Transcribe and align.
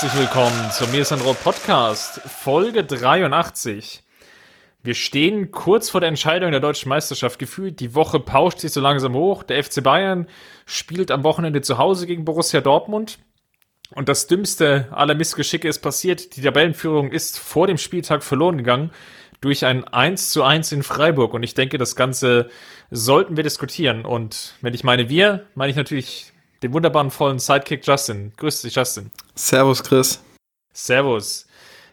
Herzlich 0.00 0.22
willkommen 0.22 0.70
zum 0.70 0.90
Mir 0.92 1.02
ist 1.02 1.12
ein 1.12 1.20
Rot 1.20 1.44
Podcast, 1.44 2.22
Folge 2.22 2.84
83. 2.84 4.02
Wir 4.82 4.94
stehen 4.94 5.50
kurz 5.50 5.90
vor 5.90 6.00
der 6.00 6.08
Entscheidung 6.08 6.52
der 6.52 6.60
deutschen 6.60 6.88
Meisterschaft 6.88 7.38
gefühlt. 7.38 7.80
Die 7.80 7.94
Woche 7.94 8.18
pauscht 8.18 8.60
sich 8.60 8.72
so 8.72 8.80
langsam 8.80 9.12
hoch. 9.12 9.42
Der 9.42 9.62
FC 9.62 9.82
Bayern 9.82 10.26
spielt 10.64 11.10
am 11.10 11.22
Wochenende 11.22 11.60
zu 11.60 11.76
Hause 11.76 12.06
gegen 12.06 12.24
Borussia 12.24 12.62
Dortmund. 12.62 13.18
Und 13.94 14.08
das 14.08 14.26
dümmste 14.26 14.88
aller 14.90 15.14
Missgeschicke 15.14 15.68
ist 15.68 15.80
passiert. 15.80 16.34
Die 16.34 16.40
Tabellenführung 16.40 17.12
ist 17.12 17.38
vor 17.38 17.66
dem 17.66 17.76
Spieltag 17.76 18.22
verloren 18.22 18.56
gegangen 18.56 18.92
durch 19.42 19.66
ein 19.66 19.84
1 19.84 20.30
zu 20.30 20.44
1 20.44 20.72
in 20.72 20.82
Freiburg. 20.82 21.34
Und 21.34 21.42
ich 21.42 21.52
denke, 21.52 21.76
das 21.76 21.94
Ganze 21.94 22.48
sollten 22.90 23.36
wir 23.36 23.44
diskutieren. 23.44 24.06
Und 24.06 24.54
wenn 24.62 24.72
ich 24.72 24.82
meine 24.82 25.10
wir, 25.10 25.44
meine 25.54 25.68
ich 25.68 25.76
natürlich 25.76 26.32
den 26.62 26.72
wunderbaren 26.72 27.10
vollen 27.10 27.38
Sidekick 27.38 27.86
Justin. 27.86 28.32
Grüß 28.38 28.62
dich, 28.62 28.74
Justin. 28.74 29.10
Servus, 29.40 29.82
Chris. 29.82 30.22
Servus. 30.74 31.46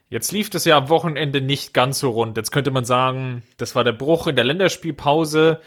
Jetzt 0.09 0.33
lief 0.33 0.49
das 0.49 0.65
ja 0.65 0.77
am 0.77 0.89
Wochenende 0.89 1.39
nicht 1.39 1.73
ganz 1.73 1.99
so 1.99 2.09
rund. 2.09 2.35
Jetzt 2.35 2.51
könnte 2.51 2.71
man 2.71 2.83
sagen, 2.83 3.41
das 3.55 3.73
war 3.73 3.85
der 3.85 3.93
Bruch 3.93 4.27
in 4.27 4.35
der 4.35 4.43
Länderspielpause. 4.43 5.61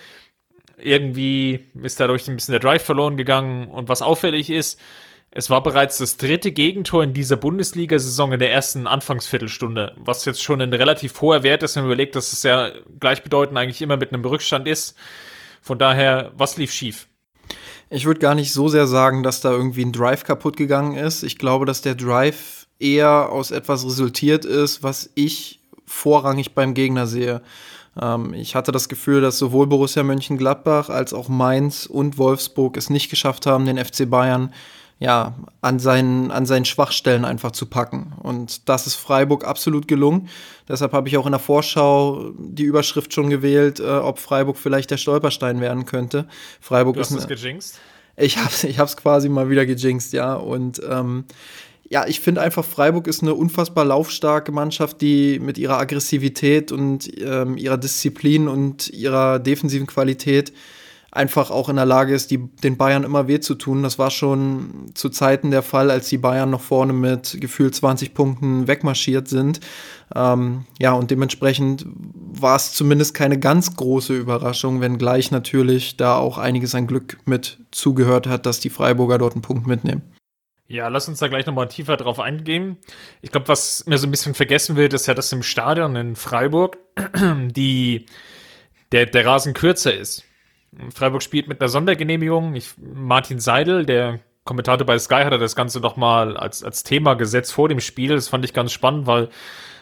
Irgendwie 0.76 1.64
ist 1.82 1.98
dadurch 1.98 2.28
ein 2.28 2.36
bisschen 2.36 2.52
der 2.52 2.60
Drive 2.60 2.84
verloren 2.84 3.16
gegangen. 3.16 3.68
Und 3.68 3.88
was 3.88 4.02
auffällig 4.02 4.50
ist, 4.50 4.78
es 5.30 5.48
war 5.48 5.62
bereits 5.62 5.96
das 5.96 6.18
dritte 6.18 6.52
Gegentor 6.52 7.02
in 7.02 7.14
dieser 7.14 7.36
Bundesliga-Saison 7.36 8.32
in 8.32 8.40
der 8.40 8.52
ersten 8.52 8.86
Anfangsviertelstunde, 8.86 9.94
was 9.96 10.26
jetzt 10.26 10.42
schon 10.42 10.60
ein 10.60 10.74
relativ 10.74 11.18
hoher 11.22 11.42
Wert 11.42 11.62
ist, 11.62 11.76
wenn 11.76 11.84
man 11.84 11.92
überlegt, 11.92 12.14
dass 12.14 12.34
es 12.34 12.42
ja 12.42 12.72
gleichbedeutend 12.98 13.56
eigentlich 13.56 13.80
immer 13.80 13.96
mit 13.96 14.12
einem 14.12 14.24
Rückstand 14.24 14.68
ist. 14.68 14.98
Von 15.62 15.78
daher, 15.78 16.32
was 16.36 16.58
lief 16.58 16.72
schief? 16.72 17.08
Ich 17.92 18.06
würde 18.06 18.20
gar 18.20 18.36
nicht 18.36 18.52
so 18.52 18.68
sehr 18.68 18.86
sagen, 18.86 19.24
dass 19.24 19.40
da 19.40 19.50
irgendwie 19.50 19.84
ein 19.84 19.92
Drive 19.92 20.22
kaputt 20.22 20.56
gegangen 20.56 20.96
ist. 20.96 21.24
Ich 21.24 21.38
glaube, 21.38 21.66
dass 21.66 21.82
der 21.82 21.96
Drive 21.96 22.68
eher 22.78 23.30
aus 23.30 23.50
etwas 23.50 23.84
resultiert 23.84 24.44
ist, 24.44 24.84
was 24.84 25.10
ich 25.16 25.60
vorrangig 25.86 26.54
beim 26.54 26.74
Gegner 26.74 27.08
sehe. 27.08 27.42
Ähm, 28.00 28.32
ich 28.32 28.54
hatte 28.54 28.70
das 28.70 28.88
Gefühl, 28.88 29.20
dass 29.20 29.38
sowohl 29.38 29.66
Borussia 29.66 30.04
Mönchengladbach 30.04 30.88
als 30.88 31.12
auch 31.12 31.28
Mainz 31.28 31.86
und 31.86 32.16
Wolfsburg 32.16 32.76
es 32.76 32.90
nicht 32.90 33.10
geschafft 33.10 33.46
haben, 33.46 33.66
den 33.66 33.84
FC 33.84 34.08
Bayern 34.08 34.52
ja, 35.00 35.34
an 35.62 35.78
seinen, 35.78 36.30
an 36.30 36.44
seinen 36.44 36.66
Schwachstellen 36.66 37.24
einfach 37.24 37.52
zu 37.52 37.64
packen. 37.64 38.12
Und 38.22 38.68
das 38.68 38.86
ist 38.86 38.96
Freiburg 38.96 39.46
absolut 39.46 39.88
gelungen. 39.88 40.28
Deshalb 40.68 40.92
habe 40.92 41.08
ich 41.08 41.16
auch 41.16 41.24
in 41.24 41.32
der 41.32 41.40
Vorschau 41.40 42.32
die 42.38 42.64
Überschrift 42.64 43.14
schon 43.14 43.30
gewählt, 43.30 43.80
äh, 43.80 43.84
ob 43.84 44.18
Freiburg 44.18 44.58
vielleicht 44.58 44.90
der 44.90 44.98
Stolperstein 44.98 45.62
werden 45.62 45.86
könnte. 45.86 46.28
Freiburg 46.60 46.94
du 46.96 47.00
hast 47.00 47.12
ist. 47.12 47.30
es 47.30 47.42
gejinxt? 47.42 47.80
Ich 48.16 48.36
habe 48.36 48.50
es 48.50 48.62
ich 48.62 48.78
hab's 48.78 48.98
quasi 48.98 49.30
mal 49.30 49.48
wieder 49.48 49.64
gejinxt, 49.64 50.12
ja. 50.12 50.34
Und 50.34 50.82
ähm, 50.86 51.24
ja, 51.88 52.06
ich 52.06 52.20
finde 52.20 52.42
einfach, 52.42 52.64
Freiburg 52.64 53.06
ist 53.06 53.22
eine 53.22 53.32
unfassbar 53.32 53.86
laufstarke 53.86 54.52
Mannschaft, 54.52 55.00
die 55.00 55.38
mit 55.38 55.56
ihrer 55.56 55.78
Aggressivität 55.78 56.72
und 56.72 57.10
ähm, 57.22 57.56
ihrer 57.56 57.78
Disziplin 57.78 58.48
und 58.48 58.90
ihrer 58.90 59.38
defensiven 59.38 59.86
Qualität 59.86 60.52
einfach 61.12 61.50
auch 61.50 61.68
in 61.68 61.76
der 61.76 61.86
Lage 61.86 62.14
ist, 62.14 62.30
die, 62.30 62.38
den 62.38 62.76
Bayern 62.76 63.04
immer 63.04 63.26
weh 63.26 63.40
zu 63.40 63.54
tun. 63.54 63.82
Das 63.82 63.98
war 63.98 64.10
schon 64.10 64.92
zu 64.94 65.08
Zeiten 65.08 65.50
der 65.50 65.62
Fall, 65.62 65.90
als 65.90 66.08
die 66.08 66.18
Bayern 66.18 66.50
noch 66.50 66.60
vorne 66.60 66.92
mit 66.92 67.38
gefühlt 67.40 67.74
20 67.74 68.14
Punkten 68.14 68.68
wegmarschiert 68.68 69.28
sind. 69.28 69.60
Ähm, 70.14 70.66
ja, 70.78 70.92
und 70.92 71.10
dementsprechend 71.10 71.86
war 71.86 72.56
es 72.56 72.72
zumindest 72.72 73.14
keine 73.14 73.38
ganz 73.38 73.76
große 73.76 74.16
Überraschung, 74.16 74.80
wenngleich 74.80 75.30
natürlich 75.30 75.96
da 75.96 76.16
auch 76.16 76.38
einiges 76.38 76.74
an 76.74 76.86
Glück 76.86 77.18
mit 77.24 77.58
zugehört 77.70 78.26
hat, 78.26 78.46
dass 78.46 78.60
die 78.60 78.70
Freiburger 78.70 79.18
dort 79.18 79.34
einen 79.34 79.42
Punkt 79.42 79.66
mitnehmen. 79.66 80.02
Ja, 80.68 80.86
lass 80.86 81.08
uns 81.08 81.18
da 81.18 81.26
gleich 81.26 81.46
nochmal 81.46 81.66
tiefer 81.66 81.96
drauf 81.96 82.20
eingehen. 82.20 82.76
Ich 83.22 83.32
glaube, 83.32 83.48
was 83.48 83.86
mir 83.86 83.98
so 83.98 84.06
ein 84.06 84.12
bisschen 84.12 84.34
vergessen 84.34 84.76
wird, 84.76 84.92
ist 84.92 85.08
ja, 85.08 85.14
dass 85.14 85.32
im 85.32 85.42
Stadion 85.42 85.96
in 85.96 86.14
Freiburg 86.14 86.78
die, 87.50 88.06
der, 88.92 89.06
der 89.06 89.26
Rasen 89.26 89.52
kürzer 89.52 89.92
ist. 89.92 90.24
Freiburg 90.94 91.22
spielt 91.22 91.48
mit 91.48 91.60
einer 91.60 91.68
Sondergenehmigung. 91.68 92.54
Ich, 92.54 92.74
Martin 92.78 93.40
Seidel, 93.40 93.84
der 93.84 94.20
Kommentator 94.44 94.86
bei 94.86 94.98
Sky, 94.98 95.22
hatte 95.24 95.38
das 95.38 95.56
Ganze 95.56 95.80
nochmal 95.80 96.36
als, 96.36 96.62
als 96.62 96.82
Thema 96.82 97.14
gesetzt 97.14 97.52
vor 97.52 97.68
dem 97.68 97.80
Spiel. 97.80 98.10
Das 98.10 98.28
fand 98.28 98.44
ich 98.44 98.52
ganz 98.52 98.72
spannend, 98.72 99.06
weil 99.06 99.28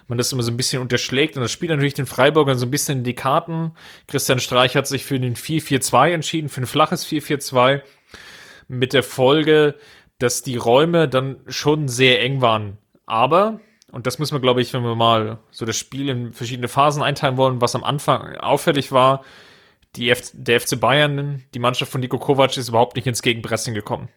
man 0.08 0.18
das 0.18 0.32
immer 0.32 0.42
so 0.42 0.50
ein 0.50 0.56
bisschen 0.56 0.80
unterschlägt 0.80 1.36
und 1.36 1.42
das 1.42 1.52
spielt 1.52 1.70
natürlich 1.70 1.94
den 1.94 2.06
Freiburgern 2.06 2.58
so 2.58 2.66
ein 2.66 2.70
bisschen 2.70 2.98
in 2.98 3.04
die 3.04 3.14
Karten. 3.14 3.72
Christian 4.06 4.40
Streich 4.40 4.74
hat 4.74 4.86
sich 4.86 5.04
für 5.04 5.20
den 5.20 5.36
4-4-2 5.36 6.10
entschieden, 6.10 6.48
für 6.48 6.62
ein 6.62 6.66
flaches 6.66 7.06
4-4-2 7.06 7.82
mit 8.68 8.94
der 8.94 9.02
Folge, 9.02 9.74
dass 10.18 10.42
die 10.42 10.56
Räume 10.56 11.08
dann 11.08 11.40
schon 11.46 11.88
sehr 11.88 12.22
eng 12.22 12.40
waren. 12.40 12.78
Aber, 13.04 13.60
und 13.92 14.06
das 14.06 14.18
müssen 14.18 14.34
wir, 14.34 14.40
glaube 14.40 14.62
ich, 14.62 14.72
wenn 14.72 14.82
wir 14.82 14.94
mal 14.94 15.38
so 15.50 15.66
das 15.66 15.76
Spiel 15.76 16.08
in 16.08 16.32
verschiedene 16.32 16.68
Phasen 16.68 17.02
einteilen 17.02 17.36
wollen, 17.36 17.60
was 17.60 17.74
am 17.74 17.84
Anfang 17.84 18.36
auffällig 18.36 18.92
war, 18.92 19.22
die 19.98 20.10
F 20.10 20.30
der 20.32 20.60
FC 20.60 20.78
Bayern, 20.78 21.42
die 21.54 21.58
Mannschaft 21.58 21.92
von 21.92 22.00
Niko 22.00 22.18
Kovac 22.18 22.56
ist 22.56 22.68
überhaupt 22.68 22.96
nicht 22.96 23.06
ins 23.06 23.22
Gegenpressing 23.22 23.74
gekommen. 23.74 24.08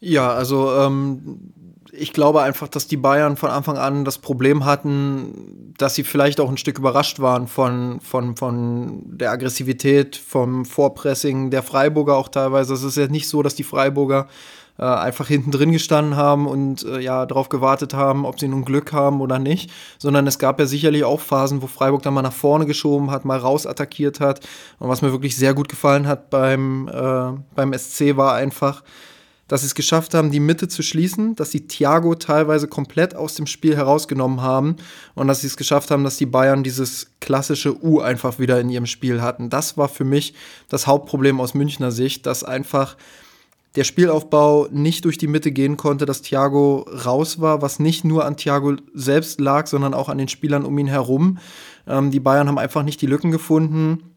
Ja, 0.00 0.32
also 0.32 0.72
ähm, 0.74 1.52
ich 1.92 2.12
glaube 2.12 2.42
einfach, 2.42 2.68
dass 2.68 2.86
die 2.86 2.96
Bayern 2.96 3.36
von 3.36 3.50
Anfang 3.50 3.78
an 3.78 4.04
das 4.04 4.18
Problem 4.18 4.64
hatten, 4.64 5.74
dass 5.78 5.94
sie 5.94 6.04
vielleicht 6.04 6.40
auch 6.40 6.50
ein 6.50 6.56
Stück 6.56 6.78
überrascht 6.78 7.20
waren 7.20 7.46
von, 7.46 8.00
von, 8.00 8.36
von 8.36 9.02
der 9.06 9.30
Aggressivität, 9.30 10.16
vom 10.16 10.64
Vorpressing 10.64 11.50
der 11.50 11.62
Freiburger 11.62 12.16
auch 12.16 12.28
teilweise. 12.28 12.74
Es 12.74 12.82
ist 12.82 12.96
ja 12.96 13.06
nicht 13.06 13.28
so, 13.28 13.42
dass 13.42 13.54
die 13.54 13.64
Freiburger 13.64 14.28
äh, 14.78 14.82
einfach 14.82 15.28
hinten 15.28 15.50
drin 15.50 15.72
gestanden 15.72 16.16
haben 16.16 16.46
und 16.46 16.84
äh, 16.84 17.00
ja 17.00 17.26
darauf 17.26 17.48
gewartet 17.48 17.94
haben, 17.94 18.24
ob 18.24 18.40
sie 18.40 18.48
nun 18.48 18.64
Glück 18.64 18.92
haben 18.92 19.20
oder 19.20 19.38
nicht, 19.38 19.70
sondern 19.98 20.26
es 20.26 20.38
gab 20.38 20.58
ja 20.58 20.66
sicherlich 20.66 21.04
auch 21.04 21.20
Phasen, 21.20 21.62
wo 21.62 21.66
Freiburg 21.66 22.02
dann 22.02 22.14
mal 22.14 22.22
nach 22.22 22.32
vorne 22.32 22.66
geschoben 22.66 23.10
hat, 23.10 23.24
mal 23.24 23.38
raus 23.38 23.66
attackiert 23.66 24.20
hat. 24.20 24.40
Und 24.78 24.88
was 24.88 25.02
mir 25.02 25.12
wirklich 25.12 25.36
sehr 25.36 25.54
gut 25.54 25.68
gefallen 25.68 26.06
hat 26.08 26.30
beim, 26.30 26.88
äh, 26.88 27.38
beim 27.54 27.72
SC 27.72 28.16
war 28.16 28.34
einfach, 28.34 28.82
dass 29.48 29.60
sie 29.60 29.66
es 29.66 29.74
geschafft 29.74 30.14
haben, 30.14 30.30
die 30.30 30.40
Mitte 30.40 30.68
zu 30.68 30.82
schließen, 30.82 31.36
dass 31.36 31.50
sie 31.50 31.66
Thiago 31.66 32.14
teilweise 32.14 32.66
komplett 32.66 33.14
aus 33.14 33.34
dem 33.34 33.46
Spiel 33.46 33.76
herausgenommen 33.76 34.40
haben 34.40 34.76
und 35.14 35.28
dass 35.28 35.42
sie 35.42 35.46
es 35.46 35.56
geschafft 35.56 35.90
haben, 35.90 36.02
dass 36.02 36.16
die 36.16 36.26
Bayern 36.26 36.64
dieses 36.64 37.10
klassische 37.20 37.84
U 37.84 38.00
einfach 38.00 38.38
wieder 38.38 38.58
in 38.58 38.70
ihrem 38.70 38.86
Spiel 38.86 39.20
hatten. 39.20 39.50
Das 39.50 39.76
war 39.76 39.88
für 39.88 40.04
mich 40.04 40.34
das 40.68 40.86
Hauptproblem 40.86 41.40
aus 41.40 41.54
Münchner 41.54 41.92
Sicht, 41.92 42.26
dass 42.26 42.42
einfach 42.42 42.96
der 43.76 43.84
Spielaufbau 43.84 44.68
nicht 44.70 45.04
durch 45.04 45.18
die 45.18 45.26
Mitte 45.26 45.50
gehen 45.50 45.76
konnte, 45.76 46.06
dass 46.06 46.22
Thiago 46.22 46.86
raus 47.04 47.40
war, 47.40 47.60
was 47.60 47.80
nicht 47.80 48.04
nur 48.04 48.24
an 48.24 48.36
Thiago 48.36 48.76
selbst 48.92 49.40
lag, 49.40 49.66
sondern 49.66 49.94
auch 49.94 50.08
an 50.08 50.18
den 50.18 50.28
Spielern 50.28 50.64
um 50.64 50.78
ihn 50.78 50.86
herum. 50.86 51.38
Ähm, 51.86 52.10
die 52.10 52.20
Bayern 52.20 52.48
haben 52.48 52.58
einfach 52.58 52.82
nicht 52.82 53.02
die 53.02 53.06
Lücken 53.06 53.30
gefunden 53.30 54.13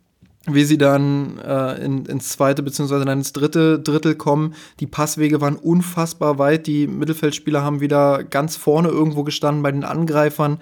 wie 0.49 0.63
sie 0.63 0.77
dann 0.77 1.37
äh, 1.39 1.83
in, 1.83 2.05
ins 2.05 2.29
zweite 2.29 2.63
beziehungsweise 2.63 3.05
dann 3.05 3.19
ins 3.19 3.33
dritte 3.33 3.79
Drittel 3.79 4.15
kommen. 4.15 4.53
Die 4.79 4.87
Passwege 4.87 5.41
waren 5.41 5.55
unfassbar 5.55 6.39
weit. 6.39 6.67
Die 6.67 6.87
Mittelfeldspieler 6.87 7.63
haben 7.63 7.81
wieder 7.81 8.23
ganz 8.23 8.55
vorne 8.55 8.87
irgendwo 8.87 9.23
gestanden 9.23 9.61
bei 9.61 9.71
den 9.71 9.83
Angreifern. 9.83 10.59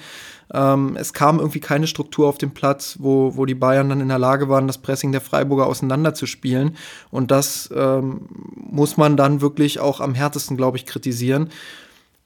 Ähm, 0.54 0.96
es 1.00 1.14
kam 1.14 1.40
irgendwie 1.40 1.60
keine 1.60 1.88
Struktur 1.88 2.28
auf 2.28 2.38
dem 2.38 2.52
Platz, 2.52 2.98
wo, 3.00 3.36
wo 3.36 3.46
die 3.46 3.56
Bayern 3.56 3.90
dann 3.90 4.02
in 4.02 4.10
der 4.10 4.20
Lage 4.20 4.50
waren, 4.50 4.68
das 4.68 4.78
Pressing 4.78 5.12
der 5.12 5.22
Freiburger 5.22 5.68
auseinanderzuspielen. 5.68 6.78
Und 7.12 7.32
das 7.32 7.70
ähm, 7.76 8.22
muss 8.56 8.98
man 8.98 9.18
dann 9.18 9.42
wirklich 9.42 9.80
auch 9.80 10.02
am 10.02 10.16
härtesten, 10.16 10.58
glaube 10.58 10.78
ich, 10.78 10.86
kritisieren. 10.86 11.50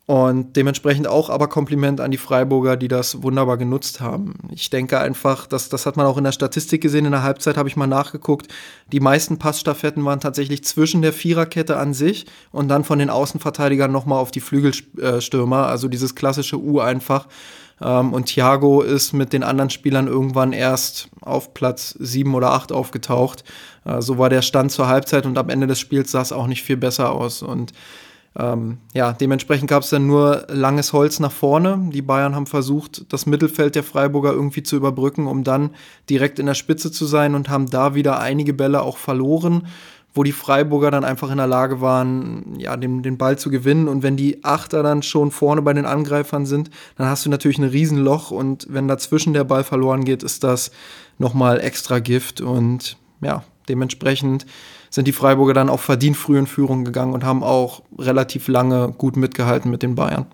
Und 0.09 0.55
dementsprechend 0.55 1.07
auch 1.07 1.29
aber 1.29 1.47
Kompliment 1.49 2.01
an 2.01 2.09
die 2.09 2.17
Freiburger, 2.17 2.77
die 2.77 2.87
das 2.87 3.21
wunderbar 3.21 3.57
genutzt 3.57 4.01
haben. 4.01 4.33
Ich 4.49 4.71
denke 4.71 4.99
einfach, 4.99 5.45
dass, 5.45 5.69
das 5.69 5.85
hat 5.85 5.97
man 5.97 6.07
auch 6.07 6.17
in 6.17 6.23
der 6.23 6.31
Statistik 6.31 6.81
gesehen. 6.81 7.05
In 7.05 7.11
der 7.11 7.21
Halbzeit 7.21 7.57
habe 7.57 7.69
ich 7.69 7.75
mal 7.75 7.85
nachgeguckt. 7.85 8.47
Die 8.91 9.01
meisten 9.01 9.37
Passstaffetten 9.37 10.03
waren 10.05 10.19
tatsächlich 10.19 10.63
zwischen 10.63 11.03
der 11.03 11.13
Viererkette 11.13 11.77
an 11.77 11.93
sich 11.93 12.25
und 12.51 12.69
dann 12.69 12.85
von 12.85 12.97
den 12.97 13.11
Außenverteidigern 13.11 13.91
nochmal 13.91 14.17
auf 14.17 14.31
die 14.31 14.39
Flügelstürmer. 14.39 15.67
Also 15.67 15.87
dieses 15.87 16.15
klassische 16.15 16.59
U 16.59 16.79
einfach. 16.79 17.27
Ähm, 17.79 18.11
und 18.11 18.25
Thiago 18.25 18.81
ist 18.81 19.13
mit 19.13 19.31
den 19.31 19.43
anderen 19.43 19.69
Spielern 19.69 20.07
irgendwann 20.07 20.53
erst 20.53 21.09
auf 21.21 21.53
Platz 21.53 21.95
sieben 21.99 22.33
oder 22.33 22.53
acht 22.53 22.71
aufgetaucht. 22.71 23.43
Äh, 23.85 24.01
so 24.01 24.17
war 24.17 24.31
der 24.31 24.41
Stand 24.41 24.71
zur 24.71 24.87
Halbzeit 24.87 25.27
und 25.27 25.37
am 25.37 25.49
Ende 25.49 25.67
des 25.67 25.79
Spiels 25.79 26.09
sah 26.09 26.21
es 26.21 26.31
auch 26.31 26.47
nicht 26.47 26.63
viel 26.63 26.77
besser 26.77 27.11
aus. 27.11 27.43
Und 27.43 27.73
Ähm, 28.37 28.77
ja, 28.93 29.13
dementsprechend 29.13 29.69
gab 29.69 29.83
es 29.83 29.89
dann 29.89 30.07
nur 30.07 30.45
langes 30.49 30.93
Holz 30.93 31.19
nach 31.19 31.31
vorne. 31.31 31.89
Die 31.91 32.01
Bayern 32.01 32.35
haben 32.35 32.45
versucht, 32.45 33.11
das 33.11 33.25
Mittelfeld 33.25 33.75
der 33.75 33.83
Freiburger 33.83 34.31
irgendwie 34.31 34.63
zu 34.63 34.75
überbrücken, 34.75 35.27
um 35.27 35.43
dann 35.43 35.71
direkt 36.09 36.39
in 36.39 36.45
der 36.45 36.53
Spitze 36.53 36.91
zu 36.91 37.05
sein 37.05 37.35
und 37.35 37.49
haben 37.49 37.69
da 37.69 37.95
wieder 37.95 38.19
einige 38.19 38.53
Bälle 38.53 38.81
auch 38.81 38.97
verloren, 38.97 39.67
wo 40.13 40.23
die 40.23 40.31
Freiburger 40.31 40.91
dann 40.91 41.03
einfach 41.03 41.31
in 41.31 41.37
der 41.37 41.47
Lage 41.47 41.81
waren, 41.81 42.55
ja, 42.57 42.77
den, 42.77 43.03
den 43.03 43.17
Ball 43.17 43.37
zu 43.37 43.49
gewinnen. 43.49 43.87
Und 43.87 44.03
wenn 44.03 44.17
die 44.17 44.43
Achter 44.43 44.83
dann 44.83 45.03
schon 45.03 45.31
vorne 45.31 45.61
bei 45.61 45.73
den 45.73 45.85
Angreifern 45.85 46.45
sind, 46.45 46.69
dann 46.97 47.07
hast 47.07 47.25
du 47.25 47.29
natürlich 47.29 47.57
ein 47.57 47.69
Riesenloch 47.69 48.31
und 48.31 48.67
wenn 48.69 48.87
dazwischen 48.87 49.33
der 49.33 49.43
Ball 49.43 49.63
verloren 49.63 50.05
geht, 50.05 50.23
ist 50.23 50.43
das 50.43 50.71
nochmal 51.17 51.59
extra 51.59 51.99
Gift 51.99 52.41
und 52.41 52.97
ja, 53.21 53.43
dementsprechend 53.67 54.45
sind 54.89 55.07
die 55.07 55.13
Freiburger 55.13 55.53
dann 55.53 55.69
auch 55.69 55.79
verdient 55.79 56.17
früh 56.17 56.37
in 56.37 56.47
Führung 56.47 56.85
gegangen 56.85 57.13
und 57.13 57.23
haben 57.23 57.43
auch 57.43 57.83
relativ 57.97 58.47
lange 58.47 58.93
gut 58.97 59.17
mitgehalten 59.17 59.69
mit 59.71 59.83
den 59.83 59.95
Bayern. 59.95 60.27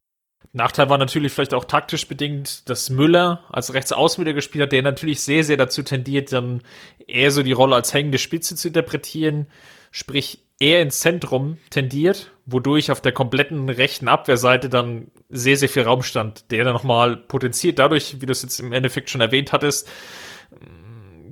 Nachteil 0.55 0.89
war 0.89 0.97
natürlich 0.97 1.33
vielleicht 1.33 1.53
auch 1.53 1.65
taktisch 1.65 2.07
bedingt, 2.07 2.69
dass 2.69 2.89
Müller 2.89 3.43
als 3.49 3.73
Rechtsaußen 3.73 4.23
gespielt 4.23 4.63
hat, 4.63 4.71
der 4.71 4.83
natürlich 4.83 5.19
sehr, 5.19 5.43
sehr 5.43 5.57
dazu 5.57 5.83
tendiert, 5.83 6.31
dann 6.31 6.61
eher 7.07 7.31
so 7.31 7.43
die 7.43 7.51
Rolle 7.51 7.75
als 7.75 7.93
hängende 7.93 8.17
Spitze 8.17 8.55
zu 8.55 8.69
interpretieren, 8.69 9.47
sprich 9.91 10.45
eher 10.57 10.81
ins 10.81 11.01
Zentrum 11.01 11.57
tendiert, 11.69 12.31
wodurch 12.45 12.89
auf 12.89 13.01
der 13.01 13.11
kompletten 13.11 13.67
rechten 13.67 14.07
Abwehrseite 14.07 14.69
dann 14.69 15.11
sehr, 15.29 15.57
sehr 15.57 15.67
viel 15.67 15.83
Raum 15.83 16.03
stand, 16.03 16.49
der 16.51 16.63
dann 16.63 16.73
nochmal 16.73 17.17
potenziert 17.17 17.77
dadurch, 17.77 18.21
wie 18.21 18.25
du 18.25 18.31
es 18.31 18.41
jetzt 18.41 18.59
im 18.61 18.71
Endeffekt 18.71 19.09
schon 19.09 19.19
erwähnt 19.19 19.51
hattest, 19.51 19.89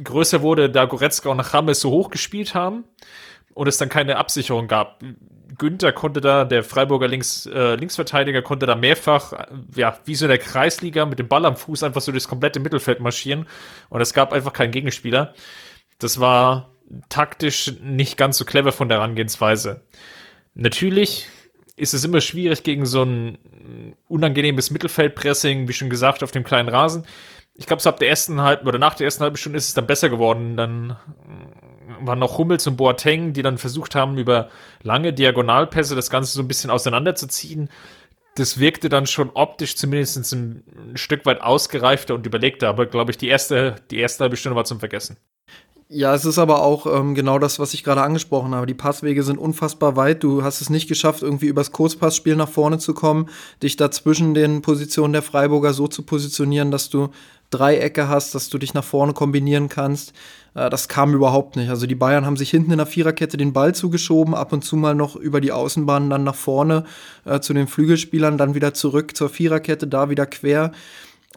größer 0.03 0.41
wurde, 0.41 0.69
da 0.69 0.85
Goretzka 0.85 1.29
und 1.29 1.39
Rames 1.39 1.79
so 1.79 1.91
hoch 1.91 2.09
gespielt 2.09 2.55
haben 2.55 2.83
und 3.53 3.67
es 3.67 3.77
dann 3.77 3.89
keine 3.89 4.17
Absicherung 4.17 4.67
gab. 4.67 5.01
Günther 5.57 5.91
konnte 5.91 6.21
da, 6.21 6.45
der 6.45 6.63
Freiburger 6.63 7.07
Links, 7.07 7.45
äh, 7.45 7.75
Linksverteidiger, 7.75 8.41
konnte 8.41 8.65
da 8.65 8.75
mehrfach, 8.75 9.33
äh, 9.33 9.45
ja, 9.75 9.99
wie 10.05 10.15
so 10.15 10.25
in 10.25 10.29
der 10.29 10.39
Kreisliga 10.39 11.05
mit 11.05 11.19
dem 11.19 11.27
Ball 11.27 11.45
am 11.45 11.55
Fuß 11.55 11.83
einfach 11.83 12.01
so 12.01 12.11
durchs 12.11 12.27
komplette 12.27 12.59
Mittelfeld 12.59 12.99
marschieren 12.99 13.47
und 13.89 14.01
es 14.01 14.13
gab 14.13 14.33
einfach 14.33 14.53
keinen 14.53 14.71
Gegenspieler. 14.71 15.33
Das 15.99 16.19
war 16.19 16.71
taktisch 17.09 17.73
nicht 17.81 18.17
ganz 18.17 18.37
so 18.37 18.45
clever 18.45 18.71
von 18.71 18.89
der 18.89 18.97
Herangehensweise. 18.99 19.81
Natürlich 20.55 21.27
ist 21.75 21.93
es 21.93 22.03
immer 22.03 22.21
schwierig 22.21 22.63
gegen 22.63 22.85
so 22.85 23.03
ein 23.03 23.37
unangenehmes 24.07 24.69
Mittelfeldpressing, 24.69 25.67
wie 25.67 25.73
schon 25.73 25.89
gesagt, 25.89 26.23
auf 26.23 26.31
dem 26.31 26.43
kleinen 26.43 26.69
Rasen 26.69 27.05
ich 27.55 27.67
glaube, 27.67 27.81
so 27.81 27.89
ab 27.89 27.99
der 27.99 28.09
ersten 28.09 28.41
halben 28.41 28.67
oder 28.67 28.79
nach 28.79 28.95
der 28.95 29.05
ersten 29.05 29.23
halben 29.23 29.37
Stunde 29.37 29.57
ist 29.57 29.67
es 29.67 29.73
dann 29.73 29.87
besser 29.87 30.09
geworden. 30.09 30.57
Dann 30.57 30.97
waren 32.01 32.19
noch 32.19 32.37
Hummels 32.37 32.65
und 32.67 32.77
Boateng, 32.77 33.33
die 33.33 33.41
dann 33.41 33.57
versucht 33.57 33.95
haben, 33.95 34.17
über 34.17 34.49
lange 34.81 35.13
Diagonalpässe 35.13 35.95
das 35.95 36.09
Ganze 36.09 36.33
so 36.33 36.41
ein 36.41 36.47
bisschen 36.47 36.69
auseinanderzuziehen. 36.69 37.69
Das 38.35 38.59
wirkte 38.59 38.89
dann 38.89 39.05
schon 39.05 39.29
optisch 39.35 39.75
zumindest 39.75 40.33
ein, 40.33 40.63
Stück 40.95 41.25
weit 41.25 41.41
ausgereifter 41.41 42.15
und 42.15 42.25
überlegter, 42.25 42.67
aber 42.67 42.87
glaube 42.87 43.11
ich, 43.11 43.17
die 43.17 43.27
erste, 43.27 43.75
die 43.91 43.99
erste 43.99 44.23
halbe 44.23 44.37
Stunde 44.37 44.55
war 44.55 44.65
zum 44.65 44.79
Vergessen. 44.79 45.17
Ja, 45.89 46.15
es 46.15 46.25
ist 46.25 46.39
aber 46.39 46.63
auch 46.63 46.87
ähm, 46.87 47.13
genau 47.13 47.37
das, 47.37 47.59
was 47.59 47.75
ich 47.75 47.83
gerade 47.83 48.01
angesprochen 48.01 48.55
habe. 48.55 48.65
Die 48.65 48.73
Passwege 48.73 49.21
sind 49.21 49.37
unfassbar 49.37 49.95
weit. 49.95 50.23
Du 50.23 50.43
hast 50.43 50.61
es 50.61 50.71
nicht 50.71 50.87
geschafft, 50.87 51.21
irgendwie 51.21 51.45
übers 51.45 51.71
Kurzpassspiel 51.71 52.35
nach 52.35 52.49
vorne 52.49 52.79
zu 52.79 52.95
kommen, 52.95 53.29
dich 53.61 53.75
da 53.75 53.91
zwischen 53.91 54.33
den 54.33 54.63
Positionen 54.63 55.13
der 55.13 55.21
Freiburger 55.21 55.73
so 55.73 55.87
zu 55.87 56.01
positionieren, 56.01 56.71
dass 56.71 56.89
du 56.89 57.09
Dreiecke 57.53 58.07
hast, 58.07 58.35
dass 58.35 58.49
du 58.49 58.57
dich 58.57 58.73
nach 58.73 58.83
vorne 58.83 59.13
kombinieren 59.13 59.69
kannst. 59.69 60.13
Äh, 60.55 60.69
das 60.69 60.87
kam 60.87 61.13
überhaupt 61.13 61.55
nicht. 61.55 61.69
Also 61.69 61.87
die 61.87 61.95
Bayern 61.95 62.25
haben 62.25 62.37
sich 62.37 62.49
hinten 62.49 62.71
in 62.71 62.77
der 62.77 62.87
Viererkette 62.87 63.37
den 63.37 63.53
Ball 63.53 63.75
zugeschoben, 63.75 64.33
ab 64.35 64.53
und 64.53 64.63
zu 64.63 64.75
mal 64.75 64.95
noch 64.95 65.15
über 65.15 65.41
die 65.41 65.51
Außenbahn 65.51 66.09
dann 66.09 66.23
nach 66.23 66.35
vorne 66.35 66.85
äh, 67.25 67.39
zu 67.39 67.53
den 67.53 67.67
Flügelspielern, 67.67 68.37
dann 68.37 68.55
wieder 68.55 68.73
zurück 68.73 69.15
zur 69.15 69.29
Viererkette, 69.29 69.87
da 69.87 70.09
wieder 70.09 70.25
quer. 70.25 70.71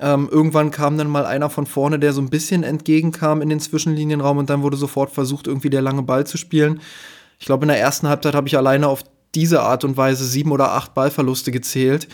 Ähm, 0.01 0.29
irgendwann 0.31 0.71
kam 0.71 0.99
dann 0.99 1.09
mal 1.09 1.25
einer 1.25 1.49
von 1.49 1.67
vorne, 1.67 1.99
der 1.99 2.13
so 2.13 2.21
ein 2.21 2.29
bisschen 2.29 2.63
entgegenkam 2.63 3.41
in 3.41 3.49
den 3.49 3.61
Zwischenlinienraum 3.61 4.39
und 4.39 4.51
dann 4.51 4.63
wurde 4.63 4.77
sofort 4.77 5.11
versucht, 5.11 5.47
irgendwie 5.47 5.71
der 5.71 5.81
lange 5.81 6.03
Ball 6.03 6.27
zu 6.27 6.37
spielen. 6.37 6.81
Ich 7.39 7.47
glaube, 7.47 7.65
in 7.65 7.69
der 7.69 7.81
ersten 7.81 8.09
Halbzeit 8.09 8.35
habe 8.35 8.49
ich 8.49 8.57
alleine 8.57 8.89
auf 8.89 9.05
diese 9.37 9.63
Art 9.63 9.85
und 9.85 9.97
Weise 9.97 10.25
sieben 10.25 10.51
oder 10.51 10.73
acht 10.73 10.95
Ballverluste 10.95 11.53
gezählt. 11.53 12.09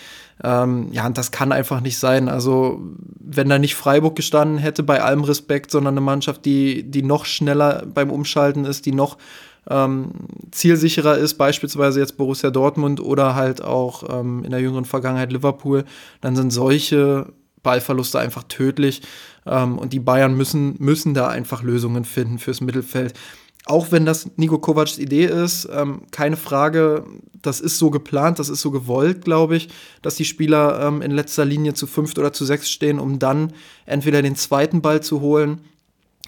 Ähm, 0.45 0.89
ja, 0.93 1.07
und 1.07 1.17
das 1.17 1.31
kann 1.31 1.53
einfach 1.53 1.81
nicht 1.81 1.99
sein. 1.99 2.29
Also, 2.29 2.83
wenn 3.21 3.49
da 3.49 3.59
nicht 3.59 3.77
Freiburg 3.77 4.17
gestanden 4.17 4.59
hätte, 4.59 4.83
bei 4.83 5.01
allem 5.01 5.23
Respekt, 5.23 5.71
sondern 5.71 5.95
eine 5.95 6.01
Mannschaft, 6.01 6.45
die, 6.45 6.83
die 6.83 7.03
noch 7.03 7.25
schneller 7.25 7.87
beim 7.87 8.11
Umschalten 8.11 8.65
ist, 8.65 8.85
die 8.85 8.93
noch 8.93 9.19
ähm, 9.71 10.11
zielsicherer 10.51 11.17
ist, 11.17 11.35
beispielsweise 11.35 12.01
jetzt 12.01 12.17
Borussia 12.17 12.51
Dortmund 12.51 13.01
oder 13.01 13.37
halt 13.37 13.63
auch 13.63 14.03
ähm, 14.21 14.43
in 14.45 14.51
der 14.51 14.61
jüngeren 14.61 14.85
Vergangenheit 14.85 15.33
Liverpool, 15.33 15.85
dann 16.21 16.35
sind 16.35 16.51
solche 16.51 17.33
Ballverluste 17.63 18.19
einfach 18.19 18.43
tödlich. 18.43 19.03
Ähm, 19.47 19.79
und 19.79 19.93
die 19.93 20.01
Bayern 20.01 20.37
müssen, 20.37 20.75
müssen 20.79 21.15
da 21.15 21.29
einfach 21.29 21.63
Lösungen 21.63 22.05
finden 22.05 22.39
fürs 22.39 22.61
Mittelfeld 22.61 23.15
auch 23.67 23.93
wenn 23.93 24.05
das 24.05 24.31
Nico 24.37 24.59
Kovacs 24.59 24.99
Idee 24.99 25.27
ist, 25.27 25.69
ähm, 25.73 26.03
keine 26.11 26.37
Frage, 26.37 27.05
das 27.43 27.61
ist 27.61 27.79
so 27.79 27.91
geplant, 27.91 28.39
das 28.39 28.49
ist 28.49 28.61
so 28.61 28.71
gewollt, 28.71 29.25
glaube 29.25 29.57
ich, 29.57 29.69
dass 30.03 30.17
die 30.17 30.25
Spieler 30.25 30.81
ähm, 30.87 31.03
in 31.03 31.11
letzter 31.11 31.45
Linie 31.45 31.75
zu 31.75 31.87
fünft 31.87 32.19
oder 32.19 32.33
zu 32.33 32.45
sechs 32.45 32.71
stehen, 32.71 32.99
um 32.99 33.19
dann 33.19 33.53
entweder 33.87 34.23
den 34.23 34.37
zweiten 34.37 34.83
Ball 34.83 35.03
zu 35.03 35.21
holen 35.21 35.61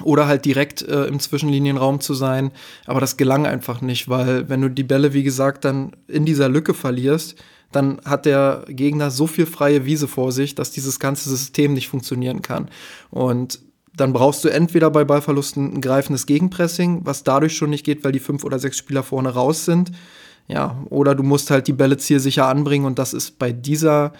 oder 0.03 0.27
halt 0.27 0.45
direkt 0.45 0.83
äh, 0.83 1.05
im 1.05 1.21
Zwischenlinienraum 1.21 2.01
zu 2.01 2.15
sein. 2.15 2.51
Aber 2.87 3.01
das 3.01 3.17
gelang 3.17 3.47
einfach 3.47 3.81
nicht, 3.81 4.09
weil 4.09 4.49
wenn 4.49 4.61
du 4.61 4.69
die 4.69 4.83
Bälle, 4.83 5.13
wie 5.13 5.23
gesagt, 5.23 5.65
dann 5.65 5.93
in 6.09 6.25
dieser 6.25 6.49
Lücke 6.49 6.75
verlierst, 6.75 7.37
dann 7.71 8.01
hat 8.05 8.27
der 8.27 8.65
Gegner 8.69 9.11
so 9.11 9.27
viel 9.27 9.47
freie 9.47 9.85
Wiese 9.85 10.07
vor 10.07 10.31
sich, 10.31 10.55
dass 10.55 10.71
dieses 10.71 11.01
ganze 11.01 11.29
System 11.29 11.75
nicht 11.75 11.89
funktionieren 11.89 12.43
kann. 12.43 12.69
Und 13.11 13.61
dann 13.97 14.13
brauchst 14.13 14.45
du 14.45 14.49
entweder 14.49 14.91
bei 14.91 15.05
Ballverlusten 15.05 15.75
ein 15.75 15.81
greifendes 15.81 16.27
Gegenpressing, 16.27 17.03
was 17.05 17.23
dadurch 17.23 17.57
schon 17.57 17.71
nicht 17.71 17.85
geht, 17.85 18.05
weil 18.05 18.13
die 18.13 18.19
fünf 18.19 18.45
oder 18.45 18.59
sechs 18.59 18.79
Spieler 18.79 19.03
vorne 19.03 19.31
raus 19.31 19.65
sind. 19.65 19.93
Ja, 20.49 20.77
oder 20.91 21.15
du 21.15 21.23
musst 21.23 21.51
halt 21.51 21.69
die 21.69 21.73
Bälle 21.73 21.97
zielsicher 21.97 22.49
anbringen 22.49 22.85
und 22.85 22.99
das 22.99 23.15
ist 23.15 23.39
bei 23.39 23.53
dieser 23.53 24.13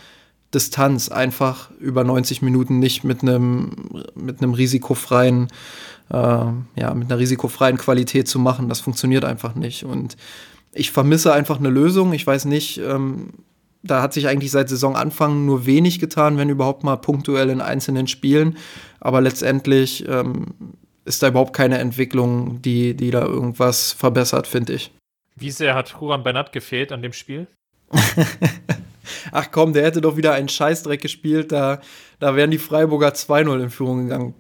Distanz 0.55 1.09
einfach 1.11 1.71
über 1.81 2.05
90 2.05 2.41
Minuten 2.41 2.79
nicht 2.79 3.05
mit 3.05 3.23
einem 3.23 3.73
mit 4.15 4.41
einem 4.41 4.55
risikofreien 4.55 5.49
äh, 6.11 6.17
ja 6.17 6.95
mit 6.95 7.11
einer 7.11 7.19
risikofreien 7.19 7.77
Qualität 7.77 8.29
zu 8.29 8.39
machen. 8.39 8.69
Das 8.69 8.81
funktioniert 8.81 9.25
einfach 9.25 9.55
nicht 9.55 9.85
und 9.85 10.17
ich 10.73 10.93
vermisse 10.93 11.33
einfach 11.33 11.59
eine 11.59 11.71
Lösung. 11.71 12.13
Ich 12.13 12.27
weiß 12.27 12.47
nicht, 12.47 12.79
ähm, 12.79 13.31
da 13.85 14.01
hat 14.03 14.15
sich 14.15 14.27
eigentlich 14.27 14.51
seit 14.51 14.69
Saisonanfang 14.69 15.45
nur 15.45 15.67
wenig 15.67 16.01
getan, 16.01 16.39
wenn 16.39 16.49
überhaupt 16.49 16.83
mal 16.85 16.97
punktuell 16.97 17.51
in 17.51 17.61
einzelnen 17.61 18.07
Spielen. 18.07 18.57
Aber 18.99 19.21
letztendlich 19.21 20.09
ähm, 20.09 20.47
ist 21.05 21.23
da 21.23 21.29
überhaupt 21.29 21.55
keine 21.55 21.79
Entwicklung, 21.79 22.63
die, 22.63 22.95
die 22.95 23.11
da 23.11 23.23
irgendwas 23.23 23.93
verbessert, 23.93 24.47
finde 24.47 24.73
ich. 24.73 24.91
Wie 25.37 25.51
sehr 25.51 25.75
hat 25.75 26.01
Huran 26.01 26.23
Bernat 26.23 26.53
gefehlt 26.53 26.93
an 26.93 27.03
dem 27.03 27.13
Spiel? 27.13 27.47
Ach 29.33 29.51
komm, 29.51 29.75
der 29.75 29.85
hätte 29.85 30.01
doch 30.01 30.17
wieder 30.17 30.33
einen 30.33 30.49
Scheißdreck 30.49 31.03
gespielt, 31.03 31.53
da, 31.53 31.81
da 32.21 32.37
wären 32.37 32.51
die 32.51 32.59
Freiburger 32.59 33.11
2-0 33.11 33.63
in 33.65 33.71
Führung 33.71 34.05
gegangen. 34.05 34.35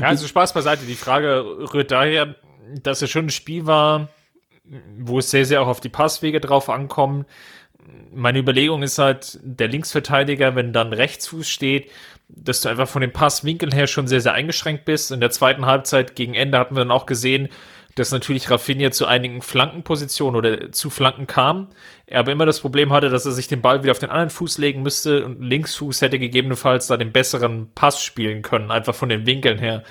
ja, 0.00 0.06
also 0.06 0.28
Spaß 0.28 0.52
beiseite. 0.52 0.86
Die 0.86 0.94
Frage 0.94 1.44
rührt 1.72 1.90
daher, 1.90 2.36
dass 2.82 3.02
es 3.02 3.10
schon 3.10 3.26
ein 3.26 3.30
Spiel 3.30 3.66
war, 3.66 4.08
wo 4.98 5.18
es 5.18 5.30
sehr, 5.30 5.44
sehr 5.44 5.62
auch 5.62 5.68
auf 5.68 5.80
die 5.80 5.88
Passwege 5.88 6.40
drauf 6.40 6.68
ankommt. 6.68 7.26
Meine 8.12 8.38
Überlegung 8.38 8.82
ist 8.82 8.98
halt, 8.98 9.38
der 9.42 9.68
Linksverteidiger, 9.68 10.54
wenn 10.54 10.72
dann 10.72 10.92
Rechtsfuß 10.92 11.48
steht, 11.48 11.90
dass 12.28 12.60
du 12.60 12.68
einfach 12.68 12.88
von 12.88 13.00
den 13.00 13.12
Passwinkeln 13.12 13.72
her 13.72 13.86
schon 13.86 14.06
sehr, 14.06 14.20
sehr 14.20 14.34
eingeschränkt 14.34 14.84
bist. 14.84 15.10
In 15.10 15.20
der 15.20 15.30
zweiten 15.30 15.66
Halbzeit 15.66 16.14
gegen 16.14 16.34
Ende 16.34 16.58
hatten 16.58 16.74
wir 16.74 16.80
dann 16.80 16.90
auch 16.90 17.06
gesehen, 17.06 17.48
dass 17.94 18.12
natürlich 18.12 18.50
Rafinha 18.50 18.90
zu 18.90 19.06
einigen 19.06 19.42
Flankenpositionen 19.42 20.36
oder 20.36 20.72
zu 20.72 20.90
Flanken 20.90 21.26
kam. 21.26 21.68
Er 22.06 22.20
aber 22.20 22.32
immer 22.32 22.46
das 22.46 22.60
Problem 22.60 22.92
hatte, 22.92 23.08
dass 23.08 23.26
er 23.26 23.32
sich 23.32 23.48
den 23.48 23.60
Ball 23.60 23.82
wieder 23.82 23.90
auf 23.90 23.98
den 23.98 24.10
anderen 24.10 24.30
Fuß 24.30 24.58
legen 24.58 24.82
müsste 24.82 25.24
und 25.24 25.42
Linksfuß 25.42 26.02
hätte 26.02 26.18
gegebenenfalls 26.18 26.86
da 26.86 26.96
den 26.96 27.12
besseren 27.12 27.70
Pass 27.74 28.02
spielen 28.02 28.42
können, 28.42 28.70
einfach 28.70 28.94
von 28.94 29.08
den 29.08 29.26
Winkeln 29.26 29.58
her. 29.58 29.82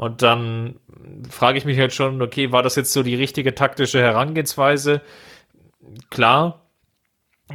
Und 0.00 0.22
dann 0.22 0.80
frage 1.28 1.58
ich 1.58 1.66
mich 1.66 1.78
halt 1.78 1.92
schon, 1.92 2.22
okay, 2.22 2.52
war 2.52 2.62
das 2.62 2.74
jetzt 2.74 2.94
so 2.94 3.02
die 3.02 3.16
richtige 3.16 3.54
taktische 3.54 4.00
Herangehensweise? 4.00 5.02
Klar, 6.08 6.62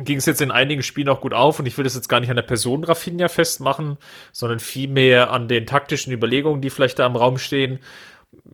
ging 0.04 0.20
es 0.20 0.28
jetzt 0.28 0.42
in 0.42 0.52
einigen 0.52 0.84
Spielen 0.84 1.10
auch 1.10 1.22
gut 1.22 1.34
auf 1.34 1.58
und 1.58 1.66
ich 1.66 1.76
will 1.76 1.86
das 1.86 1.96
jetzt 1.96 2.08
gar 2.08 2.20
nicht 2.20 2.30
an 2.30 2.36
der 2.36 2.44
Person 2.44 2.84
Rafinha 2.84 3.30
festmachen, 3.30 3.98
sondern 4.32 4.60
vielmehr 4.60 5.32
an 5.32 5.48
den 5.48 5.66
taktischen 5.66 6.14
Überlegungen, 6.14 6.62
die 6.62 6.70
vielleicht 6.70 7.00
da 7.00 7.08
im 7.08 7.16
Raum 7.16 7.40
stehen. 7.40 7.80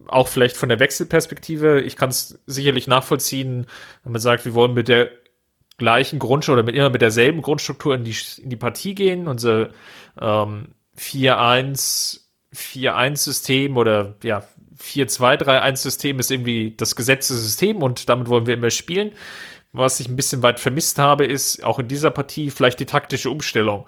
Auch 0.07 0.29
vielleicht 0.29 0.55
von 0.55 0.69
der 0.69 0.79
Wechselperspektive. 0.79 1.81
Ich 1.81 1.97
kann 1.97 2.11
es 2.11 2.39
sicherlich 2.45 2.87
nachvollziehen, 2.87 3.67
wenn 4.05 4.13
man 4.13 4.21
sagt, 4.21 4.45
wir 4.45 4.53
wollen 4.53 4.73
mit 4.73 4.87
der 4.87 5.09
gleichen 5.77 6.17
Grundstruktur 6.17 6.63
oder 6.63 6.65
mit 6.65 6.75
immer 6.75 6.91
mit 6.91 7.01
derselben 7.01 7.41
Grundstruktur 7.41 7.93
in 7.95 8.05
die, 8.05 8.15
in 8.41 8.49
die 8.49 8.55
Partie 8.55 8.95
gehen. 8.95 9.27
Unser 9.27 9.71
ähm, 10.17 10.75
4-1 10.97 12.20
4-1-System 12.55 13.77
oder 13.77 14.15
ja, 14.23 14.43
4-2-3-1-System 14.81 16.19
ist 16.19 16.31
irgendwie 16.31 16.73
das 16.75 16.95
gesetzte 16.95 17.35
System 17.35 17.81
und 17.81 18.09
damit 18.09 18.27
wollen 18.27 18.47
wir 18.47 18.55
immer 18.55 18.69
spielen. 18.69 19.11
was 19.73 19.99
ich 19.99 20.09
ein 20.09 20.15
bisschen 20.15 20.43
weit 20.43 20.59
vermisst 20.59 20.99
habe, 20.99 21.25
ist 21.25 21.63
auch 21.63 21.79
in 21.79 21.87
dieser 21.87 22.11
Partie 22.11 22.49
vielleicht 22.49 22.79
die 22.79 22.85
taktische 22.85 23.29
Umstellung 23.29 23.85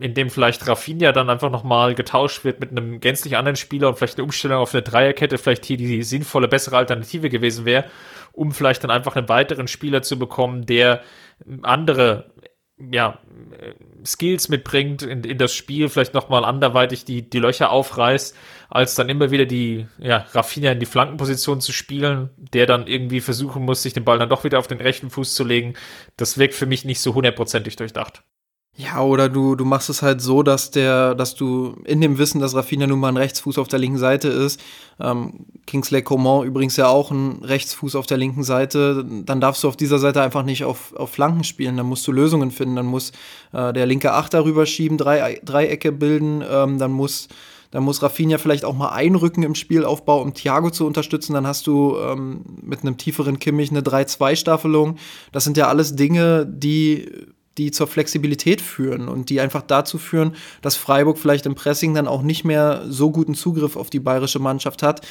in 0.00 0.14
dem 0.14 0.30
vielleicht 0.30 0.66
Rafinha 0.66 1.12
dann 1.12 1.30
einfach 1.30 1.50
nochmal 1.50 1.94
getauscht 1.94 2.44
wird 2.44 2.60
mit 2.60 2.70
einem 2.70 3.00
gänzlich 3.00 3.36
anderen 3.36 3.56
Spieler 3.56 3.88
und 3.88 3.98
vielleicht 3.98 4.16
eine 4.16 4.24
Umstellung 4.24 4.58
auf 4.58 4.74
eine 4.74 4.82
Dreierkette 4.82 5.38
vielleicht 5.38 5.64
hier 5.64 5.76
die 5.76 6.02
sinnvolle, 6.02 6.48
bessere 6.48 6.76
Alternative 6.76 7.28
gewesen 7.28 7.64
wäre, 7.64 7.84
um 8.32 8.52
vielleicht 8.52 8.84
dann 8.84 8.90
einfach 8.90 9.16
einen 9.16 9.28
weiteren 9.28 9.68
Spieler 9.68 10.02
zu 10.02 10.18
bekommen, 10.18 10.66
der 10.66 11.02
andere 11.62 12.30
ja, 12.90 13.18
Skills 14.04 14.48
mitbringt 14.48 15.02
in, 15.02 15.24
in 15.24 15.38
das 15.38 15.54
Spiel, 15.54 15.88
vielleicht 15.88 16.14
nochmal 16.14 16.44
anderweitig 16.44 17.04
die, 17.04 17.28
die 17.28 17.38
Löcher 17.38 17.70
aufreißt, 17.70 18.36
als 18.70 18.94
dann 18.94 19.08
immer 19.08 19.30
wieder 19.30 19.46
die, 19.46 19.86
ja, 19.98 20.26
Rafinha 20.32 20.72
in 20.72 20.80
die 20.80 20.86
Flankenposition 20.86 21.60
zu 21.60 21.72
spielen, 21.72 22.30
der 22.36 22.66
dann 22.66 22.86
irgendwie 22.86 23.20
versuchen 23.20 23.64
muss, 23.64 23.82
sich 23.82 23.94
den 23.94 24.04
Ball 24.04 24.18
dann 24.18 24.28
doch 24.28 24.44
wieder 24.44 24.58
auf 24.58 24.68
den 24.68 24.80
rechten 24.80 25.10
Fuß 25.10 25.34
zu 25.34 25.44
legen. 25.44 25.74
Das 26.16 26.38
wirkt 26.38 26.54
für 26.54 26.66
mich 26.66 26.84
nicht 26.84 27.00
so 27.00 27.14
hundertprozentig 27.14 27.76
durchdacht. 27.76 28.22
Ja, 28.80 29.02
oder 29.02 29.28
du, 29.28 29.56
du 29.56 29.64
machst 29.64 29.90
es 29.90 30.02
halt 30.02 30.20
so, 30.20 30.44
dass 30.44 30.70
der, 30.70 31.16
dass 31.16 31.34
du 31.34 31.74
in 31.84 32.00
dem 32.00 32.16
Wissen, 32.16 32.40
dass 32.40 32.54
Rafinha 32.54 32.86
nun 32.86 33.00
mal 33.00 33.08
ein 33.08 33.16
Rechtsfuß 33.16 33.58
auf 33.58 33.66
der 33.66 33.80
linken 33.80 33.98
Seite 33.98 34.28
ist, 34.28 34.60
ähm, 35.00 35.46
Kingsley 35.66 36.00
Coman 36.02 36.46
übrigens 36.46 36.76
ja 36.76 36.86
auch 36.86 37.10
ein 37.10 37.42
Rechtsfuß 37.42 37.96
auf 37.96 38.06
der 38.06 38.18
linken 38.18 38.44
Seite, 38.44 39.04
dann 39.24 39.40
darfst 39.40 39.64
du 39.64 39.68
auf 39.68 39.76
dieser 39.76 39.98
Seite 39.98 40.22
einfach 40.22 40.44
nicht 40.44 40.62
auf, 40.62 40.94
auf 40.94 41.10
Flanken 41.10 41.42
spielen, 41.42 41.76
dann 41.76 41.86
musst 41.86 42.06
du 42.06 42.12
Lösungen 42.12 42.52
finden, 42.52 42.76
dann 42.76 42.86
muss 42.86 43.10
äh, 43.52 43.72
der 43.72 43.84
linke 43.84 44.12
Achter 44.12 44.44
rüberschieben, 44.44 44.96
drei, 44.96 45.40
Dreiecke 45.44 45.90
bilden, 45.90 46.44
ähm, 46.48 46.78
dann 46.78 46.92
muss 46.92 47.26
dann 47.72 47.82
muss 47.82 48.00
Rafinha 48.00 48.38
vielleicht 48.38 48.64
auch 48.64 48.74
mal 48.74 48.90
einrücken 48.90 49.42
im 49.42 49.54
Spielaufbau, 49.54 50.22
um 50.22 50.32
Thiago 50.32 50.70
zu 50.70 50.86
unterstützen. 50.86 51.34
Dann 51.34 51.46
hast 51.46 51.66
du 51.66 51.98
ähm, 51.98 52.42
mit 52.62 52.80
einem 52.80 52.96
tieferen 52.96 53.38
Kimmich 53.38 53.70
eine 53.70 53.82
3-2-Staffelung. 53.82 54.96
Das 55.32 55.44
sind 55.44 55.58
ja 55.58 55.68
alles 55.68 55.94
Dinge, 55.94 56.46
die 56.46 57.28
die 57.58 57.70
zur 57.70 57.86
Flexibilität 57.86 58.60
führen 58.60 59.08
und 59.08 59.30
die 59.30 59.40
einfach 59.40 59.62
dazu 59.62 59.98
führen, 59.98 60.34
dass 60.62 60.76
Freiburg 60.76 61.18
vielleicht 61.18 61.46
im 61.46 61.54
Pressing 61.54 61.94
dann 61.94 62.08
auch 62.08 62.22
nicht 62.22 62.44
mehr 62.44 62.84
so 62.88 63.10
guten 63.10 63.34
Zugriff 63.34 63.76
auf 63.76 63.90
die 63.90 64.00
bayerische 64.00 64.38
Mannschaft 64.38 64.82
hat. 64.82 65.02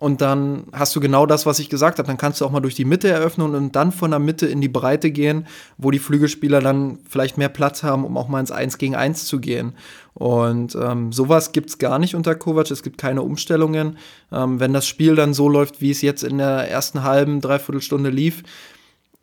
Und 0.00 0.20
dann 0.20 0.66
hast 0.72 0.94
du 0.94 1.00
genau 1.00 1.26
das, 1.26 1.44
was 1.44 1.58
ich 1.58 1.68
gesagt 1.68 1.98
habe. 1.98 2.06
Dann 2.06 2.18
kannst 2.18 2.40
du 2.40 2.44
auch 2.44 2.52
mal 2.52 2.60
durch 2.60 2.76
die 2.76 2.84
Mitte 2.84 3.08
eröffnen 3.08 3.52
und 3.52 3.74
dann 3.74 3.90
von 3.90 4.12
der 4.12 4.20
Mitte 4.20 4.46
in 4.46 4.60
die 4.60 4.68
Breite 4.68 5.10
gehen, 5.10 5.48
wo 5.76 5.90
die 5.90 5.98
Flügelspieler 5.98 6.60
dann 6.60 7.00
vielleicht 7.08 7.36
mehr 7.36 7.48
Platz 7.48 7.82
haben, 7.82 8.04
um 8.04 8.16
auch 8.16 8.28
mal 8.28 8.38
ins 8.38 8.52
1 8.52 8.78
gegen 8.78 8.94
1 8.94 9.24
zu 9.26 9.40
gehen. 9.40 9.72
Und 10.14 10.76
ähm, 10.80 11.12
sowas 11.12 11.50
gibt 11.50 11.70
es 11.70 11.78
gar 11.78 11.98
nicht 11.98 12.14
unter 12.14 12.36
Kovac. 12.36 12.70
Es 12.70 12.84
gibt 12.84 12.98
keine 12.98 13.22
Umstellungen. 13.22 13.98
Ähm, 14.30 14.60
wenn 14.60 14.72
das 14.72 14.86
Spiel 14.86 15.16
dann 15.16 15.34
so 15.34 15.48
läuft, 15.48 15.80
wie 15.80 15.90
es 15.90 16.00
jetzt 16.00 16.22
in 16.22 16.38
der 16.38 16.70
ersten 16.70 17.02
halben, 17.02 17.40
dreiviertel 17.40 17.82
Stunde 17.82 18.10
lief, 18.10 18.44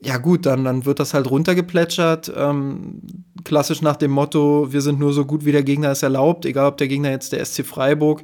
ja 0.01 0.17
gut, 0.17 0.45
dann, 0.45 0.65
dann 0.65 0.85
wird 0.85 0.99
das 0.99 1.13
halt 1.13 1.29
runtergeplätschert. 1.29 2.31
Ähm, 2.35 3.01
klassisch 3.43 3.81
nach 3.81 3.95
dem 3.95 4.11
Motto, 4.11 4.71
wir 4.71 4.81
sind 4.81 4.99
nur 4.99 5.13
so 5.13 5.25
gut, 5.25 5.45
wie 5.45 5.51
der 5.51 5.63
Gegner 5.63 5.91
es 5.91 6.03
erlaubt, 6.03 6.45
egal 6.45 6.67
ob 6.67 6.77
der 6.77 6.87
Gegner 6.87 7.11
jetzt 7.11 7.31
der 7.31 7.43
SC 7.43 7.65
Freiburg, 7.65 8.23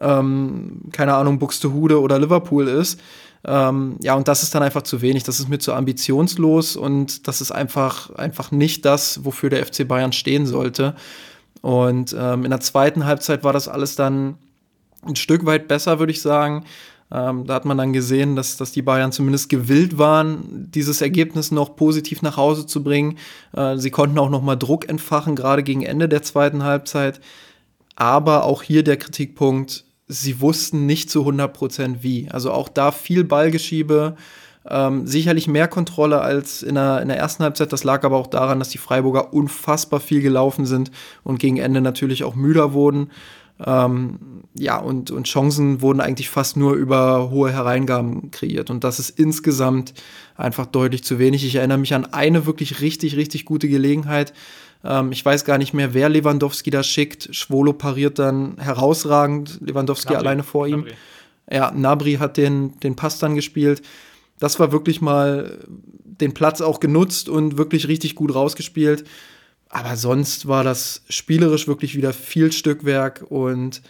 ähm, 0.00 0.82
keine 0.92 1.14
Ahnung, 1.14 1.38
Buxtehude 1.38 2.00
oder 2.00 2.18
Liverpool 2.18 2.68
ist. 2.68 3.00
Ähm, 3.44 3.96
ja, 4.00 4.14
und 4.14 4.28
das 4.28 4.42
ist 4.42 4.54
dann 4.54 4.62
einfach 4.62 4.82
zu 4.82 5.00
wenig. 5.00 5.24
Das 5.24 5.40
ist 5.40 5.48
mir 5.48 5.58
zu 5.58 5.72
ambitionslos 5.72 6.76
und 6.76 7.26
das 7.26 7.40
ist 7.40 7.50
einfach, 7.50 8.10
einfach 8.10 8.50
nicht 8.50 8.84
das, 8.84 9.24
wofür 9.24 9.50
der 9.50 9.64
FC 9.64 9.86
Bayern 9.86 10.12
stehen 10.12 10.46
sollte. 10.46 10.94
Und 11.60 12.14
ähm, 12.18 12.44
in 12.44 12.50
der 12.50 12.60
zweiten 12.60 13.04
Halbzeit 13.04 13.44
war 13.44 13.52
das 13.52 13.68
alles 13.68 13.96
dann 13.96 14.36
ein 15.06 15.16
Stück 15.16 15.44
weit 15.46 15.68
besser, 15.68 15.98
würde 15.98 16.12
ich 16.12 16.22
sagen. 16.22 16.64
Ähm, 17.12 17.46
da 17.46 17.54
hat 17.54 17.64
man 17.66 17.76
dann 17.76 17.92
gesehen, 17.92 18.36
dass, 18.36 18.56
dass 18.56 18.72
die 18.72 18.80
Bayern 18.80 19.12
zumindest 19.12 19.50
gewillt 19.50 19.98
waren, 19.98 20.70
dieses 20.70 21.02
Ergebnis 21.02 21.50
noch 21.50 21.76
positiv 21.76 22.22
nach 22.22 22.38
Hause 22.38 22.66
zu 22.66 22.82
bringen. 22.82 23.18
Äh, 23.54 23.76
sie 23.76 23.90
konnten 23.90 24.18
auch 24.18 24.30
noch 24.30 24.42
mal 24.42 24.56
Druck 24.56 24.88
entfachen, 24.88 25.36
gerade 25.36 25.62
gegen 25.62 25.82
Ende 25.82 26.08
der 26.08 26.22
zweiten 26.22 26.64
Halbzeit. 26.64 27.20
Aber 27.96 28.44
auch 28.44 28.62
hier 28.62 28.82
der 28.82 28.96
Kritikpunkt, 28.96 29.84
sie 30.08 30.40
wussten 30.40 30.86
nicht 30.86 31.10
zu 31.10 31.20
100 31.20 31.52
Prozent 31.52 32.02
wie. 32.02 32.28
Also 32.30 32.50
auch 32.50 32.70
da 32.70 32.92
viel 32.92 33.24
Ballgeschiebe, 33.24 34.16
ähm, 34.68 35.06
sicherlich 35.06 35.48
mehr 35.48 35.68
Kontrolle 35.68 36.20
als 36.20 36.62
in 36.62 36.76
der, 36.76 37.02
in 37.02 37.08
der 37.08 37.18
ersten 37.18 37.42
Halbzeit. 37.42 37.72
Das 37.72 37.84
lag 37.84 38.04
aber 38.04 38.16
auch 38.16 38.28
daran, 38.28 38.58
dass 38.58 38.70
die 38.70 38.78
Freiburger 38.78 39.34
unfassbar 39.34 40.00
viel 40.00 40.22
gelaufen 40.22 40.64
sind 40.64 40.90
und 41.24 41.38
gegen 41.38 41.58
Ende 41.58 41.82
natürlich 41.82 42.24
auch 42.24 42.36
müder 42.36 42.72
wurden. 42.72 43.10
Ähm, 43.64 44.18
ja, 44.54 44.78
und, 44.78 45.10
und 45.10 45.26
Chancen 45.26 45.80
wurden 45.80 46.00
eigentlich 46.00 46.28
fast 46.28 46.56
nur 46.56 46.74
über 46.74 47.30
hohe 47.30 47.52
Hereingaben 47.52 48.30
kreiert. 48.30 48.70
Und 48.70 48.84
das 48.84 48.98
ist 48.98 49.18
insgesamt 49.18 49.94
einfach 50.36 50.66
deutlich 50.66 51.04
zu 51.04 51.18
wenig. 51.18 51.44
Ich 51.44 51.54
erinnere 51.54 51.78
mich 51.78 51.94
an 51.94 52.12
eine 52.12 52.44
wirklich 52.44 52.80
richtig, 52.80 53.16
richtig 53.16 53.44
gute 53.44 53.68
Gelegenheit. 53.68 54.34
Ähm, 54.84 55.12
ich 55.12 55.24
weiß 55.24 55.44
gar 55.44 55.58
nicht 55.58 55.72
mehr, 55.72 55.94
wer 55.94 56.08
Lewandowski 56.08 56.70
da 56.70 56.82
schickt. 56.82 57.34
Schwolo 57.34 57.72
pariert 57.72 58.18
dann 58.18 58.58
herausragend. 58.58 59.58
Lewandowski 59.60 60.12
Nabri. 60.12 60.26
alleine 60.26 60.42
vor 60.42 60.66
ihm. 60.66 60.80
Nabri. 60.80 60.94
Ja, 61.50 61.70
Nabri 61.70 62.14
hat 62.14 62.36
den, 62.36 62.78
den 62.80 62.96
Pass 62.96 63.18
dann 63.18 63.34
gespielt. 63.34 63.82
Das 64.38 64.58
war 64.58 64.72
wirklich 64.72 65.00
mal 65.00 65.58
den 65.66 66.34
Platz 66.34 66.60
auch 66.60 66.80
genutzt 66.80 67.28
und 67.28 67.58
wirklich 67.58 67.88
richtig 67.88 68.14
gut 68.14 68.34
rausgespielt. 68.34 69.04
Aber 69.74 69.96
sonst 69.96 70.46
war 70.46 70.64
das 70.64 71.02
spielerisch 71.08 71.66
wirklich 71.66 71.96
wieder 71.96 72.12
viel 72.12 72.52
Stückwerk 72.52 73.24
und 73.30 73.80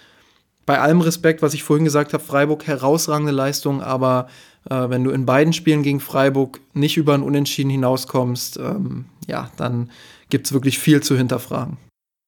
bei 0.64 0.78
allem 0.78 1.00
Respekt, 1.00 1.42
was 1.42 1.54
ich 1.54 1.64
vorhin 1.64 1.84
gesagt 1.84 2.12
habe, 2.12 2.22
Freiburg 2.22 2.68
herausragende 2.68 3.32
Leistung, 3.32 3.82
aber 3.82 4.28
äh, 4.70 4.88
wenn 4.88 5.02
du 5.02 5.10
in 5.10 5.26
beiden 5.26 5.52
Spielen 5.52 5.82
gegen 5.82 5.98
Freiburg 5.98 6.60
nicht 6.72 6.96
über 6.96 7.14
ein 7.14 7.24
Unentschieden 7.24 7.70
hinauskommst, 7.70 8.58
ähm, 8.58 9.06
ja, 9.26 9.50
dann 9.56 9.90
gibt 10.30 10.46
es 10.46 10.52
wirklich 10.52 10.78
viel 10.78 11.02
zu 11.02 11.16
hinterfragen. 11.16 11.78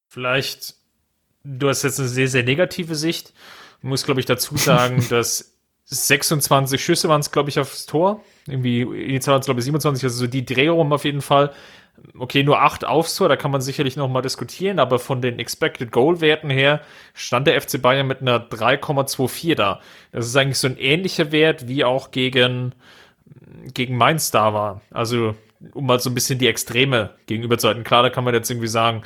Vielleicht, 0.09 0.75
du 1.45 1.69
hast 1.69 1.85
jetzt 1.85 2.01
eine 2.01 2.09
sehr, 2.09 2.27
sehr 2.27 2.43
negative 2.43 2.97
Sicht. 2.97 3.33
Ich 3.79 3.85
muss, 3.85 4.03
glaube 4.03 4.19
ich, 4.19 4.27
dazu 4.27 4.57
sagen, 4.57 5.07
dass 5.11 5.55
26 5.85 6.83
Schüsse 6.85 7.09
waren 7.09 7.21
es, 7.21 7.31
glaube 7.31 7.51
ich, 7.51 7.61
aufs 7.61 7.87
Tor. 7.87 8.21
Irgendwie, 8.49 8.81
initial 8.81 9.35
waren 9.35 9.41
es, 9.41 9.47
glaube 9.47 9.61
ich, 9.61 9.65
27, 9.65 10.03
also 10.03 10.17
so 10.17 10.27
die 10.27 10.45
Drehung 10.45 10.93
auf 10.93 11.05
jeden 11.05 11.23
Fall 11.23 11.53
okay, 12.19 12.43
nur 12.43 12.61
acht 12.61 12.85
aufs 12.85 13.17
Tor, 13.17 13.29
da 13.29 13.37
kann 13.37 13.51
man 13.51 13.61
sicherlich 13.61 13.97
noch 13.97 14.09
mal 14.09 14.23
diskutieren, 14.23 14.79
aber 14.79 14.99
von 14.99 15.23
den 15.23 15.39
Expected 15.39 15.93
Goal 15.93 16.21
Werten 16.21 16.51
her 16.51 16.81
stand 17.15 17.47
der 17.47 17.61
FC 17.61 17.81
Bayern 17.81 18.07
mit 18.07 18.21
einer 18.21 18.39
3,24 18.39 19.55
da. 19.55 19.81
Das 20.13 20.27
ist 20.27 20.37
eigentlich 20.37 20.59
so 20.59 20.69
ein 20.69 20.77
ähnlicher 20.79 21.33
Wert 21.33 21.69
wie 21.69 21.85
auch 21.85 22.11
gegen 22.11 22.75
gegen 23.73 23.97
Mainz 23.97 24.31
da 24.31 24.53
war. 24.55 24.81
Also 24.91 25.35
um 25.73 25.87
mal 25.87 26.01
so 26.01 26.11
ein 26.11 26.15
bisschen 26.15 26.39
die 26.39 26.49
Extreme 26.49 27.11
gegenüberzuhalten. 27.27 27.85
Klar, 27.85 28.03
da 28.03 28.11
kann 28.11 28.25
man 28.25 28.35
jetzt 28.35 28.51
irgendwie 28.51 28.69
sagen, 28.69 29.03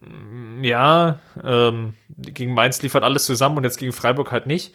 mm, 0.00 0.64
ja, 0.64 1.18
ähm, 1.42 1.94
gegen 2.18 2.54
Mainz 2.54 2.82
liefert 2.82 3.02
alles 3.02 3.24
zusammen 3.24 3.58
und 3.58 3.64
jetzt 3.64 3.78
gegen 3.78 3.92
Freiburg 3.92 4.32
halt 4.32 4.46
nicht. 4.46 4.74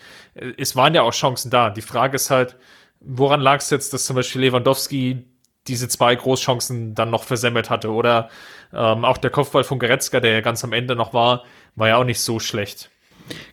Es 0.58 0.76
waren 0.76 0.96
ja 0.96 1.04
auch 1.04 1.14
Chancen 1.14 1.52
da. 1.52 1.70
Die 1.70 1.82
Frage 1.82 2.16
ist 2.16 2.32
halt, 2.32 2.56
woran 3.00 3.42
lag 3.42 3.60
es 3.60 3.70
jetzt, 3.70 3.94
dass 3.94 4.06
zum 4.06 4.16
Beispiel 4.16 4.42
Lewandowski 4.42 5.26
diese 5.68 5.88
zwei 5.88 6.16
Großchancen 6.16 6.96
dann 6.96 7.10
noch 7.10 7.24
versemmelt 7.24 7.70
hatte. 7.70 7.92
Oder 7.92 8.30
ähm, 8.74 9.06
auch 9.06 9.18
der 9.18 9.30
Kopfball 9.30 9.64
von 9.64 9.80
Goretzka, 9.80 10.20
der 10.20 10.32
ja 10.32 10.42
ganz 10.42 10.64
am 10.64 10.74
Ende 10.74 10.96
noch 10.96 11.14
war, 11.14 11.44
war 11.76 11.88
ja 11.88 11.98
auch 11.98 12.04
nicht 12.04 12.20
so 12.20 12.40
schlecht. 12.40 12.90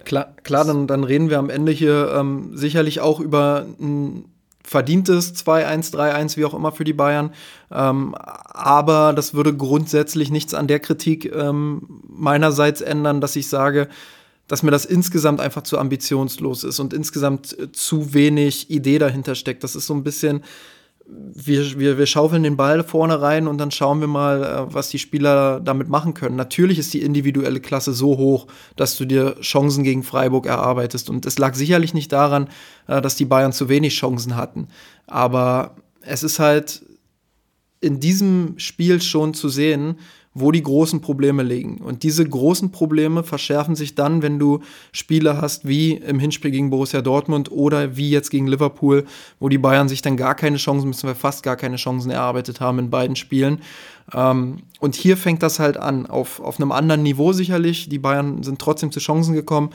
Klar, 0.04 0.34
klar 0.42 0.64
dann, 0.64 0.86
dann 0.86 1.04
reden 1.04 1.30
wir 1.30 1.38
am 1.38 1.50
Ende 1.50 1.72
hier 1.72 2.12
ähm, 2.16 2.56
sicherlich 2.56 3.00
auch 3.00 3.20
über 3.20 3.66
ein 3.80 4.24
verdientes 4.68 5.34
2-1, 5.34 5.94
3-1, 5.94 6.36
wie 6.36 6.44
auch 6.44 6.54
immer 6.54 6.72
für 6.72 6.84
die 6.84 6.92
Bayern. 6.92 7.32
Ähm, 7.70 8.14
aber 8.14 9.12
das 9.14 9.34
würde 9.34 9.56
grundsätzlich 9.56 10.30
nichts 10.30 10.54
an 10.54 10.66
der 10.66 10.80
Kritik 10.80 11.32
ähm, 11.34 12.02
meinerseits 12.06 12.80
ändern, 12.80 13.20
dass 13.20 13.36
ich 13.36 13.48
sage, 13.48 13.88
dass 14.46 14.62
mir 14.62 14.70
das 14.70 14.84
insgesamt 14.84 15.40
einfach 15.40 15.62
zu 15.62 15.78
ambitionslos 15.78 16.64
ist 16.64 16.80
und 16.80 16.92
insgesamt 16.92 17.58
äh, 17.58 17.72
zu 17.72 18.14
wenig 18.14 18.70
Idee 18.70 18.98
dahinter 18.98 19.34
steckt. 19.34 19.64
Das 19.64 19.76
ist 19.76 19.86
so 19.86 19.94
ein 19.94 20.04
bisschen 20.04 20.42
wir, 21.10 21.78
wir, 21.78 21.98
wir 21.98 22.06
schaufeln 22.06 22.42
den 22.42 22.56
Ball 22.56 22.84
vorne 22.84 23.20
rein 23.20 23.48
und 23.48 23.58
dann 23.58 23.70
schauen 23.70 24.00
wir 24.00 24.08
mal, 24.08 24.42
äh, 24.42 24.74
was 24.74 24.90
die 24.90 24.98
Spieler 24.98 25.60
damit 25.60 25.88
machen 25.88 26.14
können. 26.14 26.36
Natürlich 26.36 26.78
ist 26.78 26.92
die 26.92 27.02
individuelle 27.02 27.60
Klasse 27.60 27.92
so 27.92 28.18
hoch, 28.18 28.46
dass 28.76 28.96
du 28.96 29.06
dir 29.06 29.36
Chancen 29.40 29.84
gegen 29.84 30.02
Freiburg 30.02 30.46
erarbeitest. 30.46 31.08
Und 31.08 31.24
es 31.24 31.38
lag 31.38 31.54
sicherlich 31.54 31.94
nicht 31.94 32.12
daran, 32.12 32.48
äh, 32.86 33.00
dass 33.00 33.16
die 33.16 33.24
Bayern 33.24 33.52
zu 33.52 33.68
wenig 33.68 33.94
Chancen 33.94 34.36
hatten. 34.36 34.68
Aber 35.06 35.76
es 36.02 36.22
ist 36.22 36.38
halt 36.38 36.82
in 37.80 38.00
diesem 38.00 38.58
Spiel 38.58 39.00
schon 39.00 39.34
zu 39.34 39.48
sehen, 39.48 39.98
wo 40.34 40.52
die 40.52 40.62
großen 40.62 41.00
Probleme 41.00 41.42
liegen. 41.42 41.78
Und 41.78 42.02
diese 42.02 42.26
großen 42.26 42.70
Probleme 42.70 43.22
verschärfen 43.22 43.74
sich 43.74 43.94
dann, 43.94 44.22
wenn 44.22 44.38
du 44.38 44.60
Spiele 44.92 45.40
hast 45.40 45.66
wie 45.66 45.94
im 45.94 46.18
Hinspiel 46.18 46.50
gegen 46.50 46.70
Borussia 46.70 47.02
Dortmund 47.02 47.50
oder 47.50 47.96
wie 47.96 48.10
jetzt 48.10 48.30
gegen 48.30 48.46
Liverpool, 48.46 49.04
wo 49.40 49.48
die 49.48 49.58
Bayern 49.58 49.88
sich 49.88 50.02
dann 50.02 50.16
gar 50.16 50.34
keine 50.34 50.56
Chancen, 50.56 50.88
müssen 50.88 51.08
wir 51.08 51.14
fast 51.14 51.42
gar 51.42 51.56
keine 51.56 51.76
Chancen 51.76 52.10
erarbeitet 52.10 52.60
haben 52.60 52.78
in 52.78 52.90
beiden 52.90 53.16
Spielen. 53.16 53.60
Ähm, 54.12 54.58
und 54.80 54.94
hier 54.94 55.16
fängt 55.16 55.42
das 55.42 55.58
halt 55.58 55.76
an, 55.76 56.06
auf, 56.06 56.40
auf 56.40 56.60
einem 56.60 56.72
anderen 56.72 57.02
Niveau 57.02 57.32
sicherlich. 57.32 57.88
Die 57.88 57.98
Bayern 57.98 58.42
sind 58.42 58.58
trotzdem 58.58 58.92
zu 58.92 59.00
Chancen 59.00 59.34
gekommen. 59.34 59.70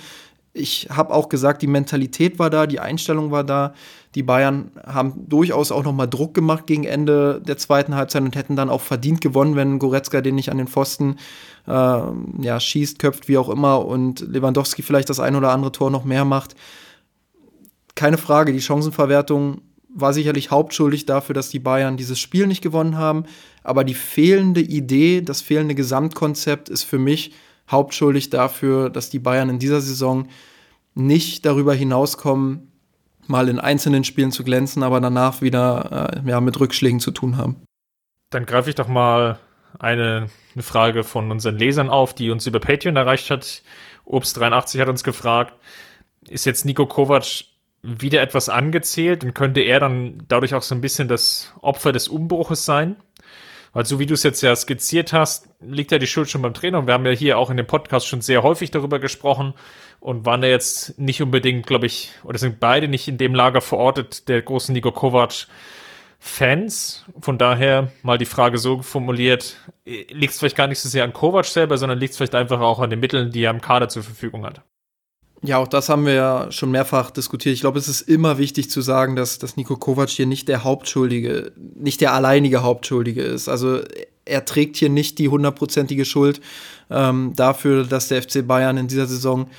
Ich 0.54 0.88
habe 0.92 1.14
auch 1.14 1.30
gesagt, 1.30 1.64
die 1.64 1.68
Mentalität 1.68 2.38
war 2.38 2.52
da, 2.52 2.68
die 2.68 2.80
Einstellung 2.80 3.32
war 3.32 3.44
da. 3.44 3.74
Die 4.14 4.22
Bayern 4.22 4.72
haben 4.86 5.28
durchaus 5.28 5.72
auch 5.72 5.84
noch 5.84 5.94
mal 5.94 6.06
Druck 6.06 6.36
gemacht 6.36 6.68
gegen 6.68 6.84
Ende 6.84 7.42
der 7.44 7.58
zweiten 7.58 7.96
Halbzeit 7.96 8.22
und 8.22 8.36
hätten 8.36 8.56
dann 8.56 8.70
auch 8.70 8.82
verdient 8.82 9.22
gewonnen, 9.22 9.56
wenn 9.56 9.80
Goretzka 9.80 10.22
den 10.22 10.36
nicht 10.36 10.52
an 10.52 10.60
den 10.60 10.68
Pfosten 10.68 11.18
äh, 11.68 11.72
ja, 11.72 12.60
schießt, 12.60 13.00
köpft, 13.00 13.28
wie 13.28 13.40
auch 13.40 13.50
immer 13.50 13.84
und 13.84 14.20
Lewandowski 14.20 14.84
vielleicht 14.84 15.10
das 15.10 15.20
ein 15.20 15.36
oder 15.36 15.50
andere 15.50 15.72
Tor 15.72 15.90
noch 15.90 16.06
mehr 16.06 16.26
macht. 16.26 16.56
Keine 17.96 18.20
Frage, 18.20 18.54
die 18.54 18.62
Chancenverwertung 18.62 19.62
war 19.96 20.14
sicherlich 20.14 20.52
hauptschuldig 20.52 21.08
dafür, 21.08 21.34
dass 21.34 21.50
die 21.50 21.60
Bayern 21.60 21.98
dieses 21.98 22.20
Spiel 22.20 22.46
nicht 22.46 22.62
gewonnen 22.62 22.98
haben. 22.98 23.26
Aber 23.64 23.84
die 23.84 23.94
fehlende 23.94 24.62
Idee, 24.62 25.22
das 25.22 25.42
fehlende 25.42 25.76
Gesamtkonzept 25.76 26.70
ist 26.70 26.84
für 26.84 27.00
mich 27.00 27.34
hauptschuldig 27.74 28.30
dafür, 28.30 28.90
dass 28.90 29.10
die 29.10 29.20
Bayern 29.20 29.50
in 29.50 29.60
dieser 29.60 29.82
Saison 29.82 30.30
nicht 30.96 31.46
darüber 31.46 31.74
hinauskommen, 31.74 32.72
mal 33.28 33.50
in 33.50 33.60
einzelnen 33.60 34.04
Spielen 34.04 34.32
zu 34.32 34.44
glänzen, 34.44 34.84
aber 34.84 35.02
danach 35.02 35.42
wieder 35.42 36.22
äh, 36.26 36.30
ja, 36.30 36.40
mit 36.40 36.60
Rückschlägen 36.60 37.00
zu 37.00 37.12
tun 37.12 37.38
haben. 37.38 37.58
Dann 38.30 38.46
greife 38.46 38.70
ich 38.70 38.76
doch 38.76 38.88
mal 38.88 39.40
eine, 39.80 40.30
eine 40.54 40.64
Frage 40.64 41.04
von 41.04 41.32
unseren 41.32 41.58
Lesern 41.58 41.90
auf, 41.90 42.14
die 42.14 42.32
uns 42.32 42.48
über 42.48 42.60
Patreon 42.60 42.96
erreicht 42.96 43.30
hat. 43.30 43.64
Obst83 44.06 44.80
hat 44.80 44.90
uns 44.90 45.04
gefragt, 45.04 45.54
ist 46.28 46.46
jetzt 46.46 46.66
Nico 46.66 46.86
Kovac 46.86 47.46
wieder 47.82 48.22
etwas 48.22 48.50
angezählt 48.50 49.24
und 49.24 49.34
könnte 49.34 49.62
er 49.62 49.80
dann 49.80 50.24
dadurch 50.28 50.56
auch 50.56 50.62
so 50.62 50.74
ein 50.74 50.82
bisschen 50.82 51.08
das 51.08 51.54
Opfer 51.62 51.92
des 51.92 52.08
Umbruches 52.08 52.66
sein? 52.66 52.96
Weil 53.74 53.86
so 53.86 53.98
wie 54.00 54.06
du 54.06 54.14
es 54.14 54.24
jetzt 54.24 54.42
ja 54.42 54.56
skizziert 54.56 55.14
hast, 55.14 55.50
liegt 55.60 55.92
ja 55.92 55.98
die 55.98 56.08
Schuld 56.08 56.30
schon 56.30 56.44
beim 56.44 56.54
Trainer. 56.54 56.80
Und 56.80 56.88
wir 56.88 56.94
haben 56.94 57.06
ja 57.06 57.12
hier 57.12 57.40
auch 57.40 57.50
in 57.50 57.58
dem 57.58 57.66
Podcast 57.66 58.08
schon 58.08 58.22
sehr 58.22 58.44
häufig 58.44 58.70
darüber 58.72 59.00
gesprochen 59.00 59.56
und 60.00 60.26
waren 60.26 60.44
ja 60.44 60.50
jetzt 60.50 61.00
nicht 61.00 61.22
unbedingt, 61.22 61.66
glaube 61.66 61.88
ich, 61.88 62.12
oder 62.24 62.38
sind 62.38 62.60
beide 62.60 62.88
nicht 62.88 63.08
in 63.08 63.18
dem 63.18 63.34
Lager 63.34 63.62
verortet, 63.62 64.28
der 64.30 64.42
großen 64.42 64.74
Nico 64.74 64.92
Kovac 64.92 65.48
Fans. 66.20 67.04
Von 67.20 67.38
daher 67.38 67.92
mal 68.04 68.18
die 68.18 68.26
Frage 68.26 68.58
so 68.58 68.82
formuliert, 68.82 69.58
liegt 69.86 70.34
es 70.34 70.40
vielleicht 70.40 70.56
gar 70.56 70.68
nicht 70.68 70.80
so 70.80 70.88
sehr 70.88 71.04
an 71.04 71.12
Kovac 71.12 71.46
selber, 71.46 71.78
sondern 71.78 72.00
liegt 72.00 72.12
es 72.12 72.18
vielleicht 72.18 72.36
einfach 72.36 72.62
auch 72.62 72.80
an 72.80 72.92
den 72.92 73.00
Mitteln, 73.00 73.32
die 73.32 73.44
er 73.44 73.52
im 73.52 73.60
Kader 73.60 73.90
zur 73.90 74.04
Verfügung 74.04 74.46
hat. 74.46 74.62
Ja, 75.46 75.58
auch 75.58 75.68
das 75.68 75.90
haben 75.90 76.06
wir 76.06 76.14
ja 76.14 76.52
schon 76.52 76.72
mehrfach 76.72 77.12
diskutiert. 77.12 77.54
Ich 77.54 77.60
glaube, 77.60 77.78
es 77.78 77.90
ist 77.90 78.02
immer 78.02 78.38
wichtig 78.38 78.70
zu 78.70 78.80
sagen, 78.82 79.18
dass, 79.18 79.40
dass 79.40 79.58
Nico 79.58 79.76
Kovac 79.76 80.08
hier 80.08 80.26
nicht 80.26 80.48
der 80.48 80.64
Hauptschuldige, 80.64 81.52
nicht 81.76 82.00
der 82.00 82.14
alleinige 82.14 82.64
Hauptschuldige 82.64 83.22
ist. 83.22 83.50
Also 83.50 83.82
er 84.24 84.46
trägt 84.46 84.78
hier 84.78 84.90
nicht 84.90 85.20
die 85.20 85.28
hundertprozentige 85.28 86.06
Schuld 86.06 86.40
ähm, 86.90 87.34
dafür, 87.36 87.84
dass 87.84 88.08
der 88.08 88.24
FC 88.24 88.48
Bayern 88.48 88.78
in 88.78 88.88
dieser 88.88 89.06
Saison 89.06 89.50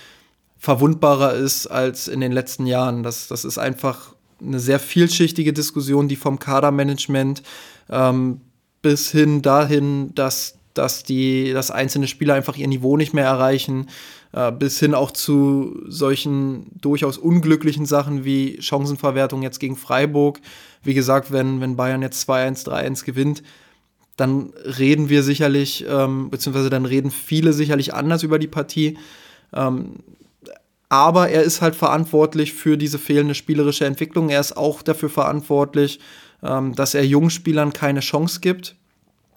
verwundbarer 0.58 1.34
ist 1.34 1.66
als 1.66 2.08
in 2.08 2.22
den 2.22 2.32
letzten 2.32 2.64
Jahren. 2.64 3.02
Das, 3.02 3.28
das 3.28 3.44
ist 3.44 3.58
einfach 3.58 4.14
eine 4.40 4.60
sehr 4.60 4.78
vielschichtige 4.78 5.52
Diskussion, 5.52 6.08
die 6.08 6.16
vom 6.16 6.38
Kadermanagement 6.38 7.42
ähm, 7.90 8.40
bis 8.80 9.10
hin 9.10 9.42
dahin, 9.42 10.14
dass, 10.14 10.56
dass 10.72 11.02
die, 11.02 11.52
dass 11.52 11.70
einzelne 11.70 12.08
Spieler 12.08 12.32
einfach 12.32 12.56
ihr 12.56 12.68
Niveau 12.68 12.96
nicht 12.96 13.12
mehr 13.12 13.26
erreichen, 13.26 13.88
äh, 14.34 14.50
bis 14.50 14.80
hin 14.80 14.94
auch 14.94 15.12
zu 15.12 15.80
solchen 15.86 16.66
durchaus 16.80 17.18
unglücklichen 17.18 17.86
Sachen 17.86 18.24
wie 18.24 18.60
Chancenverwertung 18.60 19.42
jetzt 19.42 19.60
gegen 19.60 19.76
Freiburg. 19.76 20.40
Wie 20.82 20.94
gesagt, 20.94 21.30
wenn, 21.30 21.60
wenn 21.60 21.76
Bayern 21.76 22.02
jetzt 22.02 22.28
2-1, 22.28 22.66
3-1 22.66 23.04
gewinnt, 23.04 23.42
dann 24.16 24.52
reden 24.78 25.08
wir 25.08 25.22
sicherlich, 25.22 25.84
ähm, 25.88 26.30
beziehungsweise 26.30 26.70
dann 26.70 26.84
reden 26.84 27.10
viele 27.10 27.52
sicherlich 27.52 27.94
anders 27.94 28.22
über 28.22 28.38
die 28.38 28.48
Partie. 28.48 28.98
Ähm, 29.52 29.96
aber 30.88 31.28
er 31.28 31.42
ist 31.42 31.62
halt 31.62 31.76
verantwortlich 31.76 32.52
für 32.52 32.76
diese 32.76 32.98
fehlende 32.98 33.34
spielerische 33.34 33.86
Entwicklung. 33.86 34.30
Er 34.30 34.40
ist 34.40 34.56
auch 34.56 34.82
dafür 34.82 35.10
verantwortlich, 35.10 36.00
ähm, 36.42 36.74
dass 36.74 36.94
er 36.94 37.06
Jungspielern 37.06 37.72
keine 37.72 38.00
Chance 38.00 38.40
gibt 38.40 38.76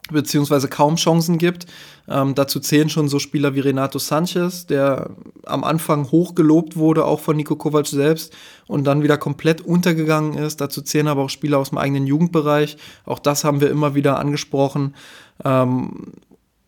beziehungsweise 0.08 0.68
kaum 0.68 0.96
Chancen 0.96 1.38
gibt. 1.38 1.66
Ähm, 2.08 2.36
dazu 2.36 2.60
zählen 2.60 2.90
schon 2.90 3.10
so 3.10 3.20
Spieler 3.20 3.56
wie 3.56 3.60
Renato 3.60 4.00
Sanchez, 4.00 4.66
der 4.66 5.10
am 5.46 5.64
Anfang 5.64 6.12
hoch 6.12 6.36
gelobt 6.36 6.78
wurde, 6.78 7.06
auch 7.06 7.20
von 7.20 7.36
Nico 7.36 7.56
Kovac 7.56 7.88
selbst, 7.88 8.34
und 8.68 8.86
dann 8.86 9.04
wieder 9.04 9.18
komplett 9.18 9.62
untergegangen 9.62 10.38
ist. 10.38 10.62
Dazu 10.62 10.82
zählen 10.82 11.08
aber 11.08 11.24
auch 11.24 11.30
Spieler 11.30 11.58
aus 11.60 11.70
dem 11.70 11.78
eigenen 11.78 12.08
Jugendbereich. 12.08 12.78
Auch 13.06 13.20
das 13.20 13.44
haben 13.44 13.62
wir 13.62 13.70
immer 13.70 13.96
wieder 13.96 14.20
angesprochen. 14.20 14.96
Ähm, 15.44 16.14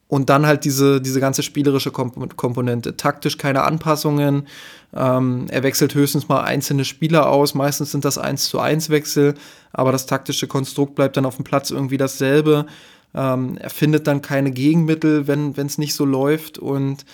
und 0.10 0.32
dann 0.32 0.47
halt 0.47 0.65
diese, 0.65 0.99
diese 0.99 1.19
ganze 1.19 1.43
spielerische 1.43 1.91
Komp 1.91 2.36
Komponente. 2.36 2.97
Taktisch 2.97 3.38
keine 3.38 3.62
Anpassungen. 3.62 4.47
Ähm, 4.93 5.45
er 5.49 5.62
wechselt 5.62 5.93
höchstens 5.93 6.28
mal 6.28 6.41
einzelne 6.41 6.84
Spieler 6.84 7.30
aus. 7.30 7.54
Meistens 7.54 7.91
sind 7.91 8.06
das 8.06 8.17
1 8.17 8.49
zu 8.49 8.60
1 8.60 8.89
Wechsel, 8.89 9.36
aber 9.71 9.91
das 9.91 10.08
taktische 10.08 10.47
Konstrukt 10.47 10.95
bleibt 10.95 11.15
dann 11.15 11.28
auf 11.28 11.36
dem 11.36 11.45
Platz 11.45 11.69
irgendwie 11.69 11.97
dasselbe. 11.97 12.65
Ähm, 13.13 13.58
er 13.58 13.69
findet 13.69 14.08
dann 14.08 14.22
keine 14.22 14.52
Gegenmittel, 14.52 15.28
wenn 15.28 15.56
es 15.58 15.78
nicht 15.78 15.93
so 15.95 16.06
läuft. 16.06 16.58
Und 16.58 17.06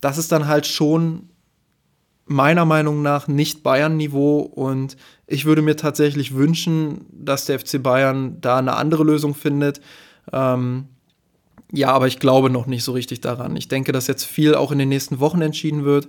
das 0.00 0.18
ist 0.18 0.32
dann 0.32 0.46
halt 0.46 0.66
schon 0.66 1.28
meiner 2.26 2.64
Meinung 2.64 3.02
nach 3.02 3.28
nicht 3.28 3.62
Bayern-Niveau. 3.62 4.40
Und 4.40 4.96
ich 5.26 5.44
würde 5.44 5.62
mir 5.62 5.76
tatsächlich 5.76 6.34
wünschen, 6.34 7.06
dass 7.12 7.46
der 7.46 7.58
FC 7.58 7.82
Bayern 7.82 8.40
da 8.40 8.58
eine 8.58 8.76
andere 8.76 9.04
Lösung 9.04 9.34
findet. 9.34 9.80
Ähm, 10.32 10.86
ja, 11.72 11.90
aber 11.90 12.06
ich 12.06 12.20
glaube 12.20 12.48
noch 12.48 12.66
nicht 12.66 12.84
so 12.84 12.92
richtig 12.92 13.20
daran. 13.20 13.56
Ich 13.56 13.68
denke, 13.68 13.92
dass 13.92 14.06
jetzt 14.06 14.24
viel 14.24 14.54
auch 14.54 14.70
in 14.70 14.78
den 14.78 14.88
nächsten 14.88 15.18
Wochen 15.18 15.42
entschieden 15.42 15.84
wird. 15.84 16.08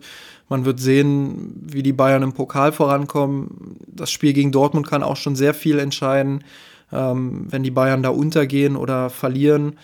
Man 0.49 0.65
wird 0.65 0.79
sehen, 0.79 1.53
wie 1.61 1.83
die 1.83 1.93
Bayern 1.93 2.23
im 2.23 2.33
Pokal 2.33 2.71
vorankommen. 2.71 3.75
Das 3.87 4.11
Spiel 4.11 4.33
gegen 4.33 4.51
Dortmund 4.51 4.87
kann 4.87 5.03
auch 5.03 5.17
schon 5.17 5.35
sehr 5.35 5.53
viel 5.53 5.79
entscheiden 5.79 6.43
ähm, 6.91 7.47
wenn 7.49 7.63
die 7.63 7.71
Bayern 7.71 8.03
da 8.03 8.09
untergehen 8.09 8.75
oder 8.75 9.09
verlieren, 9.09 9.77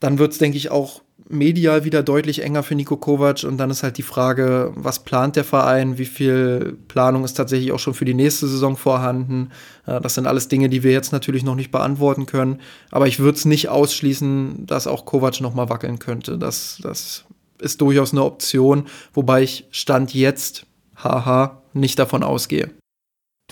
dann 0.00 0.18
wird 0.18 0.32
es, 0.32 0.38
denke 0.38 0.56
ich, 0.56 0.70
auch 0.70 1.02
medial 1.28 1.84
wieder 1.84 2.02
deutlich 2.02 2.42
enger 2.42 2.62
für 2.62 2.74
Nico 2.74 2.96
Kovac 2.96 3.44
und 3.44 3.56
dann 3.56 3.70
ist 3.70 3.82
halt 3.82 3.96
die 3.96 4.02
Frage, 4.02 4.72
was 4.74 5.04
plant 5.04 5.36
der 5.36 5.44
Verein, 5.44 5.96
wie 5.96 6.04
viel 6.04 6.76
Planung 6.88 7.24
ist 7.24 7.34
tatsächlich 7.34 7.72
auch 7.72 7.78
schon 7.78 7.94
für 7.94 8.04
die 8.04 8.14
nächste 8.14 8.46
Saison 8.46 8.76
vorhanden. 8.76 9.50
Äh, 9.86 10.00
das 10.00 10.14
sind 10.14 10.26
alles 10.26 10.48
Dinge, 10.48 10.68
die 10.68 10.82
wir 10.82 10.92
jetzt 10.92 11.12
natürlich 11.12 11.42
noch 11.42 11.54
nicht 11.54 11.70
beantworten 11.70 12.26
können, 12.26 12.60
aber 12.90 13.06
ich 13.06 13.18
würde 13.18 13.38
es 13.38 13.44
nicht 13.44 13.68
ausschließen, 13.68 14.66
dass 14.66 14.86
auch 14.86 15.06
Kovac 15.06 15.40
noch 15.40 15.54
mal 15.54 15.70
wackeln 15.70 15.98
könnte. 15.98 16.36
Das, 16.36 16.78
das 16.82 17.24
ist 17.58 17.80
durchaus 17.80 18.12
eine 18.12 18.24
Option, 18.24 18.86
wobei 19.14 19.42
ich 19.42 19.66
Stand 19.70 20.12
jetzt, 20.12 20.66
haha, 20.96 21.62
nicht 21.72 21.98
davon 21.98 22.22
ausgehe. 22.22 22.70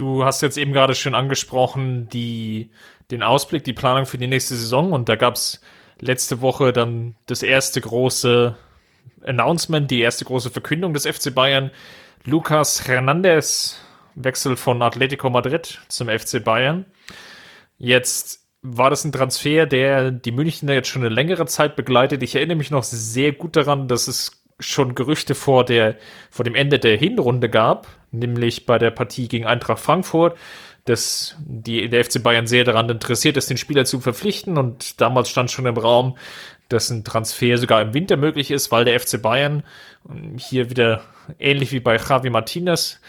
Du 0.02 0.24
hast 0.24 0.42
jetzt 0.42 0.58
eben 0.58 0.72
gerade 0.72 0.96
schon 0.96 1.14
angesprochen, 1.14 2.08
die, 2.08 2.72
den 3.12 3.22
Ausblick, 3.22 3.62
die 3.62 3.72
Planung 3.72 4.04
für 4.04 4.18
die 4.18 4.26
nächste 4.26 4.56
Saison 4.56 4.92
und 4.92 5.08
da 5.08 5.14
gab 5.14 5.36
es 5.36 5.60
letzte 6.00 6.40
Woche 6.40 6.72
dann 6.72 7.14
das 7.26 7.44
erste 7.44 7.80
große 7.80 8.56
Announcement, 9.24 9.88
die 9.88 10.00
erste 10.00 10.24
große 10.24 10.50
Verkündung 10.50 10.92
des 10.92 11.06
FC 11.06 11.32
Bayern. 11.32 11.70
Lucas 12.24 12.88
Hernandez, 12.88 13.78
Wechsel 14.16 14.56
von 14.56 14.82
Atletico 14.82 15.30
Madrid 15.30 15.80
zum 15.86 16.08
FC 16.08 16.42
Bayern. 16.42 16.84
Jetzt 17.78 18.44
war 18.60 18.90
das 18.90 19.04
ein 19.04 19.12
Transfer, 19.12 19.66
der 19.66 20.10
die 20.10 20.32
Münchner 20.32 20.74
jetzt 20.74 20.88
schon 20.88 21.02
eine 21.02 21.14
längere 21.14 21.46
Zeit 21.46 21.76
begleitet. 21.76 22.24
Ich 22.24 22.34
erinnere 22.34 22.56
mich 22.56 22.72
noch 22.72 22.82
sehr 22.82 23.30
gut 23.30 23.54
daran, 23.54 23.86
dass 23.86 24.08
es 24.08 24.41
schon 24.62 24.94
Gerüchte 24.94 25.34
vor, 25.34 25.64
der, 25.64 25.96
vor 26.30 26.44
dem 26.44 26.54
Ende 26.54 26.78
der 26.78 26.96
Hinrunde 26.96 27.48
gab, 27.48 27.86
nämlich 28.10 28.66
bei 28.66 28.78
der 28.78 28.90
Partie 28.90 29.28
gegen 29.28 29.46
Eintracht 29.46 29.80
Frankfurt, 29.80 30.36
dass 30.84 31.36
die, 31.38 31.88
der 31.88 32.04
FC 32.04 32.22
Bayern 32.22 32.46
sehr 32.46 32.64
daran 32.64 32.88
interessiert 32.88 33.36
ist, 33.36 33.50
den 33.50 33.56
Spieler 33.56 33.84
zu 33.84 34.00
verpflichten. 34.00 34.58
Und 34.58 35.00
damals 35.00 35.28
stand 35.28 35.50
schon 35.50 35.66
im 35.66 35.76
Raum, 35.76 36.16
dass 36.68 36.90
ein 36.90 37.04
Transfer 37.04 37.58
sogar 37.58 37.82
im 37.82 37.94
Winter 37.94 38.16
möglich 38.16 38.50
ist, 38.50 38.72
weil 38.72 38.84
der 38.84 38.98
FC 38.98 39.20
Bayern 39.20 39.62
hier 40.36 40.70
wieder 40.70 41.02
ähnlich 41.38 41.70
wie 41.72 41.80
bei 41.80 41.96
Javi 41.96 42.30
Martinez 42.30 43.00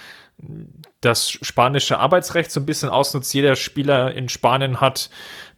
das 1.02 1.30
spanische 1.30 2.00
Arbeitsrecht 2.00 2.52
so 2.52 2.60
ein 2.60 2.66
bisschen 2.66 2.89
ausnutzt. 2.89 3.34
Jeder 3.34 3.56
Spieler 3.56 4.13
in 4.13 4.30
Spanien 4.30 4.80
hat 4.80 5.10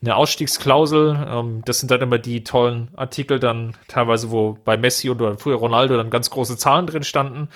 eine 0.05 0.15
Ausstiegsklausel. 0.15 1.27
Ähm, 1.29 1.61
das 1.65 1.79
sind 1.79 1.91
dann 1.91 2.01
immer 2.01 2.17
die 2.17 2.43
tollen 2.43 2.89
Artikel 2.95 3.39
dann 3.39 3.75
teilweise, 3.87 4.31
wo 4.31 4.57
bei 4.63 4.77
Messi 4.77 5.09
oder 5.09 5.37
früher 5.37 5.57
Ronaldo 5.57 5.97
dann 5.97 6.09
ganz 6.09 6.29
große 6.29 6.57
Zahlen 6.57 6.87
drin 6.87 7.03
standen. 7.03 7.49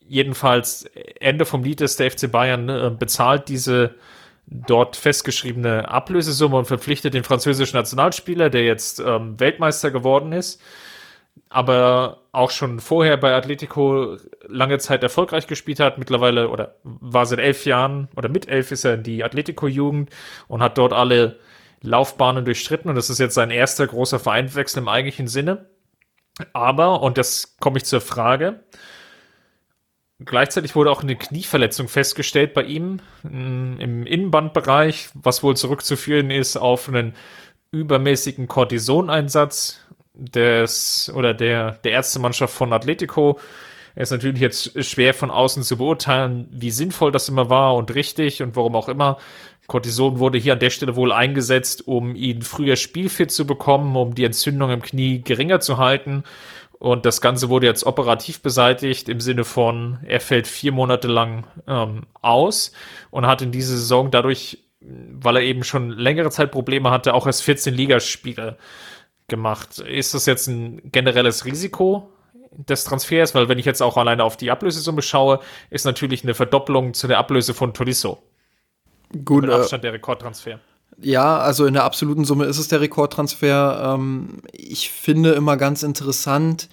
Jedenfalls 0.00 0.84
Ende 1.20 1.44
vom 1.44 1.64
Lied 1.64 1.80
ist 1.80 1.98
der 1.98 2.10
FC 2.10 2.30
Bayern 2.30 2.68
äh, 2.68 2.90
bezahlt 2.96 3.48
diese 3.48 3.94
dort 4.46 4.94
festgeschriebene 4.94 5.88
Ablösesumme 5.88 6.56
und 6.56 6.66
verpflichtet 6.66 7.14
den 7.14 7.24
französischen 7.24 7.76
Nationalspieler, 7.76 8.48
der 8.48 8.64
jetzt 8.64 9.00
ähm, 9.00 9.38
Weltmeister 9.40 9.90
geworden 9.90 10.32
ist 10.32 10.62
aber 11.48 12.22
auch 12.36 12.50
schon 12.50 12.80
vorher 12.80 13.16
bei 13.16 13.34
Atletico 13.34 14.16
lange 14.46 14.78
Zeit 14.78 15.02
erfolgreich 15.02 15.46
gespielt 15.46 15.80
hat. 15.80 15.98
Mittlerweile 15.98 16.50
oder 16.50 16.76
war 16.84 17.26
seit 17.26 17.38
elf 17.38 17.64
Jahren 17.64 18.08
oder 18.16 18.28
mit 18.28 18.48
elf 18.48 18.70
ist 18.72 18.84
er 18.84 18.94
in 18.94 19.02
die 19.02 19.24
Atletico-Jugend 19.24 20.10
und 20.48 20.62
hat 20.62 20.78
dort 20.78 20.92
alle 20.92 21.38
Laufbahnen 21.82 22.44
durchstritten 22.44 22.88
und 22.88 22.96
das 22.96 23.10
ist 23.10 23.18
jetzt 23.18 23.34
sein 23.34 23.50
erster 23.50 23.86
großer 23.86 24.18
Vereinswechsel 24.18 24.82
im 24.82 24.88
eigentlichen 24.88 25.28
Sinne. 25.28 25.70
Aber, 26.52 27.02
und 27.02 27.16
das 27.18 27.56
komme 27.58 27.78
ich 27.78 27.84
zur 27.84 28.00
Frage, 28.00 28.60
Gleichzeitig 30.24 30.74
wurde 30.74 30.90
auch 30.90 31.02
eine 31.02 31.14
Knieverletzung 31.14 31.88
festgestellt 31.88 32.54
bei 32.54 32.62
ihm 32.62 33.00
im 33.22 34.06
Innenbandbereich, 34.06 35.10
was 35.12 35.42
wohl 35.42 35.58
zurückzuführen 35.58 36.30
ist 36.30 36.56
auf 36.56 36.88
einen 36.88 37.14
übermäßigen 37.70 38.48
Cortisoneinsatz 38.48 39.85
des 40.16 41.12
oder 41.14 41.34
der, 41.34 41.72
der 41.84 41.92
Ärztemannschaft 41.92 42.54
von 42.54 42.72
Atletico. 42.72 43.38
Ist 43.94 44.10
natürlich 44.10 44.40
jetzt 44.40 44.84
schwer 44.84 45.14
von 45.14 45.30
außen 45.30 45.62
zu 45.62 45.78
beurteilen, 45.78 46.48
wie 46.50 46.70
sinnvoll 46.70 47.12
das 47.12 47.30
immer 47.30 47.48
war 47.48 47.74
und 47.76 47.94
richtig 47.94 48.42
und 48.42 48.54
warum 48.54 48.76
auch 48.76 48.90
immer. 48.90 49.16
Cortison 49.68 50.18
wurde 50.18 50.38
hier 50.38 50.52
an 50.52 50.58
der 50.58 50.70
Stelle 50.70 50.96
wohl 50.96 51.12
eingesetzt, 51.12 51.88
um 51.88 52.14
ihn 52.14 52.42
früher 52.42 52.76
spielfit 52.76 53.30
zu 53.30 53.46
bekommen, 53.46 53.96
um 53.96 54.14
die 54.14 54.24
Entzündung 54.24 54.70
im 54.70 54.82
Knie 54.82 55.22
geringer 55.22 55.60
zu 55.60 55.78
halten. 55.78 56.24
Und 56.78 57.06
das 57.06 57.22
Ganze 57.22 57.48
wurde 57.48 57.66
jetzt 57.66 57.86
operativ 57.86 58.42
beseitigt 58.42 59.08
im 59.08 59.20
Sinne 59.20 59.44
von, 59.44 59.98
er 60.06 60.20
fällt 60.20 60.46
vier 60.46 60.72
Monate 60.72 61.08
lang 61.08 61.46
ähm, 61.66 62.02
aus 62.20 62.72
und 63.10 63.26
hat 63.26 63.40
in 63.40 63.50
dieser 63.50 63.76
Saison 63.76 64.10
dadurch, 64.10 64.58
weil 64.80 65.36
er 65.36 65.42
eben 65.42 65.64
schon 65.64 65.90
längere 65.90 66.30
Zeit 66.30 66.52
Probleme 66.52 66.90
hatte, 66.90 67.14
auch 67.14 67.26
erst 67.26 67.42
14 67.44 67.72
Ligaspiele 67.72 68.58
gemacht. 69.28 69.78
Ist 69.78 70.14
das 70.14 70.26
jetzt 70.26 70.46
ein 70.46 70.90
generelles 70.92 71.44
Risiko 71.44 72.10
des 72.52 72.84
Transfers? 72.84 73.34
Weil 73.34 73.48
wenn 73.48 73.58
ich 73.58 73.66
jetzt 73.66 73.82
auch 73.82 73.96
alleine 73.96 74.24
auf 74.24 74.36
die 74.36 74.50
Ablösesumme 74.50 75.02
schaue, 75.02 75.40
ist 75.70 75.84
natürlich 75.84 76.22
eine 76.22 76.34
Verdopplung 76.34 76.94
zu 76.94 77.06
der 77.06 77.18
Ablöse 77.18 77.54
von 77.54 77.74
Tolisso. 77.74 78.22
Gut. 79.24 79.42
Mit 79.42 79.50
äh, 79.50 79.54
Abstand 79.54 79.84
der 79.84 79.92
Rekordtransfer. 79.92 80.60
Ja, 80.98 81.38
also 81.38 81.66
in 81.66 81.74
der 81.74 81.84
absoluten 81.84 82.24
Summe 82.24 82.46
ist 82.46 82.58
es 82.58 82.68
der 82.68 82.80
Rekordtransfer. 82.80 83.94
Ähm, 83.94 84.42
ich 84.52 84.90
finde 84.90 85.32
immer 85.32 85.56
ganz 85.56 85.82
interessant, 85.82 86.68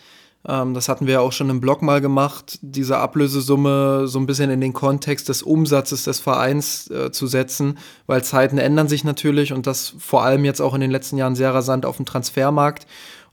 ähm, 0.47 0.73
das 0.73 0.89
hatten 0.89 1.07
wir 1.07 1.13
ja 1.13 1.19
auch 1.21 1.31
schon 1.31 1.49
im 1.49 1.61
Blog 1.61 1.81
mal 1.81 2.01
gemacht, 2.01 2.59
diese 2.61 2.97
Ablösesumme 2.97 4.07
so 4.07 4.19
ein 4.19 4.25
bisschen 4.25 4.49
in 4.49 4.61
den 4.61 4.73
Kontext 4.73 5.29
des 5.29 5.41
Umsatzes 5.41 6.03
des 6.03 6.19
Vereins 6.19 6.89
äh, 6.89 7.11
zu 7.11 7.27
setzen, 7.27 7.77
weil 8.07 8.23
Zeiten 8.23 8.57
ändern 8.57 8.87
sich 8.87 9.03
natürlich 9.03 9.53
und 9.53 9.67
das 9.67 9.95
vor 9.99 10.23
allem 10.23 10.43
jetzt 10.45 10.61
auch 10.61 10.73
in 10.73 10.81
den 10.81 10.91
letzten 10.91 11.17
Jahren 11.17 11.35
sehr 11.35 11.53
rasant 11.53 11.85
auf 11.85 11.97
dem 11.97 12.05
Transfermarkt. 12.05 12.85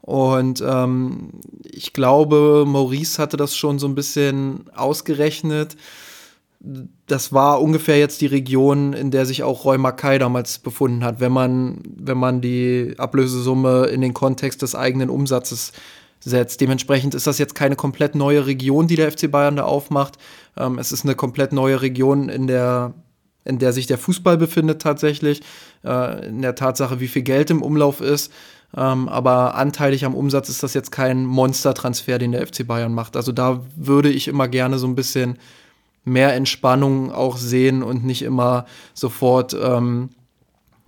Und 0.02 0.62
ähm, 0.66 1.30
ich 1.64 1.92
glaube, 1.92 2.64
Maurice 2.66 3.20
hatte 3.20 3.36
das 3.36 3.56
schon 3.56 3.78
so 3.78 3.86
ein 3.86 3.94
bisschen 3.94 4.64
ausgerechnet 4.74 5.76
das 7.06 7.32
war 7.32 7.62
ungefähr 7.62 7.98
jetzt 7.98 8.20
die 8.20 8.26
Region, 8.26 8.92
in 8.92 9.10
der 9.10 9.24
sich 9.24 9.42
auch 9.42 9.64
Roy 9.64 9.78
Mackay 9.78 10.18
damals 10.18 10.58
befunden 10.58 11.02
hat, 11.04 11.18
wenn 11.18 11.32
man, 11.32 11.78
wenn 11.96 12.18
man 12.18 12.42
die 12.42 12.94
Ablösesumme 12.98 13.86
in 13.86 14.02
den 14.02 14.12
Kontext 14.12 14.60
des 14.60 14.74
eigenen 14.74 15.08
Umsatzes 15.08 15.72
setzt. 16.20 16.60
Dementsprechend 16.60 17.14
ist 17.14 17.26
das 17.26 17.38
jetzt 17.38 17.54
keine 17.54 17.76
komplett 17.76 18.14
neue 18.14 18.46
Region, 18.46 18.86
die 18.86 18.96
der 18.96 19.10
FC 19.10 19.30
Bayern 19.30 19.56
da 19.56 19.64
aufmacht. 19.64 20.18
Ähm, 20.56 20.78
es 20.78 20.92
ist 20.92 21.04
eine 21.04 21.14
komplett 21.14 21.52
neue 21.52 21.80
Region, 21.80 22.28
in 22.28 22.46
der, 22.46 22.92
in 23.44 23.58
der 23.58 23.72
sich 23.72 23.86
der 23.86 23.98
Fußball 23.98 24.36
befindet 24.36 24.82
tatsächlich, 24.82 25.42
äh, 25.84 26.26
in 26.28 26.42
der 26.42 26.54
Tatsache, 26.54 27.00
wie 27.00 27.08
viel 27.08 27.22
Geld 27.22 27.50
im 27.50 27.62
Umlauf 27.62 28.00
ist. 28.00 28.32
Ähm, 28.76 29.08
aber 29.08 29.56
anteilig 29.56 30.04
am 30.04 30.14
Umsatz 30.14 30.48
ist 30.48 30.62
das 30.62 30.74
jetzt 30.74 30.92
kein 30.92 31.24
Monstertransfer, 31.24 32.18
den 32.18 32.32
der 32.32 32.46
FC 32.46 32.66
Bayern 32.66 32.94
macht. 32.94 33.16
Also 33.16 33.32
da 33.32 33.62
würde 33.74 34.10
ich 34.10 34.28
immer 34.28 34.46
gerne 34.46 34.78
so 34.78 34.86
ein 34.86 34.94
bisschen 34.94 35.38
mehr 36.04 36.34
Entspannung 36.34 37.12
auch 37.12 37.36
sehen 37.36 37.82
und 37.82 38.04
nicht 38.04 38.22
immer 38.22 38.66
sofort 38.94 39.56
ähm, 39.60 40.10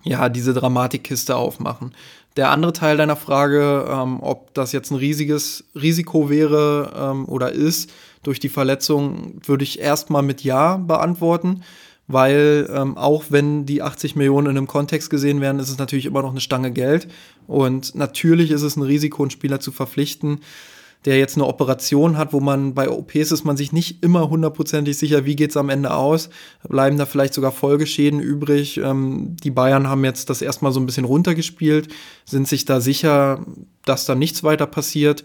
ja 0.05 0.29
diese 0.29 0.55
Dramatikkiste 0.55 1.37
aufmachen. 1.37 1.93
Der 2.37 2.51
andere 2.51 2.73
Teil 2.73 2.97
deiner 2.97 3.17
Frage, 3.17 3.87
ähm, 3.91 4.21
ob 4.21 4.55
das 4.55 4.73
jetzt 4.73 4.91
ein 4.91 4.97
riesiges 4.97 5.65
Risiko 5.75 6.31
wäre 6.31 6.93
ähm, 6.97 7.27
oder 7.27 7.53
ist 7.53 7.91
durch 8.23 8.41
die 8.41 8.49
Verletzung, 8.49 9.41
würde 9.45 9.65
ich 9.65 9.81
erstmal 9.81 10.23
mit 10.23 10.43
Ja 10.43 10.79
beantworten, 10.79 11.63
weil 12.09 12.71
ähm, 12.75 12.97
auch 12.97 13.25
wenn 13.29 13.67
die 13.67 13.83
80 13.83 14.17
Millionen 14.17 14.49
in 14.49 14.57
einem 14.57 14.67
Kontext 14.67 15.11
gesehen 15.11 15.41
werden, 15.41 15.59
ist 15.59 15.69
es 15.69 15.79
natürlich 15.79 16.07
immer 16.07 16.23
noch 16.23 16.31
eine 16.31 16.41
Stange 16.41 16.73
Geld. 16.73 17.09
Und 17.47 17.95
natürlich 17.95 18.51
ist 18.51 18.63
es 18.63 18.77
ein 18.77 18.83
Risiko, 18.83 19.23
einen 19.23 19.31
Spieler 19.31 19.61
zu 19.61 19.71
verpflichten, 19.71 20.41
der 21.05 21.19
jetzt 21.19 21.37
eine 21.37 21.47
Operation 21.47 22.17
hat, 22.17 22.33
wo 22.33 22.41
man 22.41 22.75
bei 22.75 22.89
OPs 22.89 23.33
ist 23.33 23.45
man 23.45 23.57
sich 23.57 23.73
nicht 23.73 24.03
immer 24.05 24.29
hundertprozentig 24.31 24.97
sicher, 24.97 25.25
wie 25.25 25.37
geht's 25.37 25.57
am 25.57 25.69
Ende 25.69 25.93
aus. 25.95 26.31
Bleiben 26.69 26.97
da 26.97 27.07
vielleicht 27.07 27.35
sogar 27.35 27.53
Folgeschäden 27.53 28.21
übrig. 28.21 28.79
Ähm, 28.79 29.37
die 29.43 29.51
Bayern 29.51 29.89
haben 29.89 30.05
jetzt 30.05 30.31
das 30.31 30.43
erstmal 30.43 30.73
so 30.73 30.81
ein 30.81 30.87
bisschen 30.87 31.05
runtergespielt, 31.05 31.89
sind 32.25 32.47
sich 32.47 32.65
da 32.65 32.81
sicher, 32.81 33.45
dass 33.85 34.05
da 34.05 34.15
nichts 34.15 34.45
weiter 34.45 34.67
passiert. 34.67 35.25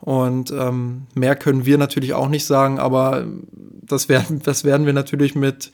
Und 0.00 0.52
ähm, 0.52 1.06
mehr 1.14 1.36
können 1.36 1.66
wir 1.66 1.78
natürlich 1.78 2.12
auch 2.12 2.28
nicht 2.28 2.44
sagen, 2.44 2.78
aber 2.78 3.26
das 3.82 4.08
werden, 4.08 4.40
das 4.44 4.64
werden 4.64 4.86
wir 4.86 4.92
natürlich 4.92 5.34
mit, 5.34 5.72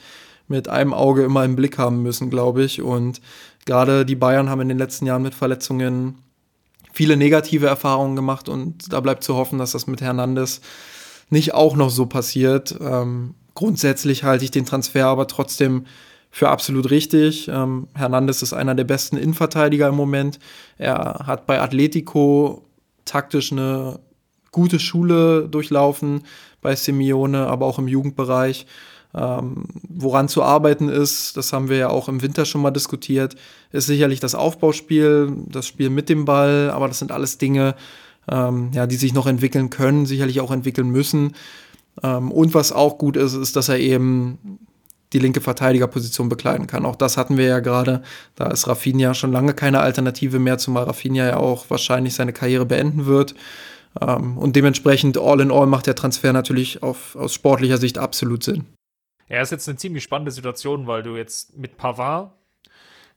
mit 0.48 0.68
einem 0.68 0.94
Auge 0.94 1.24
immer 1.24 1.44
im 1.44 1.56
Blick 1.56 1.76
haben 1.76 2.02
müssen, 2.02 2.30
glaube 2.30 2.62
ich. 2.62 2.80
Und 2.80 3.20
gerade 3.66 4.06
die 4.06 4.16
Bayern 4.16 4.48
haben 4.48 4.60
in 4.62 4.68
den 4.68 4.78
letzten 4.78 5.06
Jahren 5.06 5.22
mit 5.22 5.34
Verletzungen 5.34 6.18
viele 6.92 7.16
negative 7.16 7.66
Erfahrungen 7.66 8.16
gemacht 8.16 8.48
und 8.48 8.92
da 8.92 9.00
bleibt 9.00 9.24
zu 9.24 9.34
hoffen, 9.34 9.58
dass 9.58 9.72
das 9.72 9.86
mit 9.86 10.00
Hernandez 10.00 10.60
nicht 11.30 11.54
auch 11.54 11.76
noch 11.76 11.90
so 11.90 12.06
passiert. 12.06 12.74
Ähm, 12.80 13.34
grundsätzlich 13.54 14.24
halte 14.24 14.44
ich 14.44 14.50
den 14.50 14.66
Transfer 14.66 15.06
aber 15.06 15.26
trotzdem 15.26 15.86
für 16.30 16.48
absolut 16.48 16.90
richtig. 16.90 17.48
Ähm, 17.48 17.88
Hernandez 17.94 18.42
ist 18.42 18.52
einer 18.52 18.74
der 18.74 18.84
besten 18.84 19.16
Innenverteidiger 19.16 19.88
im 19.88 19.94
Moment. 19.94 20.38
Er 20.78 21.24
hat 21.26 21.46
bei 21.46 21.60
Atletico 21.60 22.64
taktisch 23.04 23.52
eine 23.52 23.98
gute 24.50 24.78
Schule 24.78 25.48
durchlaufen, 25.48 26.22
bei 26.60 26.76
Simeone, 26.76 27.46
aber 27.46 27.66
auch 27.66 27.78
im 27.78 27.88
Jugendbereich. 27.88 28.66
Ähm, 29.14 29.64
woran 29.88 30.28
zu 30.28 30.42
arbeiten 30.42 30.88
ist, 30.88 31.36
das 31.36 31.52
haben 31.52 31.68
wir 31.68 31.76
ja 31.76 31.88
auch 31.90 32.08
im 32.08 32.22
Winter 32.22 32.44
schon 32.44 32.62
mal 32.62 32.70
diskutiert, 32.70 33.36
ist 33.70 33.86
sicherlich 33.86 34.20
das 34.20 34.34
Aufbauspiel, 34.34 35.32
das 35.48 35.66
Spiel 35.66 35.90
mit 35.90 36.08
dem 36.08 36.24
Ball, 36.24 36.70
aber 36.70 36.88
das 36.88 36.98
sind 36.98 37.12
alles 37.12 37.36
Dinge, 37.36 37.74
ähm, 38.30 38.70
ja, 38.72 38.86
die 38.86 38.96
sich 38.96 39.12
noch 39.12 39.26
entwickeln 39.26 39.68
können, 39.70 40.06
sicherlich 40.06 40.40
auch 40.40 40.50
entwickeln 40.50 40.88
müssen. 40.88 41.34
Ähm, 42.02 42.30
und 42.30 42.54
was 42.54 42.72
auch 42.72 42.96
gut 42.96 43.16
ist, 43.16 43.34
ist, 43.34 43.56
dass 43.56 43.68
er 43.68 43.78
eben 43.78 44.58
die 45.12 45.18
linke 45.18 45.42
Verteidigerposition 45.42 46.30
bekleiden 46.30 46.66
kann. 46.66 46.86
Auch 46.86 46.96
das 46.96 47.18
hatten 47.18 47.36
wir 47.36 47.44
ja 47.44 47.60
gerade. 47.60 48.02
Da 48.34 48.46
ist 48.46 48.66
Rafinha 48.66 49.12
schon 49.12 49.32
lange 49.32 49.52
keine 49.52 49.80
Alternative 49.80 50.38
mehr, 50.38 50.56
zumal 50.56 50.84
Rafinha 50.84 51.26
ja 51.26 51.36
auch 51.36 51.68
wahrscheinlich 51.68 52.14
seine 52.14 52.32
Karriere 52.32 52.64
beenden 52.64 53.04
wird. 53.04 53.34
Ähm, 54.00 54.38
und 54.38 54.56
dementsprechend 54.56 55.18
all 55.18 55.40
in 55.40 55.50
all 55.50 55.66
macht 55.66 55.86
der 55.86 55.94
Transfer 55.94 56.32
natürlich 56.32 56.82
auf, 56.82 57.14
aus 57.16 57.34
sportlicher 57.34 57.76
Sicht 57.76 57.98
absolut 57.98 58.42
Sinn. 58.42 58.64
Ja, 59.32 59.40
ist 59.40 59.50
jetzt 59.50 59.66
eine 59.66 59.78
ziemlich 59.78 60.04
spannende 60.04 60.30
Situation, 60.30 60.86
weil 60.86 61.02
du 61.02 61.16
jetzt 61.16 61.56
mit 61.56 61.78
Pavard 61.78 62.32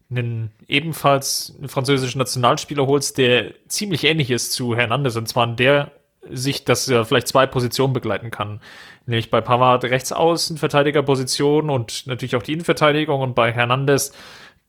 einen 0.09 0.49
ebenfalls 0.65 1.53
einen 1.57 1.67
französischen 1.67 2.19
Nationalspieler 2.19 2.87
holst, 2.87 3.17
der 3.17 3.53
ziemlich 3.67 4.05
ähnlich 4.05 4.31
ist 4.31 4.53
zu 4.53 4.77
Hernandez. 4.77 5.17
Und 5.17 5.27
zwar 5.27 5.43
in 5.45 5.57
der 5.57 5.91
Sicht, 6.31 6.69
dass 6.69 6.87
er 6.87 7.03
vielleicht 7.03 7.27
zwei 7.27 7.45
Positionen 7.47 7.91
begleiten 7.91 8.31
kann. 8.31 8.61
Nämlich 9.05 9.29
bei 9.29 9.41
Pavard 9.41 9.83
rechts 9.83 10.13
außen 10.13 10.57
Verteidigerposition 10.57 11.69
und 11.69 12.07
natürlich 12.07 12.37
auch 12.37 12.43
die 12.43 12.53
Innenverteidigung. 12.53 13.19
Und 13.19 13.35
bei 13.35 13.51
Hernandez 13.51 14.13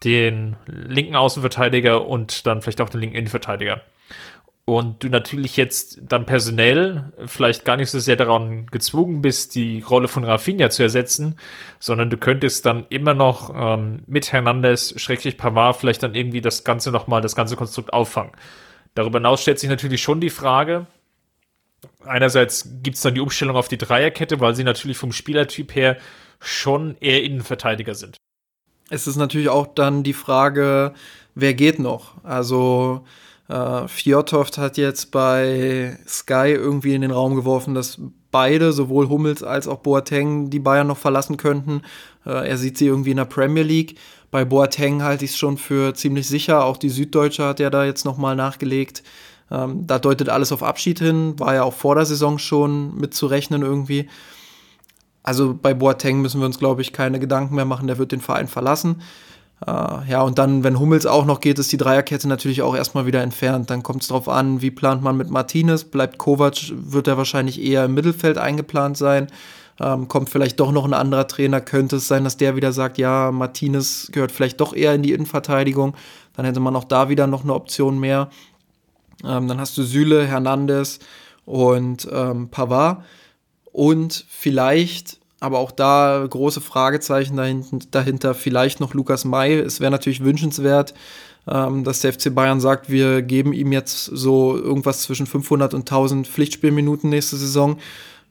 den 0.03 0.57
linken 0.67 1.15
Außenverteidiger 1.15 2.09
und 2.09 2.45
dann 2.49 2.61
vielleicht 2.61 2.81
auch 2.81 2.89
den 2.89 3.01
linken 3.01 3.17
Innenverteidiger 3.17 3.83
und 4.69 5.05
du 5.05 5.09
natürlich 5.09 5.57
jetzt 5.57 6.01
dann 6.03 6.27
personell 6.27 7.13
vielleicht 7.27 7.65
gar 7.65 7.77
nicht 7.77 7.89
so 7.89 8.01
sehr 8.01 8.17
daran 8.17 8.67
gezwungen 8.67 9.23
bist, 9.23 9.55
die 9.55 9.81
Rolle 9.81 10.09
von 10.09 10.25
Rafinha 10.25 10.71
zu 10.71 10.83
ersetzen, 10.83 11.39
sondern 11.79 12.11
du 12.11 12.17
könntest 12.17 12.67
dann 12.67 12.85
immer 12.89 13.15
noch 13.15 13.55
ähm, 13.55 14.03
mit 14.09 14.33
Hernandez, 14.33 15.01
Schrecklich 15.01 15.39
Pavard, 15.39 15.77
vielleicht 15.77 16.03
dann 16.03 16.17
irgendwie 16.17 16.41
das 16.41 16.65
Ganze 16.65 16.91
nochmal, 16.91 17.21
das 17.21 17.37
ganze 17.37 17.55
Konstrukt 17.55 17.93
auffangen. 17.93 18.33
Darüber 18.97 19.21
hinaus 19.21 19.41
stellt 19.41 19.61
sich 19.61 19.71
natürlich 19.71 20.03
schon 20.03 20.21
die 20.21 20.31
Frage, 20.31 20.87
einerseits 22.05 22.69
gibt's 22.83 23.03
dann 23.03 23.15
die 23.15 23.21
Umstellung 23.21 23.55
auf 23.55 23.69
die 23.69 23.79
Dreierkette, 23.79 24.41
weil 24.41 24.57
sie 24.57 24.65
natürlich 24.65 24.99
vom 24.99 25.13
Spielertyp 25.13 25.77
her 25.77 25.97
schon 26.41 26.97
eher 26.99 27.23
Innenverteidiger 27.23 27.95
sind. 27.95 28.17
Es 28.91 29.07
ist 29.07 29.17
natürlich 29.17 29.49
auch 29.49 29.69
dann 29.69 30.03
die 30.03 30.13
Frage, 30.13 30.93
wer 31.37 31.55
geht 31.55 31.79
noch? 31.79 32.25
Also 32.25 33.05
äh, 33.49 33.87
Fjordhoft 33.89 34.59
hat 34.59 34.77
jetzt 34.77 35.11
bei 35.11 35.99
Sky 36.07 36.53
irgendwie 36.53 36.95
in 36.95 37.03
den 37.03 37.11
Raum 37.11 37.35
geworfen, 37.35 37.75
dass 37.75 38.01
beide, 38.31 38.73
sowohl 38.73 39.09
Hummels 39.09 39.43
als 39.43 39.69
auch 39.69 39.79
Boateng, 39.79 40.51
die 40.51 40.59
Bayern 40.59 40.89
noch 40.89 40.99
verlassen 40.99 41.37
könnten. 41.37 41.83
Äh, 42.25 42.49
er 42.49 42.59
sieht 42.59 42.77
sie 42.77 42.87
irgendwie 42.87 43.13
in 43.13 43.17
der 43.17 43.25
Premier 43.25 43.63
League. 43.63 43.99
Bei 44.31 44.45
Boateng 44.45 45.03
halte 45.03 45.25
ich 45.25 45.31
es 45.31 45.39
schon 45.39 45.57
für 45.57 45.95
ziemlich 45.95 46.27
sicher. 46.27 46.65
Auch 46.65 46.77
die 46.77 46.91
Süddeutsche 46.91 47.45
hat 47.45 47.61
ja 47.61 47.71
da 47.71 47.85
jetzt 47.85 48.05
nochmal 48.05 48.37
nachgelegt. 48.37 49.03
Ähm, 49.51 49.87
da 49.87 49.99
deutet 49.99 50.29
alles 50.29 50.51
auf 50.51 50.63
Abschied 50.63 50.99
hin. 50.99 51.39
War 51.39 51.55
ja 51.55 51.63
auch 51.63 51.73
vor 51.73 51.95
der 51.95 52.05
Saison 52.05 52.39
schon 52.39 52.97
mitzurechnen 52.97 53.63
irgendwie. 53.63 54.09
Also 55.23 55.55
bei 55.55 55.73
Boateng 55.73 56.21
müssen 56.21 56.41
wir 56.41 56.47
uns, 56.47 56.59
glaube 56.59 56.83
ich, 56.83 56.93
keine 56.93 57.21
Gedanken 57.21 57.55
mehr 57.55 57.65
machen. 57.65 57.87
Der 57.87 57.99
wird 57.99 58.13
den 58.13 58.21
Verein 58.21 58.49
verlassen. 58.49 59.03
Äh, 59.65 60.11
ja, 60.11 60.23
und 60.23 60.39
dann, 60.39 60.65
wenn 60.65 60.79
Hummels 60.79 61.07
auch 61.07 61.25
noch 61.25 61.41
geht, 61.41 61.59
ist 61.59 61.73
die 61.73 61.77
Dreierkette 61.77 62.29
natürlich 62.29 62.63
auch 62.63 62.77
erstmal 62.77 63.07
wieder 63.07 63.23
entfernt. 63.23 63.71
Dann 63.71 63.83
kommt 63.83 64.03
es 64.03 64.09
darauf 64.09 64.29
an, 64.29 64.61
wie 64.61 64.71
plant 64.71 65.03
man 65.03 65.17
mit 65.17 65.31
Martinez. 65.31 65.85
Bleibt 65.85 66.19
Kovac, 66.19 66.73
wird 66.73 67.09
er 67.09 67.17
wahrscheinlich 67.17 67.63
eher 67.63 67.87
im 67.87 67.95
Mittelfeld 67.95 68.39
eingeplant 68.39 68.97
sein. 68.97 69.29
Ähm, 69.79 70.09
kommt 70.09 70.31
vielleicht 70.31 70.59
doch 70.61 70.73
noch 70.73 70.85
ein 70.85 70.95
anderer 70.95 71.29
Trainer, 71.29 71.61
könnte 71.61 71.97
es 71.97 72.09
sein, 72.09 72.25
dass 72.25 72.39
der 72.39 72.57
wieder 72.57 72.73
sagt, 72.73 72.97
ja, 72.97 73.31
Martinez 73.31 74.09
gehört 74.11 74.33
vielleicht 74.33 74.61
doch 74.61 74.75
eher 74.75 74.95
in 74.95 75.03
die 75.03 75.13
Innenverteidigung. 75.13 75.95
Dann 76.35 76.47
hätte 76.47 76.61
man 76.61 76.77
auch 76.77 76.85
da 76.85 77.09
wieder 77.09 77.27
noch 77.27 77.43
eine 77.43 77.55
Option 77.55 77.99
mehr. 77.99 78.31
Ähm, 79.25 79.49
dann 79.49 79.61
hast 79.61 79.77
du 79.77 79.83
Süle, 79.83 80.27
Hernandez 80.27 80.99
und 81.45 82.09
ähm, 82.11 82.49
Pavard. 82.49 83.05
Und 83.73 84.25
vielleicht, 84.29 85.21
aber 85.47 85.59
auch 85.59 85.71
da 85.71 86.27
große 86.29 86.61
Fragezeichen 86.61 87.37
dahinter, 87.37 87.79
dahinter 87.91 88.35
vielleicht 88.35 88.81
noch 88.81 88.93
Lukas 88.93 89.25
May. 89.25 89.55
Es 89.55 89.81
wäre 89.81 89.91
natürlich 89.91 90.25
wünschenswert, 90.25 90.93
ähm, 91.49 91.85
dass 91.85 92.01
der 92.01 92.13
FC 92.13 92.35
Bayern 92.35 92.61
sagt, 92.61 92.91
wir 92.91 93.23
geben 93.23 93.53
ihm 93.53 93.73
jetzt 93.73 94.05
so 94.05 94.57
irgendwas 94.57 95.03
zwischen 95.03 95.27
500 95.27 95.73
und 95.73 95.81
1000 95.81 96.27
Pflichtspielminuten 96.27 97.09
nächste 97.09 97.37
Saison. 97.37 97.79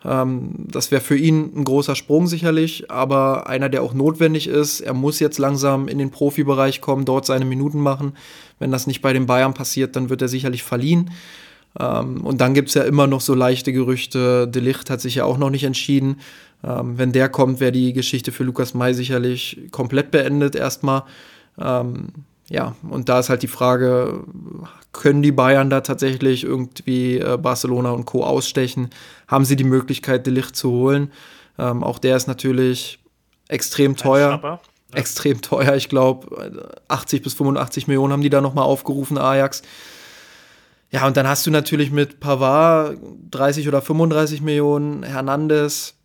Ähm, 0.04 0.52
das 0.58 0.92
wäre 0.92 1.02
für 1.02 1.18
ihn 1.18 1.52
ein 1.56 1.64
großer 1.64 1.96
Sprung 1.96 2.28
sicherlich, 2.28 2.92
aber 2.92 3.48
einer, 3.48 3.70
der 3.70 3.82
auch 3.82 3.94
notwendig 3.94 4.48
ist. 4.48 4.82
Er 4.82 4.94
muss 4.94 5.20
jetzt 5.20 5.40
langsam 5.40 5.88
in 5.88 5.98
den 5.98 6.12
Profibereich 6.12 6.82
kommen, 6.82 7.06
dort 7.06 7.26
seine 7.26 7.46
Minuten 7.46 7.80
machen. 7.80 8.14
Wenn 8.60 8.72
das 8.72 8.88
nicht 8.88 9.02
bei 9.02 9.14
den 9.14 9.26
Bayern 9.26 9.54
passiert, 9.54 9.96
dann 9.96 10.10
wird 10.10 10.22
er 10.22 10.28
sicherlich 10.28 10.64
verliehen. 10.64 11.12
Ähm, 11.80 12.22
und 12.26 12.40
dann 12.42 12.54
gibt 12.54 12.70
es 12.70 12.76
ja 12.76 12.84
immer 12.84 13.08
noch 13.08 13.22
so 13.22 13.34
leichte 13.34 13.74
Gerüchte. 13.74 14.48
De 14.48 14.62
Licht 14.62 14.90
hat 14.90 15.02
sich 15.02 15.16
ja 15.16 15.26
auch 15.26 15.38
noch 15.38 15.50
nicht 15.50 15.64
entschieden. 15.64 16.20
Ähm, 16.66 16.98
wenn 16.98 17.12
der 17.12 17.30
kommt, 17.30 17.60
wäre 17.60 17.72
die 17.72 17.94
Geschichte 17.94 18.32
für 18.32 18.44
Lukas 18.44 18.74
May 18.74 18.94
sicherlich 18.94 19.60
komplett 19.72 20.10
beendet 20.12 20.56
erstmal. 20.56 21.04
Ähm, 21.60 22.08
ja, 22.50 22.76
und 22.90 23.10
da 23.10 23.20
ist 23.20 23.30
halt 23.30 23.44
die 23.44 23.48
Frage, 23.48 24.24
können 24.92 25.22
die 25.22 25.32
Bayern 25.32 25.70
da 25.70 25.82
tatsächlich 25.82 26.44
irgendwie 26.44 27.18
äh, 27.18 27.38
Barcelona 27.38 27.92
und 27.92 28.06
Co. 28.06 28.24
ausstechen? 28.24 28.90
Haben 29.28 29.46
sie 29.46 29.56
die 29.56 29.64
Möglichkeit, 29.64 30.26
De 30.26 30.34
Licht 30.34 30.56
zu 30.56 30.72
holen? 30.72 31.12
Ähm, 31.58 31.84
auch 31.84 32.00
der 32.00 32.18
ist 32.18 32.28
natürlich 32.28 33.00
extrem 33.48 33.96
teuer. 33.96 34.40
Ja. 34.42 34.60
Extrem 34.94 35.42
teuer, 35.42 35.76
ich 35.76 35.90
glaube, 35.90 36.80
80 36.88 37.22
bis 37.22 37.34
85 37.34 37.88
Millionen 37.88 38.14
haben 38.14 38.22
die 38.22 38.30
da 38.30 38.40
nochmal 38.40 38.64
aufgerufen, 38.64 39.18
Ajax. 39.18 39.62
Ja, 40.90 41.06
und 41.06 41.18
dann 41.18 41.28
hast 41.28 41.46
du 41.46 41.52
natürlich 41.52 41.92
mit 41.92 42.22
Pavard 42.22 42.98
30 43.32 43.68
oder 43.68 43.82
35 43.82 44.42
Millionen, 44.42 45.04
Hernandez 45.04 45.96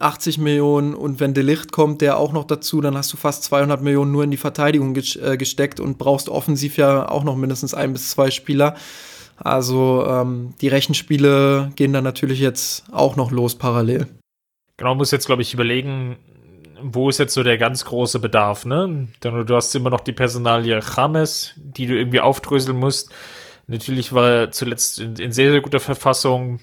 80 0.00 0.38
Millionen 0.38 0.94
und 0.94 1.20
wenn 1.20 1.34
De 1.34 1.42
Licht 1.42 1.72
kommt, 1.72 2.00
der 2.00 2.16
auch 2.16 2.32
noch 2.32 2.44
dazu, 2.44 2.80
dann 2.80 2.96
hast 2.96 3.12
du 3.12 3.16
fast 3.16 3.44
200 3.44 3.82
Millionen 3.82 4.12
nur 4.12 4.24
in 4.24 4.30
die 4.30 4.36
Verteidigung 4.36 4.96
äh, 4.96 5.36
gesteckt 5.36 5.80
und 5.80 5.98
brauchst 5.98 6.28
offensiv 6.28 6.76
ja 6.76 7.08
auch 7.08 7.24
noch 7.24 7.36
mindestens 7.36 7.74
ein 7.74 7.92
bis 7.92 8.10
zwei 8.10 8.30
Spieler. 8.30 8.76
Also 9.36 10.06
ähm, 10.06 10.54
die 10.60 10.68
Rechenspiele 10.68 11.72
gehen 11.76 11.92
dann 11.92 12.04
natürlich 12.04 12.40
jetzt 12.40 12.84
auch 12.92 13.16
noch 13.16 13.30
los 13.30 13.56
parallel. 13.56 14.06
Genau, 14.76 14.94
muss 14.94 15.10
jetzt, 15.10 15.26
glaube 15.26 15.42
ich, 15.42 15.52
überlegen, 15.52 16.16
wo 16.80 17.08
ist 17.08 17.18
jetzt 17.18 17.34
so 17.34 17.42
der 17.42 17.58
ganz 17.58 17.84
große 17.84 18.18
Bedarf, 18.18 18.64
ne? 18.66 19.08
Denn 19.22 19.46
du 19.46 19.54
hast 19.54 19.74
immer 19.74 19.90
noch 19.90 20.00
die 20.00 20.12
Personalie 20.12 20.80
James, 20.96 21.52
die 21.56 21.86
du 21.86 21.96
irgendwie 21.96 22.20
aufdröseln 22.20 22.78
musst. 22.78 23.10
Natürlich 23.72 24.12
war 24.12 24.30
er 24.30 24.50
zuletzt 24.50 24.98
in, 24.98 25.16
in, 25.16 25.32
sehr, 25.32 25.50
sehr 25.50 25.62
guter 25.62 25.80
Verfassung. 25.80 26.60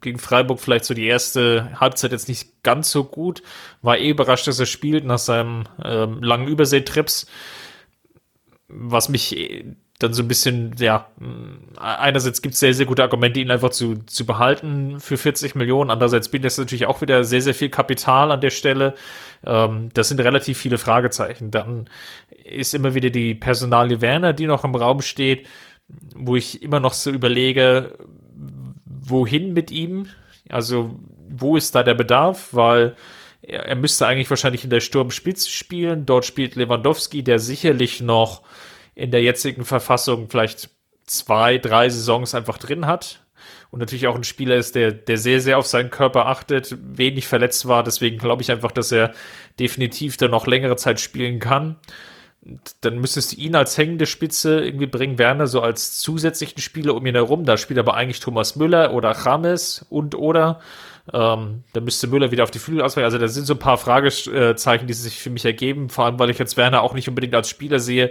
Gegen 0.00 0.20
Freiburg 0.20 0.60
vielleicht 0.60 0.84
so 0.84 0.94
die 0.94 1.06
erste 1.06 1.80
Halbzeit 1.80 2.12
jetzt 2.12 2.28
nicht 2.28 2.62
ganz 2.62 2.92
so 2.92 3.02
gut. 3.02 3.42
War 3.82 3.98
eh 3.98 4.10
überrascht, 4.10 4.46
dass 4.46 4.60
er 4.60 4.66
spielt 4.66 5.04
nach 5.04 5.18
seinem 5.18 5.64
ähm, 5.84 6.22
langen 6.22 6.46
Überseetrips. 6.46 7.26
Was 8.68 9.08
mich 9.08 9.36
eh 9.36 9.64
dann 9.98 10.12
so 10.12 10.22
ein 10.22 10.28
bisschen, 10.28 10.74
ja, 10.78 11.08
einerseits 11.76 12.42
gibt 12.42 12.54
es 12.54 12.60
sehr, 12.60 12.74
sehr 12.74 12.86
gute 12.86 13.02
Argumente, 13.02 13.40
ihn 13.40 13.50
einfach 13.50 13.70
zu, 13.70 13.96
zu 14.06 14.24
behalten 14.24 15.00
für 15.00 15.16
40 15.16 15.56
Millionen. 15.56 15.90
Andererseits 15.90 16.28
bietet 16.28 16.46
es 16.46 16.58
natürlich 16.58 16.86
auch 16.86 17.00
wieder 17.00 17.24
sehr, 17.24 17.42
sehr 17.42 17.54
viel 17.54 17.68
Kapital 17.68 18.30
an 18.30 18.40
der 18.40 18.50
Stelle. 18.50 18.94
Ähm, 19.44 19.88
das 19.92 20.08
sind 20.08 20.20
relativ 20.20 20.58
viele 20.58 20.78
Fragezeichen. 20.78 21.50
Dann 21.50 21.88
ist 22.44 22.74
immer 22.74 22.94
wieder 22.94 23.10
die 23.10 23.34
Personalie 23.34 24.00
Werner, 24.00 24.32
die 24.32 24.46
noch 24.46 24.62
im 24.62 24.76
Raum 24.76 25.00
steht 25.00 25.48
wo 25.88 26.36
ich 26.36 26.62
immer 26.62 26.80
noch 26.80 26.94
so 26.94 27.10
überlege, 27.10 27.96
wohin 28.84 29.52
mit 29.52 29.70
ihm? 29.70 30.06
Also, 30.48 30.98
wo 31.28 31.56
ist 31.56 31.74
da 31.74 31.82
der 31.82 31.94
Bedarf? 31.94 32.48
Weil 32.52 32.96
er, 33.42 33.66
er 33.66 33.76
müsste 33.76 34.06
eigentlich 34.06 34.30
wahrscheinlich 34.30 34.64
in 34.64 34.70
der 34.70 34.80
Sturmspitze 34.80 35.50
spielen. 35.50 36.06
Dort 36.06 36.24
spielt 36.24 36.56
Lewandowski, 36.56 37.22
der 37.22 37.38
sicherlich 37.38 38.00
noch 38.00 38.42
in 38.94 39.10
der 39.10 39.22
jetzigen 39.22 39.64
Verfassung 39.64 40.28
vielleicht 40.30 40.70
zwei, 41.06 41.58
drei 41.58 41.88
Saisons 41.88 42.34
einfach 42.34 42.58
drin 42.58 42.86
hat. 42.86 43.20
Und 43.70 43.80
natürlich 43.80 44.06
auch 44.06 44.14
ein 44.14 44.24
Spieler 44.24 44.54
ist, 44.54 44.76
der, 44.76 44.92
der 44.92 45.18
sehr, 45.18 45.40
sehr 45.40 45.58
auf 45.58 45.66
seinen 45.66 45.90
Körper 45.90 46.26
achtet, 46.26 46.76
wenig 46.80 47.26
verletzt 47.26 47.66
war. 47.66 47.82
Deswegen 47.82 48.18
glaube 48.18 48.40
ich 48.40 48.52
einfach, 48.52 48.70
dass 48.70 48.92
er 48.92 49.12
definitiv 49.58 50.16
da 50.16 50.28
noch 50.28 50.46
längere 50.46 50.76
Zeit 50.76 51.00
spielen 51.00 51.40
kann 51.40 51.76
dann 52.80 52.98
müsstest 52.98 53.32
du 53.32 53.36
ihn 53.36 53.54
als 53.56 53.78
hängende 53.78 54.06
Spitze 54.06 54.64
irgendwie 54.64 54.86
bringen, 54.86 55.18
Werner 55.18 55.46
so 55.46 55.60
als 55.60 55.98
zusätzlichen 56.00 56.60
Spieler 56.60 56.94
um 56.94 57.06
ihn 57.06 57.14
herum. 57.14 57.44
Da 57.44 57.56
spielt 57.56 57.78
aber 57.78 57.94
eigentlich 57.94 58.20
Thomas 58.20 58.56
Müller 58.56 58.92
oder 58.92 59.16
James 59.24 59.86
und 59.88 60.14
oder. 60.14 60.60
Ähm, 61.12 61.64
dann 61.72 61.84
müsste 61.84 62.06
Müller 62.06 62.30
wieder 62.30 62.44
auf 62.44 62.50
die 62.50 62.58
Flügel 62.58 62.82
ausweichen. 62.82 63.04
Also 63.04 63.18
da 63.18 63.28
sind 63.28 63.46
so 63.46 63.54
ein 63.54 63.58
paar 63.58 63.78
Fragezeichen, 63.78 64.86
die 64.86 64.92
sich 64.92 65.20
für 65.20 65.30
mich 65.30 65.44
ergeben. 65.44 65.88
Vor 65.88 66.06
allem, 66.06 66.18
weil 66.18 66.30
ich 66.30 66.38
jetzt 66.38 66.56
Werner 66.56 66.82
auch 66.82 66.94
nicht 66.94 67.08
unbedingt 67.08 67.34
als 67.34 67.48
Spieler 67.48 67.78
sehe, 67.78 68.10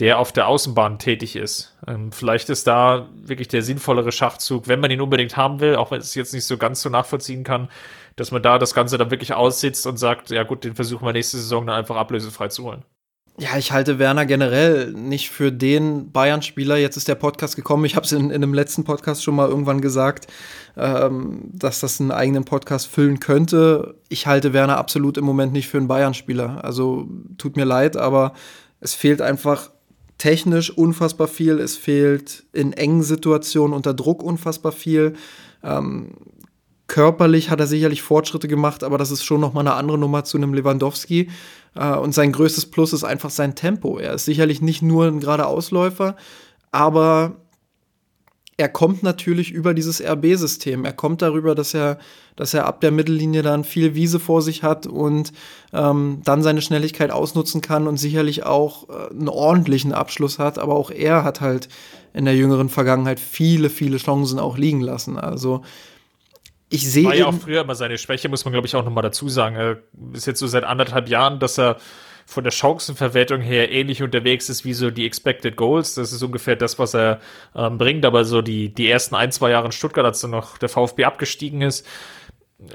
der 0.00 0.18
auf 0.18 0.32
der 0.32 0.48
Außenbahn 0.48 0.98
tätig 0.98 1.36
ist. 1.36 1.76
Ähm, 1.86 2.10
vielleicht 2.10 2.50
ist 2.50 2.66
da 2.66 3.08
wirklich 3.14 3.48
der 3.48 3.62
sinnvollere 3.62 4.10
Schachzug, 4.12 4.66
wenn 4.66 4.80
man 4.80 4.90
ihn 4.90 5.00
unbedingt 5.00 5.36
haben 5.36 5.60
will, 5.60 5.76
auch 5.76 5.90
wenn 5.90 6.00
es 6.00 6.14
jetzt 6.14 6.34
nicht 6.34 6.46
so 6.46 6.58
ganz 6.58 6.82
so 6.82 6.88
nachvollziehen 6.88 7.44
kann, 7.44 7.68
dass 8.16 8.32
man 8.32 8.42
da 8.42 8.58
das 8.58 8.74
Ganze 8.74 8.98
dann 8.98 9.10
wirklich 9.10 9.34
aussitzt 9.34 9.86
und 9.86 9.96
sagt, 9.96 10.30
ja 10.30 10.42
gut, 10.42 10.64
den 10.64 10.74
versuchen 10.74 11.06
wir 11.06 11.12
nächste 11.12 11.36
Saison 11.36 11.66
dann 11.66 11.76
einfach 11.76 11.96
ablösefrei 11.96 12.48
zu 12.48 12.64
holen. 12.64 12.84
Ja, 13.36 13.58
ich 13.58 13.72
halte 13.72 13.98
Werner 13.98 14.26
generell 14.26 14.92
nicht 14.92 15.28
für 15.30 15.50
den 15.50 16.12
Bayern-Spieler. 16.12 16.76
Jetzt 16.76 16.96
ist 16.96 17.08
der 17.08 17.16
Podcast 17.16 17.56
gekommen. 17.56 17.84
Ich 17.84 17.96
habe 17.96 18.06
es 18.06 18.12
in, 18.12 18.30
in 18.30 18.44
einem 18.44 18.54
letzten 18.54 18.84
Podcast 18.84 19.24
schon 19.24 19.34
mal 19.34 19.48
irgendwann 19.48 19.80
gesagt, 19.80 20.28
ähm, 20.76 21.50
dass 21.52 21.80
das 21.80 22.00
einen 22.00 22.12
eigenen 22.12 22.44
Podcast 22.44 22.86
füllen 22.86 23.18
könnte. 23.18 23.96
Ich 24.08 24.28
halte 24.28 24.52
Werner 24.52 24.78
absolut 24.78 25.18
im 25.18 25.24
Moment 25.24 25.52
nicht 25.52 25.66
für 25.66 25.78
einen 25.78 25.88
Bayern-Spieler. 25.88 26.62
Also 26.64 27.08
tut 27.36 27.56
mir 27.56 27.64
leid, 27.64 27.96
aber 27.96 28.34
es 28.78 28.94
fehlt 28.94 29.20
einfach 29.20 29.70
technisch 30.16 30.70
unfassbar 30.70 31.26
viel. 31.26 31.58
Es 31.58 31.76
fehlt 31.76 32.44
in 32.52 32.72
engen 32.72 33.02
Situationen 33.02 33.74
unter 33.74 33.94
Druck 33.94 34.22
unfassbar 34.22 34.70
viel. 34.70 35.14
Ähm, 35.64 36.12
körperlich 36.86 37.50
hat 37.50 37.60
er 37.60 37.66
sicherlich 37.66 38.02
Fortschritte 38.02 38.48
gemacht, 38.48 38.84
aber 38.84 38.98
das 38.98 39.10
ist 39.10 39.24
schon 39.24 39.40
noch 39.40 39.52
mal 39.52 39.60
eine 39.60 39.74
andere 39.74 39.98
Nummer 39.98 40.24
zu 40.24 40.36
einem 40.36 40.54
Lewandowski. 40.54 41.30
Äh, 41.74 41.94
und 41.96 42.14
sein 42.14 42.32
größtes 42.32 42.66
Plus 42.66 42.92
ist 42.92 43.04
einfach 43.04 43.30
sein 43.30 43.54
Tempo. 43.54 43.98
Er 43.98 44.14
ist 44.14 44.24
sicherlich 44.24 44.60
nicht 44.60 44.82
nur 44.82 45.06
ein 45.06 45.20
gerader 45.20 45.48
Ausläufer, 45.48 46.16
aber 46.70 47.36
er 48.56 48.68
kommt 48.68 49.02
natürlich 49.02 49.50
über 49.50 49.74
dieses 49.74 50.00
RB-System. 50.00 50.84
Er 50.84 50.92
kommt 50.92 51.22
darüber, 51.22 51.56
dass 51.56 51.74
er, 51.74 51.98
dass 52.36 52.54
er 52.54 52.66
ab 52.66 52.80
der 52.80 52.92
Mittellinie 52.92 53.42
dann 53.42 53.64
viel 53.64 53.96
Wiese 53.96 54.20
vor 54.20 54.42
sich 54.42 54.62
hat 54.62 54.86
und 54.86 55.32
ähm, 55.72 56.20
dann 56.24 56.42
seine 56.42 56.62
Schnelligkeit 56.62 57.10
ausnutzen 57.10 57.62
kann 57.62 57.88
und 57.88 57.96
sicherlich 57.96 58.44
auch 58.44 58.88
äh, 58.88 59.10
einen 59.10 59.28
ordentlichen 59.28 59.92
Abschluss 59.92 60.38
hat. 60.38 60.58
Aber 60.58 60.76
auch 60.76 60.92
er 60.92 61.24
hat 61.24 61.40
halt 61.40 61.68
in 62.12 62.26
der 62.26 62.36
jüngeren 62.36 62.68
Vergangenheit 62.68 63.18
viele, 63.18 63.70
viele 63.70 63.96
Chancen 63.96 64.38
auch 64.38 64.56
liegen 64.56 64.80
lassen. 64.80 65.18
Also 65.18 65.62
ich 66.74 66.90
sehe. 66.90 67.04
War 67.04 67.14
ja 67.14 67.26
auch 67.26 67.34
früher 67.34 67.62
immer 67.62 67.74
seine 67.74 67.98
Schwäche, 67.98 68.28
muss 68.28 68.44
man 68.44 68.52
glaube 68.52 68.66
ich 68.66 68.74
auch 68.76 68.84
nochmal 68.84 69.02
dazu 69.02 69.28
sagen. 69.28 69.56
Er 69.56 69.78
ist 70.12 70.26
jetzt 70.26 70.40
so 70.40 70.46
seit 70.46 70.64
anderthalb 70.64 71.08
Jahren, 71.08 71.38
dass 71.38 71.58
er 71.58 71.78
von 72.26 72.44
der 72.44 72.50
Chancenverwertung 72.50 73.40
her 73.40 73.70
ähnlich 73.70 74.02
unterwegs 74.02 74.48
ist 74.48 74.64
wie 74.64 74.72
so 74.72 74.90
die 74.90 75.06
Expected 75.06 75.56
Goals. 75.56 75.94
Das 75.94 76.12
ist 76.12 76.22
ungefähr 76.22 76.56
das, 76.56 76.78
was 76.78 76.94
er 76.94 77.20
ähm, 77.54 77.78
bringt. 77.78 78.04
Aber 78.04 78.24
so 78.24 78.42
die, 78.42 78.72
die 78.72 78.88
ersten 78.88 79.14
ein, 79.14 79.30
zwei 79.30 79.50
Jahre 79.50 79.66
in 79.66 79.72
Stuttgart, 79.72 80.06
als 80.06 80.20
dann 80.20 80.30
noch 80.30 80.58
der 80.58 80.68
VfB 80.68 81.04
abgestiegen 81.04 81.60
ist, 81.60 81.86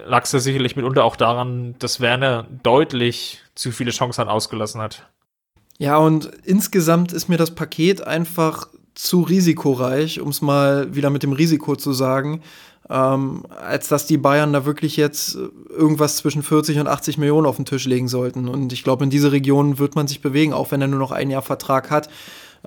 lag 0.06 0.24
es 0.24 0.32
ja 0.32 0.40
sicherlich 0.40 0.76
mitunter 0.76 1.04
auch 1.04 1.16
daran, 1.16 1.76
dass 1.80 2.00
Werner 2.00 2.48
deutlich 2.64 3.42
zu 3.56 3.72
viele 3.72 3.92
Chancen 3.92 4.28
ausgelassen 4.28 4.82
hat. 4.82 5.10
Ja, 5.78 5.98
und 5.98 6.26
insgesamt 6.44 7.14
ist 7.14 7.30
mir 7.30 7.38
das 7.38 7.56
Paket 7.56 8.06
einfach 8.06 8.68
zu 8.94 9.22
risikoreich, 9.22 10.20
um 10.20 10.30
es 10.30 10.42
mal 10.42 10.94
wieder 10.94 11.10
mit 11.10 11.24
dem 11.24 11.32
Risiko 11.32 11.76
zu 11.76 11.94
sagen 11.94 12.44
ähm, 12.90 13.44
als 13.62 13.88
dass 13.88 14.08
die 14.08 14.18
Bayern 14.18 14.52
da 14.52 14.66
wirklich 14.66 14.98
jetzt 14.98 15.38
irgendwas 15.70 16.18
zwischen 16.18 16.42
40 16.42 16.80
und 16.80 16.88
80 16.88 17.18
Millionen 17.18 17.46
auf 17.46 17.58
den 17.58 17.66
Tisch 17.66 17.86
legen 17.86 18.08
sollten. 18.08 18.48
Und 18.48 18.74
ich 18.74 18.84
glaube, 18.84 19.04
in 19.04 19.10
diese 19.10 19.32
Region 19.32 19.78
wird 19.78 19.96
man 19.96 20.08
sich 20.08 20.22
bewegen, 20.22 20.54
auch 20.54 20.72
wenn 20.72 20.82
er 20.82 20.88
nur 20.88 21.00
noch 21.00 21.12
ein 21.12 21.30
Jahr 21.30 21.42
Vertrag 21.42 21.92
hat. 21.92 22.10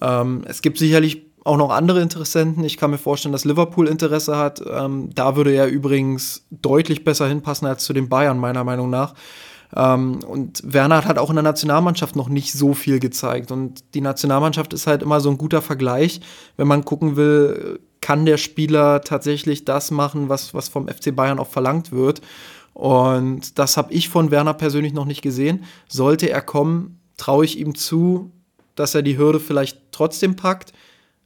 Ähm, 0.00 0.44
es 0.46 0.62
gibt 0.62 0.78
sicherlich 0.78 1.26
auch 1.44 1.56
noch 1.56 1.70
andere 1.70 2.00
Interessenten. 2.00 2.64
Ich 2.64 2.76
kann 2.76 2.92
mir 2.92 2.98
vorstellen, 2.98 3.32
dass 3.32 3.44
Liverpool 3.44 3.88
Interesse 3.88 4.36
hat. 4.36 4.62
Ähm, 4.64 5.10
da 5.12 5.34
würde 5.34 5.52
er 5.52 5.66
übrigens 5.66 6.46
deutlich 6.50 7.04
besser 7.04 7.26
hinpassen 7.26 7.66
als 7.66 7.84
zu 7.84 7.92
den 7.92 8.08
Bayern, 8.08 8.38
meiner 8.38 8.62
Meinung 8.62 8.90
nach. 8.90 9.14
Ähm, 9.74 10.20
und 10.26 10.62
Werner 10.64 10.96
hat 10.96 11.06
halt 11.06 11.18
auch 11.18 11.30
in 11.30 11.36
der 11.36 11.42
Nationalmannschaft 11.42 12.16
noch 12.16 12.28
nicht 12.28 12.52
so 12.52 12.74
viel 12.74 12.98
gezeigt. 12.98 13.50
Und 13.50 13.82
die 13.94 14.00
Nationalmannschaft 14.00 14.72
ist 14.72 14.86
halt 14.86 15.02
immer 15.02 15.20
so 15.20 15.30
ein 15.30 15.38
guter 15.38 15.62
Vergleich, 15.62 16.20
wenn 16.56 16.68
man 16.68 16.84
gucken 16.84 17.16
will, 17.16 17.80
kann 18.00 18.26
der 18.26 18.36
Spieler 18.36 19.00
tatsächlich 19.00 19.64
das 19.64 19.90
machen, 19.90 20.28
was, 20.28 20.54
was 20.54 20.68
vom 20.68 20.88
FC 20.88 21.14
Bayern 21.14 21.38
auch 21.38 21.48
verlangt 21.48 21.92
wird. 21.92 22.20
Und 22.74 23.58
das 23.58 23.76
habe 23.76 23.92
ich 23.92 24.08
von 24.08 24.30
Werner 24.30 24.54
persönlich 24.54 24.92
noch 24.92 25.04
nicht 25.04 25.22
gesehen. 25.22 25.64
Sollte 25.88 26.30
er 26.30 26.42
kommen, 26.42 26.98
traue 27.16 27.44
ich 27.44 27.58
ihm 27.58 27.74
zu, 27.74 28.32
dass 28.74 28.94
er 28.94 29.02
die 29.02 29.18
Hürde 29.18 29.40
vielleicht 29.40 29.78
trotzdem 29.92 30.36
packt. 30.36 30.72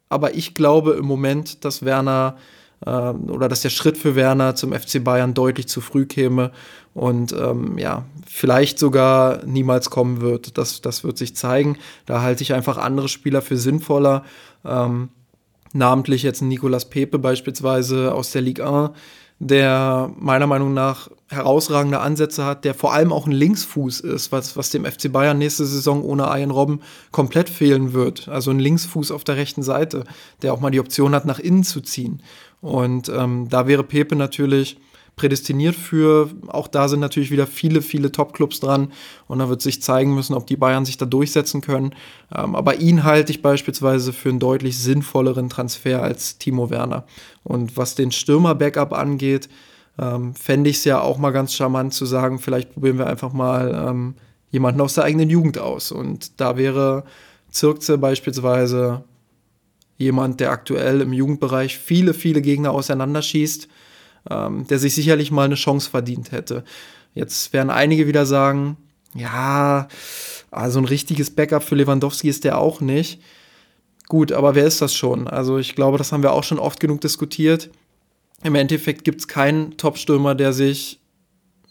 Aber 0.09 0.35
ich 0.35 0.55
glaube 0.55 0.93
im 0.93 1.07
Moment, 1.07 1.65
dass 1.65 1.85
Werner 1.85 2.37
äh, 2.85 2.91
oder 2.91 3.49
dass 3.49 3.63
der 3.63 3.71
Schritt 3.71 3.97
für 3.97 4.15
Werner 4.15 4.55
zum 4.55 4.73
FC 4.73 5.03
Bayern 5.03 5.35
deutlich 5.35 5.69
zu 5.69 5.81
früh 5.81 6.07
käme 6.07 6.53
und 6.95 7.33
ähm, 7.33 7.79
ja, 7.79 8.05
vielleicht 8.27 8.79
sogar 8.79 9.45
niemals 9.45 9.91
kommen 9.91 10.21
wird. 10.21 10.59
Das, 10.59 10.81
das 10.81 11.05
wird 11.05 11.19
sich 11.19 11.37
zeigen. 11.37 11.77
Da 12.07 12.23
halte 12.23 12.43
ich 12.43 12.55
einfach 12.55 12.79
andere 12.79 13.09
Spieler 13.09 13.43
für 13.43 13.57
sinnvoller. 13.57 14.25
Ähm, 14.65 15.11
namentlich 15.73 16.23
jetzt 16.23 16.43
Nicolas 16.43 16.89
Pepe 16.89 17.19
beispielsweise 17.19 18.15
aus 18.15 18.33
der 18.33 18.43
Ligue 18.43 18.67
1 18.67 18.91
der 19.39 20.11
meiner 20.19 20.47
Meinung 20.47 20.73
nach 20.73 21.11
herausragende 21.29 22.01
Ansätze 22.01 22.45
hat, 22.45 22.65
der 22.65 22.73
vor 22.73 22.95
allem 22.95 23.13
auch 23.13 23.27
ein 23.27 23.33
Linksfuß 23.33 24.01
ist, 24.01 24.33
was, 24.33 24.57
was 24.57 24.71
dem 24.71 24.87
FC 24.87 25.13
Bayern 25.13 25.37
nächste 25.37 25.67
Saison 25.67 26.03
ohne 26.03 26.23
Ian 26.23 26.51
Robben 26.51 26.81
komplett 27.11 27.51
fehlen 27.51 27.93
wird. 27.93 28.29
Also 28.29 28.51
ein 28.51 28.59
Linksfuß 28.59 29.11
auf 29.11 29.25
der 29.25 29.37
rechten 29.37 29.63
Seite, 29.63 30.05
der 30.41 30.55
auch 30.55 30.61
mal 30.61 30.71
die 30.71 30.81
Option 30.81 31.15
hat, 31.15 31.27
nach 31.27 31.39
innen 31.39 31.65
zu 31.65 31.83
ziehen. 31.83 32.23
Und 32.67 33.09
ähm, 33.09 33.49
da 33.49 33.69
wäre 33.69 33.85
Pepe 33.85 34.17
natürlich 34.17 34.77
prädestiniert 35.15 35.77
für. 35.77 36.31
Auch 36.49 36.67
da 36.67 36.89
sind 36.89 36.99
natürlich 36.99 37.31
wieder 37.31 37.47
viele, 37.47 37.81
viele 37.81 38.11
Top-Clubs 38.11 38.59
dran. 38.59 38.93
Und 39.29 39.39
da 39.39 39.49
wird 39.49 39.63
sich 39.63 39.81
zeigen 39.81 40.15
müssen, 40.15 40.35
ob 40.35 40.49
die 40.49 40.57
Bayern 40.57 40.85
sich 40.85 40.99
da 40.99 41.07
durchsetzen 41.07 41.61
können. 41.61 41.95
Ähm, 42.35 42.57
aber 42.57 42.81
ihn 42.81 43.05
halte 43.05 43.31
ich 43.31 43.41
beispielsweise 43.41 44.13
für 44.13 44.31
einen 44.31 44.41
deutlich 44.41 44.79
sinnvolleren 44.79 45.49
Transfer 45.49 46.03
als 46.03 46.39
Timo 46.39 46.69
Werner. 46.69 47.05
Und 47.45 47.77
was 47.77 47.95
den 47.95 48.11
Stürmer-Backup 48.11 48.93
angeht, 48.93 49.49
ähm, 49.99 50.35
fände 50.35 50.69
ich 50.69 50.79
es 50.79 50.85
ja 50.85 51.01
auch 51.01 51.19
mal 51.19 51.31
ganz 51.31 51.55
charmant 51.55 51.95
zu 51.95 52.05
sagen, 52.05 52.41
vielleicht 52.41 52.75
probieren 52.75 52.99
wir 52.99 53.07
einfach 53.07 53.33
mal 53.33 53.87
ähm, 53.89 54.15
jemanden 54.51 54.81
aus 54.81 54.95
der 54.95 55.05
eigenen 55.05 55.31
Jugend 55.31 55.59
aus. 55.59 55.93
Und 55.93 56.41
da 56.41 56.57
wäre 56.57 57.05
Zirkze 57.49 57.97
beispielsweise 57.97 59.05
jemand, 59.97 60.41
der 60.41 60.51
aktuell 60.51 61.01
im 61.01 61.13
Jugendbereich 61.13 61.79
viele, 61.79 62.15
viele 62.15 62.43
Gegner 62.43 62.73
auseinanderschießt 62.73 63.69
ähm, 64.31 64.67
der 64.67 64.79
sich 64.79 64.95
sicherlich 64.95 65.31
mal 65.31 65.45
eine 65.45 65.55
Chance 65.55 65.91
verdient 65.91 66.33
hätte. 66.33 66.65
Jetzt 67.15 67.53
werden 67.53 67.71
einige 67.71 68.07
wieder 68.07 68.27
sagen, 68.27 68.77
ja, 69.15 69.89
also 70.51 70.79
ein 70.79 70.85
richtiges 70.85 71.31
Backup 71.31 71.63
für 71.63 71.75
Lewandowski 71.75 72.29
ist 72.29 72.45
der 72.45 72.59
auch 72.59 72.81
nicht. 72.81 73.21
Gut, 74.09 74.33
aber 74.33 74.55
wer 74.55 74.67
ist 74.67 74.83
das 74.83 74.95
schon? 74.95 75.27
Also 75.27 75.59
ich 75.59 75.75
glaube, 75.75 75.99
das 75.99 76.13
haben 76.13 76.23
wir 76.23 76.33
auch 76.33 76.45
schon 76.45 76.59
oft 76.59 76.81
genug 76.81 77.01
diskutiert. 77.01 77.71
Im 78.43 78.55
Endeffekt 78.55 79.05
gibt 79.05 79.21
es 79.21 79.29
keinen 79.29 79.77
Top-Stürmer, 79.77 80.35
der 80.35 80.53
sich 80.53 81.01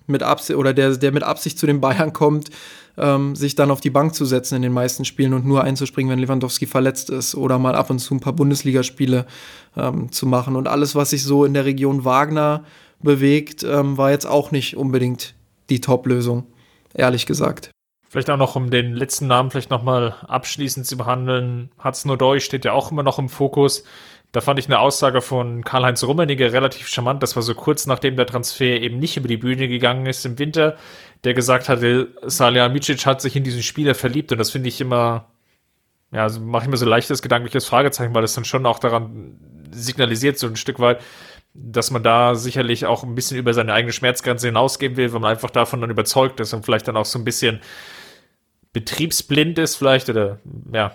mit 0.07 0.23
Absicht 0.23 0.57
oder 0.57 0.73
der, 0.73 0.97
der 0.97 1.11
mit 1.11 1.23
Absicht 1.23 1.57
zu 1.57 1.65
den 1.65 1.81
Bayern 1.81 2.13
kommt, 2.13 2.49
ähm, 2.97 3.36
sich 3.36 3.55
dann 3.55 3.71
auf 3.71 3.81
die 3.81 3.89
Bank 3.89 4.15
zu 4.15 4.25
setzen 4.25 4.55
in 4.55 4.62
den 4.62 4.73
meisten 4.73 5.05
Spielen 5.05 5.34
und 5.34 5.45
nur 5.45 5.63
einzuspringen, 5.63 6.12
wenn 6.12 6.19
Lewandowski 6.19 6.65
verletzt 6.65 7.10
ist 7.10 7.36
oder 7.36 7.60
mal 7.60 7.75
ab 7.75 7.89
und 7.89 7.99
zu 7.99 8.13
ein 8.15 8.19
paar 8.19 8.34
Bundesligaspiele 8.34 9.25
ähm, 9.75 10.12
zu 10.12 10.25
machen. 10.25 10.55
Und 10.55 10.67
alles, 10.67 10.95
was 10.95 11.10
sich 11.12 11.23
so 11.23 11.45
in 11.45 11.53
der 11.53 11.65
Region 11.65 12.05
Wagner 12.05 12.63
bewegt, 13.01 13.63
ähm, 13.63 13.97
war 13.97 14.12
jetzt 14.12 14.25
auch 14.25 14.51
nicht 14.51 14.77
unbedingt 14.77 15.36
die 15.69 15.81
Top-Lösung, 15.81 16.45
ehrlich 16.93 17.25
gesagt. 17.25 17.71
Vielleicht 18.08 18.29
auch 18.29 18.38
noch, 18.38 18.55
um 18.55 18.69
den 18.69 18.93
letzten 18.93 19.27
Namen 19.27 19.51
vielleicht 19.51 19.71
nochmal 19.71 20.15
abschließend 20.27 20.86
zu 20.86 20.95
behandeln. 20.95 21.69
Hat's 21.77 22.05
nur 22.05 22.39
steht 22.39 22.63
ja 22.63 22.71
auch 22.71 22.91
immer 22.91 23.03
noch 23.03 23.19
im 23.19 23.27
Fokus. 23.27 23.84
Da 24.35 24.41
fand 24.41 24.59
ich 24.59 24.65
eine 24.65 24.79
Aussage 24.79 25.21
von 25.21 25.63
Karl-Heinz 25.63 26.03
Rummenigge 26.03 26.51
relativ 26.51 26.89
charmant. 26.89 27.23
Das 27.23 27.37
war 27.37 27.41
so 27.41 27.55
kurz 27.55 27.87
nachdem 27.87 28.17
der 28.17 28.25
Transfer 28.25 28.81
eben 28.81 28.99
nicht 28.99 29.15
über 29.15 29.29
die 29.29 29.37
Bühne 29.37 29.69
gegangen 29.69 30.07
ist 30.07 30.25
im 30.25 30.37
Winter, 30.37 30.75
der 31.23 31.33
gesagt 31.33 31.69
hatte, 31.69 32.09
Salihamidzic 32.21 33.05
hat 33.05 33.21
sich 33.21 33.37
in 33.37 33.45
diesen 33.45 33.63
Spieler 33.63 33.95
verliebt 33.95 34.33
und 34.33 34.37
das 34.37 34.51
finde 34.51 34.67
ich 34.67 34.81
immer, 34.81 35.31
ja, 36.11 36.23
also 36.23 36.41
mache 36.41 36.65
ich 36.65 36.69
mir 36.69 36.75
so 36.75 36.85
leichtes 36.85 37.21
gedankliches 37.21 37.63
Fragezeichen, 37.63 38.13
weil 38.13 38.23
das 38.23 38.33
dann 38.33 38.43
schon 38.43 38.65
auch 38.65 38.79
daran 38.79 39.39
signalisiert, 39.71 40.37
so 40.37 40.47
ein 40.47 40.57
Stück 40.57 40.81
weit, 40.81 41.01
dass 41.53 41.89
man 41.89 42.03
da 42.03 42.35
sicherlich 42.35 42.85
auch 42.85 43.05
ein 43.05 43.15
bisschen 43.15 43.37
über 43.37 43.53
seine 43.53 43.71
eigene 43.71 43.93
Schmerzgrenze 43.93 44.47
hinausgehen 44.47 44.97
will, 44.97 45.13
weil 45.13 45.21
man 45.21 45.31
einfach 45.31 45.49
davon 45.49 45.79
dann 45.79 45.91
überzeugt 45.91 46.41
ist 46.41 46.53
und 46.53 46.65
vielleicht 46.65 46.89
dann 46.89 46.97
auch 46.97 47.05
so 47.05 47.17
ein 47.17 47.23
bisschen 47.23 47.61
betriebsblind 48.73 49.59
ist, 49.59 49.77
vielleicht, 49.77 50.09
oder 50.09 50.39
ja, 50.73 50.93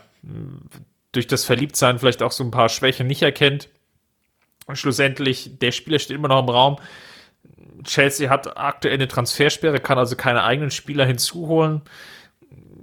durch 1.13 1.27
das 1.27 1.45
Verliebtsein 1.45 1.99
vielleicht 1.99 2.23
auch 2.23 2.33
so 2.33 2.45
ein 2.45 2.51
paar 2.51 2.69
Schwächen 2.69 3.07
nicht 3.07 3.23
erkennt. 3.23 3.69
Und 4.67 4.77
schlussendlich, 4.77 5.59
der 5.59 5.73
Spieler 5.73 5.99
steht 5.99 6.17
immer 6.17 6.29
noch 6.29 6.43
im 6.43 6.49
Raum. 6.49 6.77
Chelsea 7.85 8.31
hat 8.31 8.57
aktuell 8.57 8.95
eine 8.95 9.09
Transfersperre, 9.09 9.81
kann 9.81 9.99
also 9.99 10.17
keine 10.17 10.45
eigenen 10.45 10.71
Spieler 10.71 11.05
hinzuholen. 11.05 11.83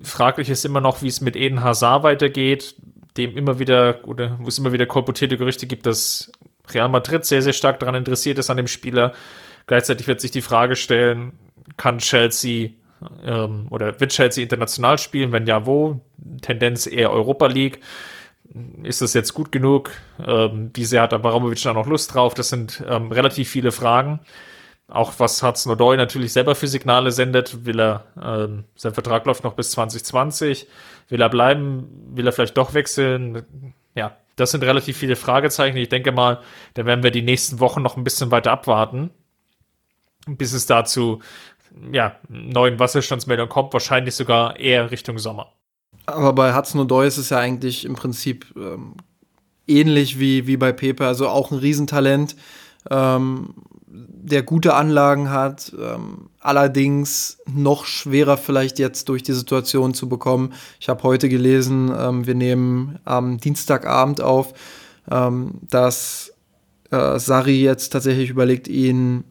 Fraglich 0.02 0.50
ist 0.50 0.66
immer 0.66 0.82
noch, 0.82 1.02
wie 1.02 1.08
es 1.08 1.22
mit 1.22 1.36
Eden 1.36 1.64
Hazard 1.64 2.04
weitergeht, 2.04 2.76
dem 3.16 3.38
immer 3.38 3.60
wieder, 3.60 4.08
oder 4.08 4.38
wo 4.40 4.48
es 4.48 4.58
immer 4.58 4.74
wieder 4.74 4.86
kolportierte 4.86 5.38
Gerüchte 5.38 5.68
gibt, 5.68 5.86
dass 5.86 6.32
Real 6.70 6.90
Madrid 6.90 7.26
sehr, 7.26 7.42
sehr 7.42 7.54
stark 7.54 7.80
daran 7.80 7.96
interessiert 7.96 8.38
ist 8.38 8.50
an 8.50 8.58
dem 8.58 8.68
Spieler. 8.68 9.14
Gleichzeitig 9.66 10.08
wird 10.08 10.22
sich 10.22 10.32
die 10.32 10.42
Frage 10.42 10.76
stellen, 10.76 11.34
kann 11.78 12.00
Chelsea 12.00 12.72
ähm, 13.24 13.68
oder 13.70 14.00
wird 14.00 14.12
Chelsea 14.12 14.44
international 14.44 14.98
spielen? 14.98 15.32
Wenn 15.32 15.48
ja, 15.48 15.66
wo? 15.66 16.02
Tendenz 16.42 16.88
eher 16.88 17.12
Europa 17.12 17.48
League 17.48 17.80
ist 18.84 19.02
das 19.02 19.14
jetzt 19.14 19.34
gut 19.34 19.52
genug? 19.52 19.92
Ähm, 20.26 20.72
diese 20.74 21.02
hat 21.02 21.14
Abramovic 21.14 21.62
da 21.62 21.74
noch 21.74 21.88
Lust 21.88 22.14
drauf? 22.14 22.34
Das 22.34 22.50
sind 22.50 22.84
ähm, 22.88 23.12
relativ 23.12 23.50
viele 23.50 23.72
Fragen. 23.72 24.20
Auch 24.88 25.14
was 25.18 25.44
Hudson-Odoi 25.44 25.98
natürlich 25.98 26.32
selber 26.32 26.56
für 26.56 26.68
Signale 26.68 27.12
sendet. 27.12 27.66
Will 27.66 27.80
er, 27.80 28.06
ähm, 28.22 28.64
sein 28.76 28.94
Vertrag 28.94 29.26
läuft 29.26 29.44
noch 29.44 29.54
bis 29.54 29.72
2020. 29.72 30.68
Will 31.10 31.22
er 31.22 31.30
bleiben? 31.30 31.90
Will 32.16 32.26
er 32.26 32.32
vielleicht 32.32 32.58
doch 32.58 32.74
wechseln? 32.74 33.74
Ja, 33.96 34.16
das 34.38 34.52
sind 34.52 34.64
relativ 34.64 34.98
viele 34.98 35.18
Fragezeichen. 35.18 35.78
Ich 35.78 35.90
denke 35.90 36.12
mal, 36.12 36.42
da 36.76 36.86
werden 36.86 37.04
wir 37.04 37.12
die 37.12 37.22
nächsten 37.22 37.60
Wochen 37.60 37.82
noch 37.82 37.98
ein 37.98 38.04
bisschen 38.04 38.32
weiter 38.32 38.52
abwarten, 38.52 39.10
bis 40.26 40.54
es 40.54 40.68
dazu 40.68 41.22
ja, 41.92 42.16
neuen 42.30 42.80
Wasserstandsmeldungen 42.80 43.50
kommt. 43.50 43.74
Wahrscheinlich 43.74 44.16
sogar 44.16 44.58
eher 44.58 44.90
Richtung 44.92 45.18
Sommer. 45.20 45.54
Aber 46.08 46.34
bei 46.34 46.56
Hudson 46.56 46.82
Odoi 46.82 47.06
ist 47.06 47.18
es 47.18 47.30
ja 47.30 47.38
eigentlich 47.38 47.86
im 47.86 47.96
Prinzip 47.96 48.46
ähm, 48.56 48.94
ähnlich 49.68 50.20
wie, 50.20 50.48
wie 50.48 50.58
bei 50.58 50.72
Pepe, 50.72 51.06
also 51.06 51.28
auch 51.28 51.52
ein 51.52 51.58
Riesentalent, 51.58 52.36
ähm, 52.90 53.54
der 53.90 54.44
gute 54.44 54.74
Anlagen 54.74 55.30
hat, 55.30 55.74
ähm, 55.80 56.30
allerdings 56.40 57.40
noch 57.46 57.86
schwerer 57.86 58.38
vielleicht 58.38 58.80
jetzt 58.80 59.10
durch 59.10 59.22
die 59.22 59.34
Situation 59.34 59.94
zu 59.94 60.08
bekommen. 60.08 60.54
Ich 60.80 60.88
habe 60.88 61.04
heute 61.04 61.28
gelesen, 61.30 61.94
ähm, 61.98 62.26
wir 62.26 62.36
nehmen 62.36 63.00
am 63.04 63.38
Dienstagabend 63.38 64.22
auf, 64.22 64.54
ähm, 65.12 65.56
dass 65.62 66.34
äh, 66.90 67.20
Sari 67.20 67.62
jetzt 67.62 67.90
tatsächlich 67.90 68.30
überlegt, 68.30 68.70
ihn, 68.70 69.26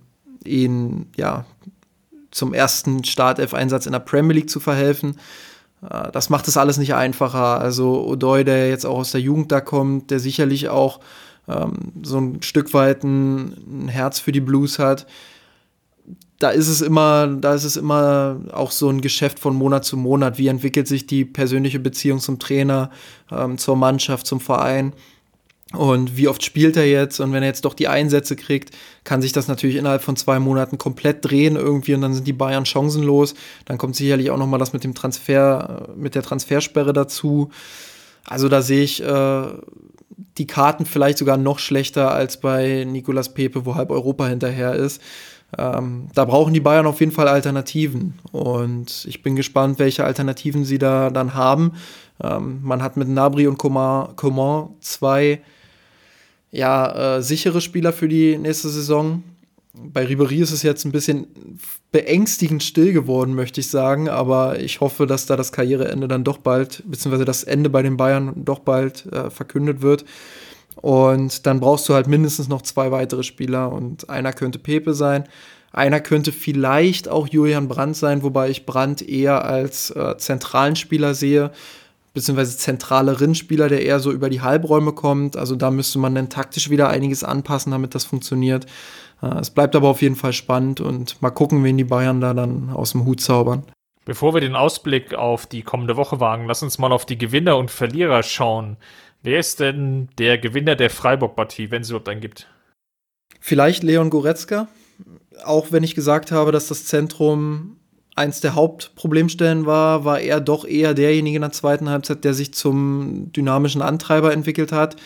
ihn 0.45 1.07
ja, 1.17 1.47
zum 2.31 2.53
ersten 2.53 3.03
Startelf-Einsatz 3.03 3.87
in 3.87 3.93
der 3.93 4.01
Premier 4.01 4.35
League 4.35 4.51
zu 4.51 4.61
verhelfen. 4.61 5.17
Äh, 5.91 6.11
das 6.13 6.31
macht 6.31 6.49
es 6.49 6.57
alles 6.57 6.79
nicht 6.79 6.95
einfacher. 6.95 7.61
Also 7.61 8.07
Odoi, 8.07 8.45
der 8.45 8.69
jetzt 8.69 8.87
auch 8.87 8.99
aus 8.99 9.13
der 9.13 9.21
Jugend 9.21 9.53
da 9.53 9.61
kommt, 9.61 10.11
der 10.11 10.21
sicherlich 10.21 10.69
auch 10.69 11.01
ähm, 11.49 11.93
so 12.03 12.19
ein 12.19 12.43
Stück 12.43 12.75
weit 12.75 13.05
ein, 13.05 13.85
ein, 13.85 13.89
Herz 13.89 14.19
für 14.19 14.33
die 14.33 14.41
Blues 14.41 14.79
hat. 14.79 15.07
Da 16.39 16.51
ist 16.51 16.69
es 16.69 16.83
immer, 16.83 17.29
da 17.29 17.55
ist 17.55 17.65
es 17.65 17.77
immer 17.77 18.41
auch 18.53 18.71
so 18.71 18.91
ein 18.91 19.01
Geschäft 19.01 19.39
von 19.39 19.55
Monat 19.55 19.85
zu 19.85 19.97
Monat. 19.97 20.37
Wie 20.37 20.49
entwickelt 20.49 20.87
sich 20.87 21.07
die 21.07 21.25
persönliche 21.25 21.81
Beziehung 21.81 22.21
zum 22.21 22.39
Trainer, 22.39 22.91
ähm, 23.31 23.57
zur 23.57 23.77
Mannschaft, 23.77 24.27
zum 24.27 24.41
Verein? 24.41 24.93
Und 25.73 26.17
wie 26.17 26.29
oft 26.29 26.45
spielt 26.45 26.77
er 26.77 26.87
jetzt? 26.87 27.19
Und 27.19 27.33
wenn 27.33 27.43
er 27.43 27.49
jetzt 27.49 27.65
doch 27.65 27.75
die 27.75 27.89
Einsätze 27.89 28.37
kriegt, 28.37 28.71
kann 29.03 29.21
sich 29.21 29.33
das 29.33 29.49
natürlich 29.49 29.77
innerhalb 29.77 30.03
von 30.03 30.15
zwei 30.15 30.39
Monaten 30.39 30.79
komplett 30.79 31.25
drehen 31.25 31.57
irgendwie 31.57 31.95
und 31.95 32.03
dann 32.03 32.15
sind 32.15 32.27
die 32.27 32.33
Bayern 32.33 32.67
chancenlos. 32.67 33.35
Dann 33.65 33.77
kommt 33.77 33.97
sicherlich 33.97 34.31
auch 34.31 34.39
noch 34.39 34.47
mal 34.47 34.59
das 34.59 34.73
mit 34.73 34.85
dem 34.85 34.95
Transfer, 34.95 35.89
mit 35.97 36.15
der 36.15 36.23
Transfersperre 36.23 36.93
dazu. 36.93 37.51
Also 38.25 38.49
da 38.49 38.63
sehe 38.63 38.85
ich 38.85 39.03
äh, 39.03 39.43
die 40.39 40.47
Karten 40.47 40.87
vielleicht 40.87 41.19
sogar 41.19 41.37
noch 41.37 41.59
schlechter 41.59 42.13
als 42.13 42.41
bei 42.41 42.85
Nicolas 42.85 43.35
Pepe, 43.35 43.67
wo 43.67 43.75
halb 43.75 43.91
Europa 43.91 44.27
hinterher 44.27 44.75
ist. 44.75 45.03
Ähm, 45.59 46.09
da 46.15 46.25
brauchen 46.25 46.55
die 46.55 46.61
Bayern 46.61 46.87
auf 46.87 47.01
jeden 47.01 47.13
Fall 47.13 47.27
Alternativen. 47.27 48.19
Und 48.31 49.05
ich 49.09 49.23
bin 49.23 49.35
gespannt, 49.35 49.81
welche 49.81 50.05
Alternativen 50.05 50.65
sie 50.65 50.79
da 50.79 51.11
dann 51.11 51.35
haben. 51.35 51.73
Ähm, 52.23 52.61
man 52.63 52.83
hat 52.83 52.97
mit 52.97 53.09
Nabri 53.09 53.49
und 53.49 53.59
Coman, 53.59 54.15
Coman 54.15 54.71
zwei 54.81 55.41
ja, 56.51 57.17
äh, 57.17 57.23
sichere 57.23 57.61
Spieler 57.61 57.93
für 57.93 58.09
die 58.09 58.39
nächste 58.39 58.69
Saison. 58.69 59.23
Bei 59.75 60.05
Ribery 60.07 60.41
ist 60.41 60.53
es 60.53 60.63
jetzt 60.63 60.85
ein 60.85 60.93
bisschen 60.93 61.27
beängstigend 61.93 62.63
still 62.63 62.93
geworden, 62.93 63.35
möchte 63.35 63.61
ich 63.61 63.69
sagen, 63.69 64.09
aber 64.09 64.59
ich 64.59 64.81
hoffe, 64.81 65.07
dass 65.07 65.27
da 65.27 65.37
das 65.37 65.53
Karriereende 65.53 66.09
dann 66.09 66.25
doch 66.25 66.39
bald, 66.39 66.83
beziehungsweise 66.87 67.27
das 67.27 67.45
Ende 67.45 67.69
bei 67.69 67.83
den 67.83 67.97
Bayern 67.97 68.33
doch 68.45 68.61
bald 68.61 69.07
äh, 69.13 69.31
verkündet 69.31 69.83
wird. 69.83 70.05
Und 70.81 71.47
dann 71.47 71.61
brauchst 71.61 71.89
du 71.89 71.95
halt 71.95 72.07
mindestens 72.07 72.49
noch 72.49 72.63
zwei 72.63 72.91
weitere 72.91 73.23
Spieler 73.23 73.73
und 73.73 74.11
einer 74.11 74.33
könnte 74.33 74.59
Pepe 74.59 74.95
sein. 74.95 75.25
Einer 75.73 76.01
könnte 76.01 76.33
vielleicht 76.33 77.09
auch 77.09 77.29
Julian 77.29 77.69
Brandt 77.69 77.97
sein, 77.97 78.23
wobei 78.23 78.51
ich 78.51 78.67
Brandt 78.67 79.03
eher 79.03 79.45
als 79.45 79.91
äh, 79.91 80.17
zentralen 80.17 80.77
Spieler 80.77 81.15
sehe, 81.15 81.51
beziehungsweise 82.17 82.57
zentraleren 82.57 83.35
Spieler, 83.35 83.69
der 83.69 83.83
eher 83.83 84.01
so 84.01 84.11
über 84.11 84.31
die 84.31 84.41
Halbräume 84.41 84.93
kommt. 84.93 85.37
Also 85.37 85.55
da 85.55 85.71
müsste 85.71 85.99
man 85.99 86.15
dann 86.15 86.31
taktisch 86.31 86.71
wieder 86.71 86.89
einiges 86.89 87.23
anpassen, 87.23 87.73
damit 87.73 87.95
das 87.95 88.07
funktioniert. 88.07 88.65
Äh, 89.21 89.41
es 89.41 89.51
bleibt 89.51 89.77
aber 89.77 89.89
auf 89.89 90.01
jeden 90.01 90.17
Fall 90.17 90.33
spannend 90.33 90.81
und 90.81 91.21
mal 91.21 91.29
gucken, 91.29 91.63
wen 91.63 91.77
die 91.77 91.85
Bayern 91.85 92.23
da 92.23 92.33
dann 92.33 92.71
aus 92.71 92.93
dem 92.93 93.05
Hut 93.05 93.21
zaubern. 93.21 93.65
Bevor 94.07 94.33
wir 94.33 94.41
den 94.41 94.57
Ausblick 94.57 95.13
auf 95.13 95.45
die 95.45 95.61
kommende 95.61 95.99
Woche 95.99 96.19
wagen, 96.19 96.47
lass 96.47 96.63
uns 96.63 96.79
mal 96.79 96.91
auf 96.91 97.05
die 97.05 97.19
Gewinner 97.19 97.59
und 97.59 97.71
Verlierer 97.71 98.23
schauen. 98.23 98.79
Wer 99.23 99.39
ist 99.39 99.61
denn 99.61 100.09
der 100.17 100.39
Gewinner 100.39 100.75
der 100.75 100.89
Freiburg-Partie, 100.89 101.71
wenn 101.71 101.83
es 101.83 101.91
überhaupt 101.91 102.09
einen 102.09 102.23
gibt? 102.23 102.49
Vielleicht 103.41 103.83
Leon 103.83 104.09
Goretzka, 104.09 104.69
auch 105.45 105.67
wenn 105.71 105.83
ich 105.83 105.95
gesagt 105.95 106.33
habe, 106.33 106.51
dass 106.51 106.69
das 106.69 106.87
Zentrum 106.87 107.77
eins 108.17 108.41
der 108.41 108.55
Hauptproblemstellen 108.55 109.67
war, 109.67 110.05
war 110.05 110.21
er 110.21 110.41
doch 110.41 110.65
eher 110.65 110.95
derjenige 110.95 111.37
in 111.37 111.43
der 111.43 111.53
zweiten 111.53 111.89
Halbzeit, 111.89 112.25
der 112.25 112.35
sich 112.35 112.53
zum 112.53 113.31
dynamischen 113.33 113.83
Antreiber 113.83 114.33
entwickelt 114.33 114.73
hat, 114.73 114.97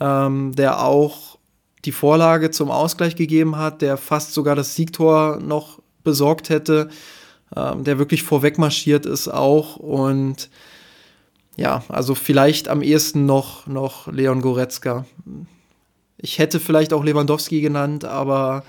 ähm, 0.00 0.54
der 0.54 0.82
auch 0.82 1.38
die 1.84 1.92
Vorlage 1.92 2.50
zum 2.50 2.70
Ausgleich 2.70 3.16
gegeben 3.16 3.56
hat, 3.56 3.80
der 3.80 3.96
fast 3.96 4.34
sogar 4.34 4.56
das 4.56 4.74
Siegtor 4.74 5.38
noch 5.40 5.80
besorgt 6.02 6.50
hätte 6.50 6.88
ähm, 7.54 7.84
der 7.84 7.98
wirklich 7.98 8.22
vorweg 8.22 8.58
marschiert 8.58 9.06
ist 9.06 9.28
auch 9.28 9.76
und 9.76 10.50
ja, 11.56 11.84
also 11.88 12.14
vielleicht 12.14 12.68
am 12.68 12.82
ehesten 12.82 13.24
noch, 13.24 13.66
noch 13.66 14.08
Leon 14.08 14.42
Goretzka. 14.42 15.06
Ich 16.18 16.38
hätte 16.38 16.60
vielleicht 16.60 16.92
auch 16.92 17.02
Lewandowski 17.02 17.60
genannt, 17.60 18.04
aber 18.04 18.62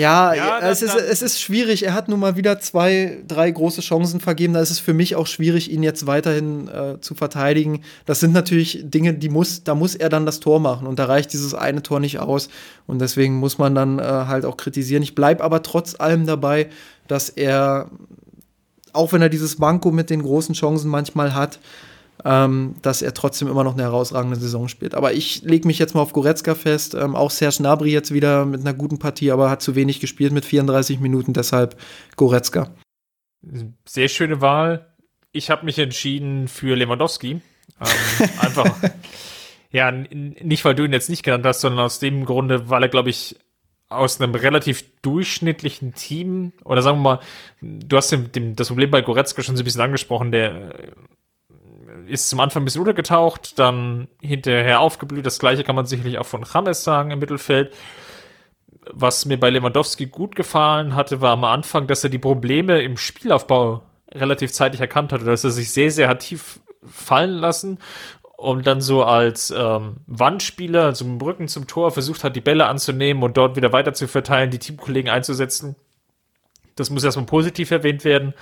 ja, 0.00 0.34
ja 0.34 0.58
es, 0.60 0.82
ist, 0.82 0.94
es 0.94 1.22
ist 1.22 1.40
schwierig. 1.40 1.84
Er 1.84 1.94
hat 1.94 2.08
nun 2.08 2.20
mal 2.20 2.36
wieder 2.36 2.58
zwei, 2.60 3.18
drei 3.28 3.50
große 3.50 3.82
Chancen 3.82 4.20
vergeben. 4.20 4.54
Da 4.54 4.60
ist 4.60 4.70
es 4.70 4.78
für 4.78 4.94
mich 4.94 5.14
auch 5.14 5.26
schwierig, 5.26 5.70
ihn 5.70 5.82
jetzt 5.82 6.06
weiterhin 6.06 6.68
äh, 6.68 7.00
zu 7.00 7.14
verteidigen. 7.14 7.82
Das 8.06 8.20
sind 8.20 8.32
natürlich 8.32 8.80
Dinge, 8.82 9.14
die 9.14 9.28
muss, 9.28 9.62
da 9.62 9.74
muss 9.74 9.94
er 9.94 10.08
dann 10.08 10.24
das 10.24 10.40
Tor 10.40 10.58
machen. 10.58 10.86
Und 10.86 10.98
da 10.98 11.04
reicht 11.04 11.32
dieses 11.32 11.54
eine 11.54 11.82
Tor 11.82 12.00
nicht 12.00 12.18
aus. 12.18 12.48
Und 12.86 13.00
deswegen 13.00 13.34
muss 13.34 13.58
man 13.58 13.74
dann 13.74 13.98
äh, 13.98 14.02
halt 14.02 14.44
auch 14.46 14.56
kritisieren. 14.56 15.02
Ich 15.02 15.14
bleibe 15.14 15.44
aber 15.44 15.62
trotz 15.62 15.98
allem 16.00 16.26
dabei, 16.26 16.70
dass 17.06 17.28
er, 17.28 17.90
auch 18.92 19.12
wenn 19.12 19.20
er 19.20 19.28
dieses 19.28 19.58
Manko 19.58 19.90
mit 19.90 20.08
den 20.08 20.22
großen 20.22 20.54
Chancen 20.54 20.88
manchmal 20.88 21.34
hat, 21.34 21.58
ähm, 22.24 22.74
dass 22.82 23.02
er 23.02 23.14
trotzdem 23.14 23.48
immer 23.48 23.64
noch 23.64 23.74
eine 23.74 23.82
herausragende 23.82 24.36
Saison 24.36 24.68
spielt. 24.68 24.94
Aber 24.94 25.12
ich 25.12 25.42
lege 25.42 25.66
mich 25.66 25.78
jetzt 25.78 25.94
mal 25.94 26.02
auf 26.02 26.12
Goretzka 26.12 26.54
fest. 26.54 26.94
Ähm, 26.94 27.16
auch 27.16 27.30
Serge 27.30 27.56
Gnabry 27.58 27.90
jetzt 27.90 28.12
wieder 28.12 28.44
mit 28.44 28.60
einer 28.60 28.74
guten 28.74 28.98
Partie, 28.98 29.30
aber 29.30 29.50
hat 29.50 29.62
zu 29.62 29.74
wenig 29.74 30.00
gespielt 30.00 30.32
mit 30.32 30.44
34 30.44 31.00
Minuten, 31.00 31.32
deshalb 31.32 31.80
Goretzka. 32.16 32.70
Sehr 33.86 34.08
schöne 34.08 34.40
Wahl. 34.40 34.94
Ich 35.32 35.50
habe 35.50 35.64
mich 35.64 35.78
entschieden 35.78 36.48
für 36.48 36.76
Lewandowski. 36.76 37.30
Ähm, 37.30 37.40
einfach, 38.40 38.76
ja, 39.70 39.90
nicht 39.92 40.64
weil 40.64 40.74
du 40.74 40.84
ihn 40.84 40.92
jetzt 40.92 41.10
nicht 41.10 41.22
genannt 41.22 41.46
hast, 41.46 41.60
sondern 41.60 41.84
aus 41.84 42.00
dem 42.00 42.24
Grunde, 42.24 42.68
weil 42.68 42.82
er, 42.82 42.88
glaube 42.88 43.10
ich, 43.10 43.36
aus 43.88 44.20
einem 44.20 44.34
relativ 44.34 44.84
durchschnittlichen 45.02 45.94
Team, 45.94 46.52
oder 46.64 46.80
sagen 46.80 46.98
wir 46.98 47.16
mal, 47.16 47.20
du 47.60 47.96
hast 47.96 48.12
dem, 48.12 48.30
dem, 48.30 48.54
das 48.54 48.68
Problem 48.68 48.90
bei 48.90 49.02
Goretzka 49.02 49.42
schon 49.42 49.56
so 49.56 49.62
ein 49.62 49.64
bisschen 49.64 49.80
angesprochen, 49.80 50.30
der 50.30 50.74
ist 52.10 52.28
zum 52.28 52.40
Anfang 52.40 52.62
ein 52.62 52.64
bisschen 52.64 52.82
untergetaucht, 52.82 53.58
dann 53.58 54.08
hinterher 54.20 54.80
aufgeblüht. 54.80 55.24
Das 55.24 55.38
gleiche 55.38 55.64
kann 55.64 55.76
man 55.76 55.86
sicherlich 55.86 56.18
auch 56.18 56.26
von 56.26 56.44
James 56.52 56.84
sagen 56.84 57.10
im 57.10 57.18
Mittelfeld. 57.18 57.74
Was 58.92 59.24
mir 59.26 59.38
bei 59.38 59.50
Lewandowski 59.50 60.06
gut 60.06 60.34
gefallen 60.34 60.94
hatte, 60.94 61.20
war 61.20 61.32
am 61.32 61.44
Anfang, 61.44 61.86
dass 61.86 62.02
er 62.02 62.10
die 62.10 62.18
Probleme 62.18 62.82
im 62.82 62.96
Spielaufbau 62.96 63.82
relativ 64.12 64.52
zeitig 64.52 64.80
erkannt 64.80 65.12
hatte, 65.12 65.24
dass 65.24 65.44
er 65.44 65.50
sich 65.50 65.70
sehr, 65.70 65.90
sehr 65.90 66.18
tief 66.18 66.60
fallen 66.82 67.34
lassen 67.34 67.78
und 68.36 68.66
dann 68.66 68.80
so 68.80 69.04
als 69.04 69.52
ähm, 69.56 69.98
Wandspieler, 70.06 70.94
so 70.94 71.04
mit 71.04 71.22
Rücken 71.22 71.46
zum 71.46 71.66
Tor, 71.66 71.90
versucht 71.90 72.24
hat, 72.24 72.34
die 72.36 72.40
Bälle 72.40 72.66
anzunehmen 72.66 73.22
und 73.22 73.36
dort 73.36 73.54
wieder 73.54 73.72
weiter 73.72 73.92
zu 73.92 74.08
verteilen, 74.08 74.50
die 74.50 74.58
Teamkollegen 74.58 75.10
einzusetzen. 75.10 75.76
Das 76.74 76.88
muss 76.88 77.04
erstmal 77.04 77.26
positiv 77.26 77.70
erwähnt 77.70 78.04
werden. 78.04 78.32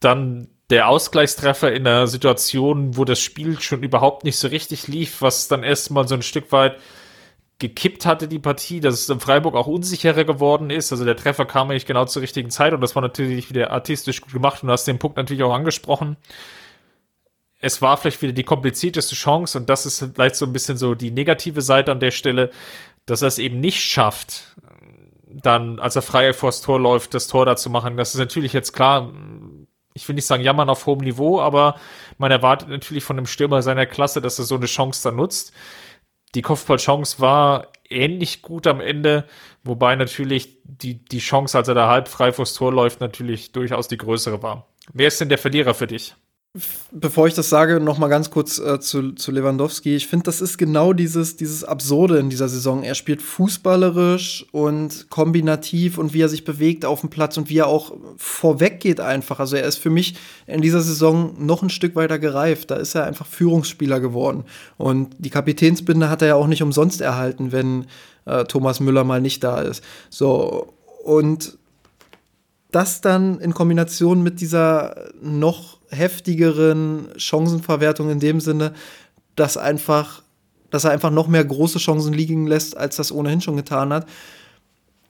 Dann 0.00 0.48
der 0.70 0.88
Ausgleichstreffer 0.88 1.72
in 1.72 1.86
einer 1.86 2.06
Situation, 2.06 2.96
wo 2.96 3.04
das 3.04 3.20
Spiel 3.20 3.60
schon 3.60 3.82
überhaupt 3.82 4.24
nicht 4.24 4.36
so 4.36 4.48
richtig 4.48 4.86
lief, 4.86 5.22
was 5.22 5.48
dann 5.48 5.62
erstmal 5.62 6.06
so 6.06 6.14
ein 6.14 6.22
Stück 6.22 6.52
weit 6.52 6.78
gekippt 7.58 8.06
hatte, 8.06 8.28
die 8.28 8.38
Partie, 8.38 8.80
dass 8.80 8.94
es 8.94 9.08
in 9.08 9.18
Freiburg 9.18 9.56
auch 9.56 9.66
unsicherer 9.66 10.24
geworden 10.24 10.70
ist. 10.70 10.92
Also 10.92 11.04
der 11.04 11.16
Treffer 11.16 11.44
kam 11.44 11.70
eigentlich 11.70 11.86
genau 11.86 12.04
zur 12.04 12.22
richtigen 12.22 12.50
Zeit 12.50 12.72
und 12.72 12.80
das 12.80 12.94
war 12.94 13.02
natürlich 13.02 13.50
wieder 13.50 13.72
artistisch 13.72 14.20
gut 14.20 14.32
gemacht 14.32 14.62
und 14.62 14.68
du 14.68 14.72
hast 14.72 14.86
den 14.86 14.98
Punkt 14.98 15.16
natürlich 15.16 15.42
auch 15.42 15.54
angesprochen. 15.54 16.16
Es 17.60 17.82
war 17.82 17.96
vielleicht 17.96 18.22
wieder 18.22 18.32
die 18.32 18.44
komplizierteste 18.44 19.16
Chance 19.16 19.58
und 19.58 19.68
das 19.68 19.86
ist 19.86 20.06
vielleicht 20.14 20.36
so 20.36 20.46
ein 20.46 20.52
bisschen 20.52 20.76
so 20.76 20.94
die 20.94 21.10
negative 21.10 21.62
Seite 21.62 21.90
an 21.90 21.98
der 21.98 22.12
Stelle, 22.12 22.50
dass 23.06 23.22
er 23.22 23.28
es 23.28 23.38
eben 23.38 23.58
nicht 23.58 23.80
schafft, 23.80 24.54
dann, 25.26 25.80
als 25.80 25.96
er 25.96 26.02
frei 26.02 26.32
vors 26.32 26.60
Tor 26.60 26.78
läuft, 26.78 27.14
das 27.14 27.26
Tor 27.26 27.44
da 27.44 27.56
zu 27.56 27.70
machen. 27.70 27.96
Das 27.96 28.14
ist 28.14 28.20
natürlich 28.20 28.52
jetzt 28.52 28.72
klar, 28.72 29.12
ich 29.98 30.08
will 30.08 30.14
nicht 30.14 30.26
sagen 30.26 30.42
jammern 30.42 30.70
auf 30.70 30.86
hohem 30.86 31.00
Niveau, 31.00 31.40
aber 31.40 31.74
man 32.18 32.30
erwartet 32.30 32.68
natürlich 32.68 33.04
von 33.04 33.18
einem 33.18 33.26
Stürmer 33.26 33.62
seiner 33.62 33.84
Klasse, 33.84 34.20
dass 34.20 34.38
er 34.38 34.44
so 34.44 34.54
eine 34.54 34.66
Chance 34.66 35.02
dann 35.02 35.16
nutzt. 35.16 35.52
Die 36.34 36.42
Kopfballchance 36.42 37.20
war 37.20 37.66
ähnlich 37.88 38.42
gut 38.42 38.66
am 38.66 38.80
Ende, 38.80 39.24
wobei 39.64 39.96
natürlich 39.96 40.58
die, 40.64 41.04
die 41.04 41.18
Chance, 41.18 41.58
als 41.58 41.68
er 41.68 41.74
da 41.74 41.88
halb 41.88 42.08
frei 42.08 42.32
vors 42.32 42.54
Tor 42.54 42.72
läuft, 42.72 43.00
natürlich 43.00 43.52
durchaus 43.52 43.88
die 43.88 43.96
größere 43.96 44.42
war. 44.42 44.68
Wer 44.92 45.08
ist 45.08 45.20
denn 45.20 45.28
der 45.28 45.38
Verlierer 45.38 45.74
für 45.74 45.86
dich? 45.86 46.14
Bevor 46.90 47.26
ich 47.26 47.34
das 47.34 47.50
sage, 47.50 47.78
noch 47.78 47.98
mal 47.98 48.08
ganz 48.08 48.30
kurz 48.30 48.58
äh, 48.58 48.80
zu, 48.80 49.12
zu 49.12 49.30
Lewandowski. 49.30 49.94
Ich 49.94 50.06
finde, 50.06 50.24
das 50.24 50.40
ist 50.40 50.56
genau 50.56 50.94
dieses, 50.94 51.36
dieses 51.36 51.62
Absurde 51.62 52.18
in 52.18 52.30
dieser 52.30 52.48
Saison. 52.48 52.82
Er 52.82 52.94
spielt 52.94 53.20
fußballerisch 53.20 54.46
und 54.50 55.10
kombinativ 55.10 55.98
und 55.98 56.14
wie 56.14 56.22
er 56.22 56.30
sich 56.30 56.44
bewegt 56.44 56.86
auf 56.86 57.02
dem 57.02 57.10
Platz 57.10 57.36
und 57.36 57.50
wie 57.50 57.58
er 57.58 57.66
auch 57.66 57.92
vorweg 58.16 58.80
geht 58.80 58.98
einfach. 58.98 59.40
Also 59.40 59.56
er 59.56 59.64
ist 59.64 59.76
für 59.76 59.90
mich 59.90 60.14
in 60.46 60.62
dieser 60.62 60.80
Saison 60.80 61.34
noch 61.38 61.62
ein 61.62 61.70
Stück 61.70 61.94
weiter 61.94 62.18
gereift. 62.18 62.70
Da 62.70 62.76
ist 62.76 62.94
er 62.94 63.04
einfach 63.04 63.26
Führungsspieler 63.26 64.00
geworden. 64.00 64.44
Und 64.78 65.14
die 65.18 65.30
Kapitänsbinde 65.30 66.08
hat 66.08 66.22
er 66.22 66.28
ja 66.28 66.34
auch 66.34 66.46
nicht 66.46 66.62
umsonst 66.62 67.02
erhalten, 67.02 67.52
wenn 67.52 67.86
äh, 68.24 68.44
Thomas 68.44 68.80
Müller 68.80 69.04
mal 69.04 69.20
nicht 69.20 69.44
da 69.44 69.60
ist. 69.60 69.84
So, 70.08 70.72
und 71.04 71.58
das 72.70 73.02
dann 73.02 73.38
in 73.38 73.52
Kombination 73.52 74.22
mit 74.22 74.40
dieser 74.40 75.10
noch 75.20 75.77
heftigeren 75.90 77.08
Chancenverwertung 77.16 78.10
in 78.10 78.20
dem 78.20 78.40
Sinne, 78.40 78.72
dass 79.36 79.56
einfach, 79.56 80.22
dass 80.70 80.84
er 80.84 80.90
einfach 80.90 81.10
noch 81.10 81.28
mehr 81.28 81.44
große 81.44 81.78
Chancen 81.78 82.12
liegen 82.12 82.46
lässt, 82.46 82.76
als 82.76 82.96
das 82.96 83.12
ohnehin 83.12 83.40
schon 83.40 83.56
getan 83.56 83.92
hat. 83.92 84.06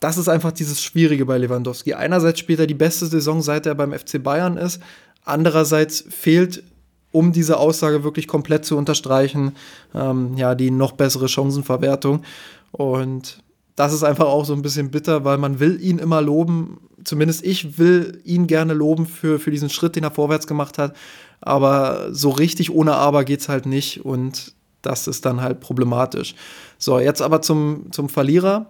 Das 0.01 0.17
ist 0.17 0.29
einfach 0.29 0.53
dieses 0.53 0.83
Schwierige 0.83 1.27
bei 1.27 1.39
Lewandowski. 1.39 1.95
Einerseits 1.95 2.39
spielt 2.39 2.61
er 2.61 2.67
die 2.67 2.75
beste 2.75 3.07
Saison, 3.07 3.43
seit 3.43 3.67
er 3.67 3.75
beim 3.75 3.93
FC 3.93 4.23
Bayern 4.23 4.57
ist. 4.57 4.81
Andererseits 5.25 6.05
fehlt, 6.09 6.63
um 7.11 7.33
diese 7.33 7.57
Aussage 7.57 8.05
wirklich 8.05 8.29
komplett 8.29 8.65
zu 8.65 8.77
unterstreichen, 8.77 9.57
ähm, 9.95 10.37
ja, 10.37 10.55
die 10.55 10.71
noch 10.71 10.93
bessere 10.93 11.29
Chancenverwertung. 11.29 12.23
Und 12.71 13.43
das 13.79 13.93
ist 13.93 14.03
einfach 14.03 14.27
auch 14.27 14.45
so 14.45 14.55
ein 14.55 14.63
bisschen 14.63 14.91
bitter, 14.91 15.25
weil 15.25 15.39
man 15.39 15.61
will 15.61 15.81
ihn 15.81 16.01
immer 16.01 16.21
loben. 16.21 16.81
Zumindest 17.05 17.47
ich 17.47 17.79
will 17.79 18.21
ihn 18.25 18.49
gerne 18.49 18.75
loben 18.75 19.07
für, 19.07 19.39
für 19.39 19.53
diesen 19.53 19.71
Schritt, 19.71 19.95
den 19.95 20.03
er 20.03 20.11
vorwärts 20.11 20.49
gemacht 20.49 20.79
hat. 20.79 20.97
Aber 21.41 22.09
so 22.11 22.31
richtig 22.31 22.73
ohne 22.73 22.95
Aber 22.95 23.23
geht 23.23 23.39
es 23.39 23.49
halt 23.49 23.67
nicht 23.67 24.05
und 24.05 24.53
das 24.83 25.07
ist 25.07 25.25
dann 25.25 25.41
halt 25.41 25.61
problematisch. 25.61 26.35
So, 26.77 26.99
jetzt 26.99 27.23
aber 27.23 27.41
zum, 27.41 27.93
zum 27.93 28.09
Verlierer. 28.09 28.69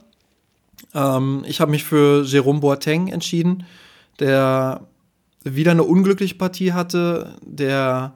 Ähm, 0.94 1.42
ich 1.46 1.62
habe 1.62 1.70
mich 1.70 1.84
für 1.84 2.22
Jerome 2.24 2.60
Boateng 2.60 3.08
entschieden, 3.08 3.64
der 4.20 4.82
wieder 5.42 5.70
eine 5.70 5.84
unglückliche 5.84 6.34
Partie 6.34 6.74
hatte, 6.74 7.32
der 7.40 8.12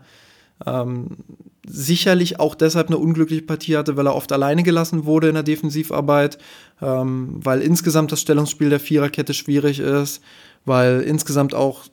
ähm, 0.67 1.17
sicherlich 1.67 2.41
auch 2.41 2.55
deshalb 2.55 2.89
eine 2.89 2.99
unglückliche 2.99 3.43
Partie 3.43 3.77
hatte, 3.77 3.97
weil 3.97 4.07
er 4.07 4.17
oft 4.17 4.33
alleine 4.33 4.63
gelassen 4.63 5.05
wurde 5.05 5.29
in 5.29 5.35
der 5.35 5.43
Defensivarbeit, 5.43 6.39
ähm, 6.81 7.41
weil 7.43 7.63
insgesamt 7.63 8.11
das 8.11 8.21
Stellungsspiel 8.21 8.71
der 8.71 8.81
Viererkette 8.81 9.35
schwierig 9.35 9.79
ist, 9.79 10.23
weil 10.65 11.01
insgesamt 11.03 11.55
auch 11.55 11.85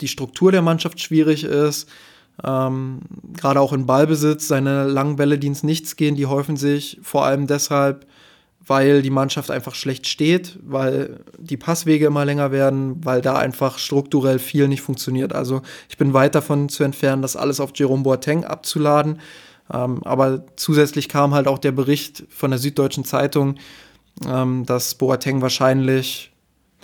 die 0.00 0.08
Struktur 0.08 0.52
der 0.52 0.62
Mannschaft 0.62 1.00
schwierig 1.00 1.44
ist. 1.44 1.88
Ähm, 2.42 3.00
Gerade 3.36 3.60
auch 3.60 3.72
in 3.72 3.86
Ballbesitz, 3.86 4.48
seine 4.48 4.84
langen 4.84 5.16
Bälle, 5.16 5.38
die 5.38 5.48
ins 5.48 5.62
Nichts 5.62 5.96
gehen, 5.96 6.14
die 6.14 6.26
häufen 6.26 6.56
sich 6.56 6.98
vor 7.02 7.24
allem 7.24 7.46
deshalb, 7.46 8.06
weil 8.68 9.02
die 9.02 9.10
Mannschaft 9.10 9.50
einfach 9.50 9.74
schlecht 9.74 10.06
steht, 10.06 10.58
weil 10.62 11.20
die 11.38 11.56
Passwege 11.56 12.06
immer 12.06 12.24
länger 12.24 12.52
werden, 12.52 13.04
weil 13.04 13.22
da 13.22 13.36
einfach 13.36 13.78
strukturell 13.78 14.38
viel 14.38 14.68
nicht 14.68 14.82
funktioniert. 14.82 15.34
Also 15.34 15.62
ich 15.88 15.96
bin 15.96 16.12
weit 16.12 16.34
davon 16.34 16.68
zu 16.68 16.84
entfernen, 16.84 17.22
das 17.22 17.36
alles 17.36 17.60
auf 17.60 17.72
Jerome 17.74 18.02
Boateng 18.02 18.44
abzuladen. 18.44 19.20
Ähm, 19.72 20.02
aber 20.04 20.44
zusätzlich 20.56 21.08
kam 21.08 21.34
halt 21.34 21.48
auch 21.48 21.58
der 21.58 21.72
Bericht 21.72 22.24
von 22.28 22.50
der 22.50 22.58
Süddeutschen 22.58 23.04
Zeitung, 23.04 23.56
ähm, 24.26 24.64
dass 24.66 24.94
Boateng 24.94 25.40
wahrscheinlich 25.40 26.32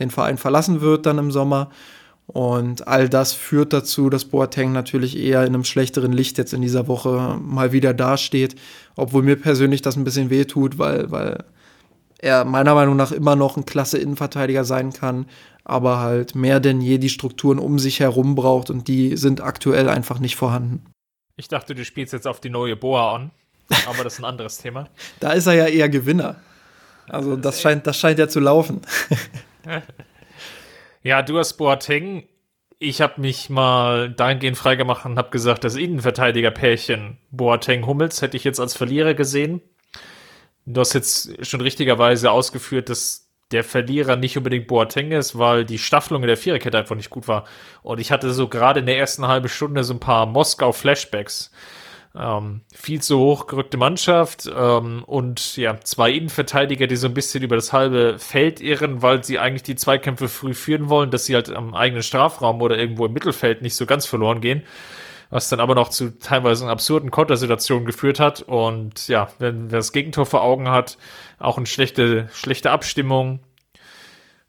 den 0.01 0.11
Verein 0.11 0.39
verlassen 0.39 0.81
wird 0.81 1.07
dann 1.07 1.19
im 1.19 1.31
Sommer. 1.31 1.71
Und 2.27 2.89
all 2.89 3.11
das 3.11 3.35
führt 3.35 3.75
dazu, 3.75 4.09
dass 4.09 4.25
Boateng 4.25 4.73
natürlich 4.73 5.19
eher 5.19 5.43
in 5.43 5.55
einem 5.55 5.65
schlechteren 5.65 6.13
Licht 6.13 6.39
jetzt 6.39 6.55
in 6.55 6.63
dieser 6.63 6.89
Woche 6.89 7.39
mal 7.43 7.73
wieder 7.73 7.93
dasteht. 7.93 8.57
Obwohl 8.97 9.23
mir 9.23 9.37
persönlich 9.37 9.83
das 9.83 9.97
ein 9.97 10.05
bisschen 10.05 10.31
wehtut, 10.31 10.79
weil, 10.79 11.11
weil 11.11 11.45
er 12.19 12.45
meiner 12.45 12.75
Meinung 12.75 12.97
nach 12.97 13.13
immer 13.13 13.37
noch 13.37 13.57
ein 13.57 13.67
klasse 13.67 13.99
Innenverteidiger 13.99 14.65
sein 14.65 14.93
kann, 14.93 15.27
aber 15.65 15.99
halt 15.99 16.35
mehr 16.35 16.61
denn 16.61 16.81
je 16.81 16.99
die 16.99 17.09
Strukturen 17.09 17.59
um 17.59 17.79
sich 17.79 18.01
herum 18.01 18.35
braucht 18.35 18.71
und 18.71 18.89
die 18.89 19.17
sind 19.17 19.41
aktuell 19.41 19.89
einfach 19.89 20.19
nicht 20.19 20.37
vorhanden. 20.37 20.85
Ich 21.37 21.49
dachte, 21.49 21.75
du 21.75 21.85
spielst 21.85 22.13
jetzt 22.13 22.27
auf 22.27 22.41
die 22.41 22.51
neue 22.51 22.77
Boa 22.77 23.15
an, 23.15 23.31
aber 23.89 24.05
das 24.05 24.15
ist 24.15 24.19
ein 24.21 24.25
anderes 24.25 24.59
Thema. 24.59 24.89
Da 25.21 25.33
ist 25.33 25.47
er 25.47 25.55
ja 25.55 25.67
eher 25.67 25.89
Gewinner. 25.89 26.37
Also 27.09 27.37
das 27.37 27.61
scheint, 27.61 27.87
das 27.87 27.99
scheint 27.99 28.19
ja 28.19 28.29
zu 28.29 28.41
laufen. 28.41 28.81
ja, 31.03 31.23
du 31.23 31.39
hast 31.39 31.55
Boateng. 31.55 32.25
Ich 32.79 33.01
habe 33.01 33.21
mich 33.21 33.51
mal 33.51 34.11
dahingehend 34.11 34.59
freigemacht 34.59 35.07
und 35.07 35.19
habe 35.19 35.31
gesagt, 35.31 35.65
das 35.65 35.77
Innenverteidiger-Pärchen 35.77 37.19
Boateng-Hummels 37.31 38.21
hätte 38.23 38.37
ich 38.37 38.45
jetzt 38.45 38.61
als 38.61 38.77
Verlierer 38.77 39.15
gesehen. 39.15 39.63
Du 40.67 40.81
hast 40.81 40.95
jetzt 40.95 41.47
schon 41.47 41.61
richtigerweise 41.61 42.31
ausgeführt, 42.31 42.89
dass 42.89 43.29
der 43.51 43.65
Verlierer 43.65 44.17
nicht 44.17 44.37
unbedingt 44.37 44.67
Boateng 44.67 45.13
ist, 45.13 45.39
weil 45.39 45.65
die 45.65 45.79
Staffelung 45.79 46.23
in 46.23 46.29
der 46.29 46.37
Viererkette 46.37 46.79
einfach 46.79 46.97
nicht 46.97 47.11
gut 47.11 47.29
war. 47.29 47.45
Und 47.83 48.01
ich 48.01 48.11
hatte 48.11 48.33
so 48.33 48.49
gerade 48.49 48.81
in 48.81 48.87
der 48.87 48.99
ersten 48.99 49.27
halben 49.29 49.49
Stunde 49.49 49.85
so 49.85 49.95
ein 49.95 50.01
paar 50.01 50.27
Moskau-Flashbacks. 50.27 51.51
Ähm, 52.17 52.61
viel 52.73 53.03
zu 53.03 53.19
hoch 53.19 53.49
gerückte 53.49 53.77
Mannschaft 53.77 54.49
ähm, 54.57 55.03
und 55.05 55.57
ja, 55.57 55.81
zwei 55.81 56.13
Innenverteidiger, 56.13 56.87
die 56.87 56.95
so 56.95 57.09
ein 57.09 57.15
bisschen 57.15 57.43
über 57.43 57.57
das 57.57 57.73
halbe 57.73 58.21
Feld 58.21 58.61
irren, 58.61 59.03
weil 59.03 59.25
sie 59.25 59.41
eigentlich 59.41 59.65
die 59.65 59.75
Zweikämpfe 59.75 60.29
früh 60.29 60.55
führen 60.55 60.89
wollen, 60.89 61.11
dass 61.11 61.27
sie 61.27 61.35
halt 61.35 61.51
am 61.51 61.75
eigenen 61.75 62.05
Strafraum 62.05 62.63
oder 62.63 62.79
irgendwo 62.79 63.07
im 63.07 63.13
Mittelfeld 63.13 63.63
nicht 63.63 63.75
so 63.75 63.85
ganz 63.85 64.07
verloren 64.07 64.41
gehen 64.41 64.63
was 65.35 65.49
dann 65.49 65.59
aber 65.59 65.75
noch 65.75 65.89
zu 65.89 66.17
teilweise 66.17 66.69
absurden 66.69 67.11
Kontersituationen 67.11 67.87
geführt 67.87 68.21
hat. 68.21 68.43
Und 68.43 69.09
ja, 69.09 69.27
wenn 69.41 69.73
wer 69.73 69.81
das 69.81 69.91
Gegentor 69.91 70.27
vor 70.27 70.43
Augen 70.43 70.71
hat, 70.71 70.97
auch 71.41 71.57
eine 71.57 71.67
schlechte, 71.67 72.29
schlechte 72.33 72.71
Abstimmung. 72.71 73.41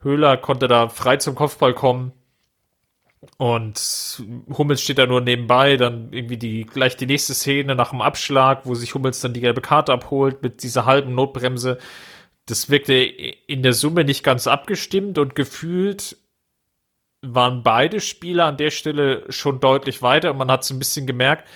Höhler 0.02 0.38
konnte 0.38 0.68
da 0.68 0.88
frei 0.90 1.18
zum 1.18 1.34
Kopfball 1.34 1.74
kommen. 1.74 2.12
Und 3.38 4.24
Hummels 4.56 4.84
steht 4.84 5.00
da 5.00 5.08
nur 5.08 5.22
nebenbei, 5.22 5.78
dann 5.78 6.14
irgendwie 6.14 6.38
die, 6.38 6.68
gleich 6.68 6.96
die 6.96 7.08
nächste 7.08 7.34
Szene 7.34 7.74
nach 7.74 7.90
dem 7.90 8.04
Abschlag, 8.04 8.68
wo 8.68 8.76
sich 8.76 8.94
Hummels 8.94 9.22
dann 9.22 9.34
die 9.34 9.42
gelbe 9.42 9.62
Karte 9.62 9.92
abholt 9.92 10.44
mit 10.44 10.62
dieser 10.62 10.86
halben 10.86 11.16
Notbremse. 11.16 11.80
Das 12.46 12.70
wirkte 12.70 12.94
in 12.94 13.64
der 13.64 13.74
Summe 13.74 14.04
nicht 14.04 14.24
ganz 14.24 14.46
abgestimmt 14.46 15.18
und 15.18 15.34
gefühlt 15.34 16.16
waren 17.34 17.64
beide 17.64 18.00
Spieler 18.02 18.46
an 18.46 18.58
der 18.58 18.72
Stelle 18.72 19.26
schon 19.30 19.60
deutlich 19.60 20.02
weiter 20.02 20.32
und 20.32 20.38
man 20.38 20.52
hat 20.52 20.64
so 20.64 20.74
ein 20.74 20.80
bisschen 20.80 21.08
gemerkt, 21.08 21.48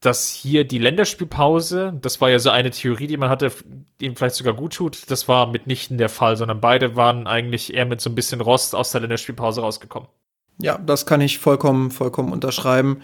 dass 0.00 0.30
hier 0.30 0.64
die 0.64 0.78
Länderspielpause, 0.78 1.98
das 2.00 2.20
war 2.20 2.28
ja 2.30 2.38
so 2.38 2.50
eine 2.50 2.70
Theorie, 2.70 3.06
die 3.06 3.16
man 3.16 3.30
hatte, 3.30 3.50
die 4.00 4.06
ihm 4.06 4.16
vielleicht 4.16 4.34
sogar 4.36 4.54
gut 4.54 4.74
tut, 4.74 5.10
das 5.10 5.28
war 5.28 5.46
mitnichten 5.46 5.96
der 5.98 6.10
Fall, 6.10 6.36
sondern 6.36 6.60
beide 6.60 6.94
waren 6.94 7.26
eigentlich 7.26 7.72
eher 7.72 7.86
mit 7.86 8.00
so 8.00 8.10
ein 8.10 8.14
bisschen 8.14 8.40
Rost 8.40 8.74
aus 8.74 8.92
der 8.92 9.00
Länderspielpause 9.00 9.62
rausgekommen. 9.62 10.08
Ja, 10.58 10.78
das 10.78 11.04
kann 11.04 11.20
ich 11.20 11.38
vollkommen, 11.38 11.90
vollkommen 11.90 12.32
unterschreiben. 12.32 12.98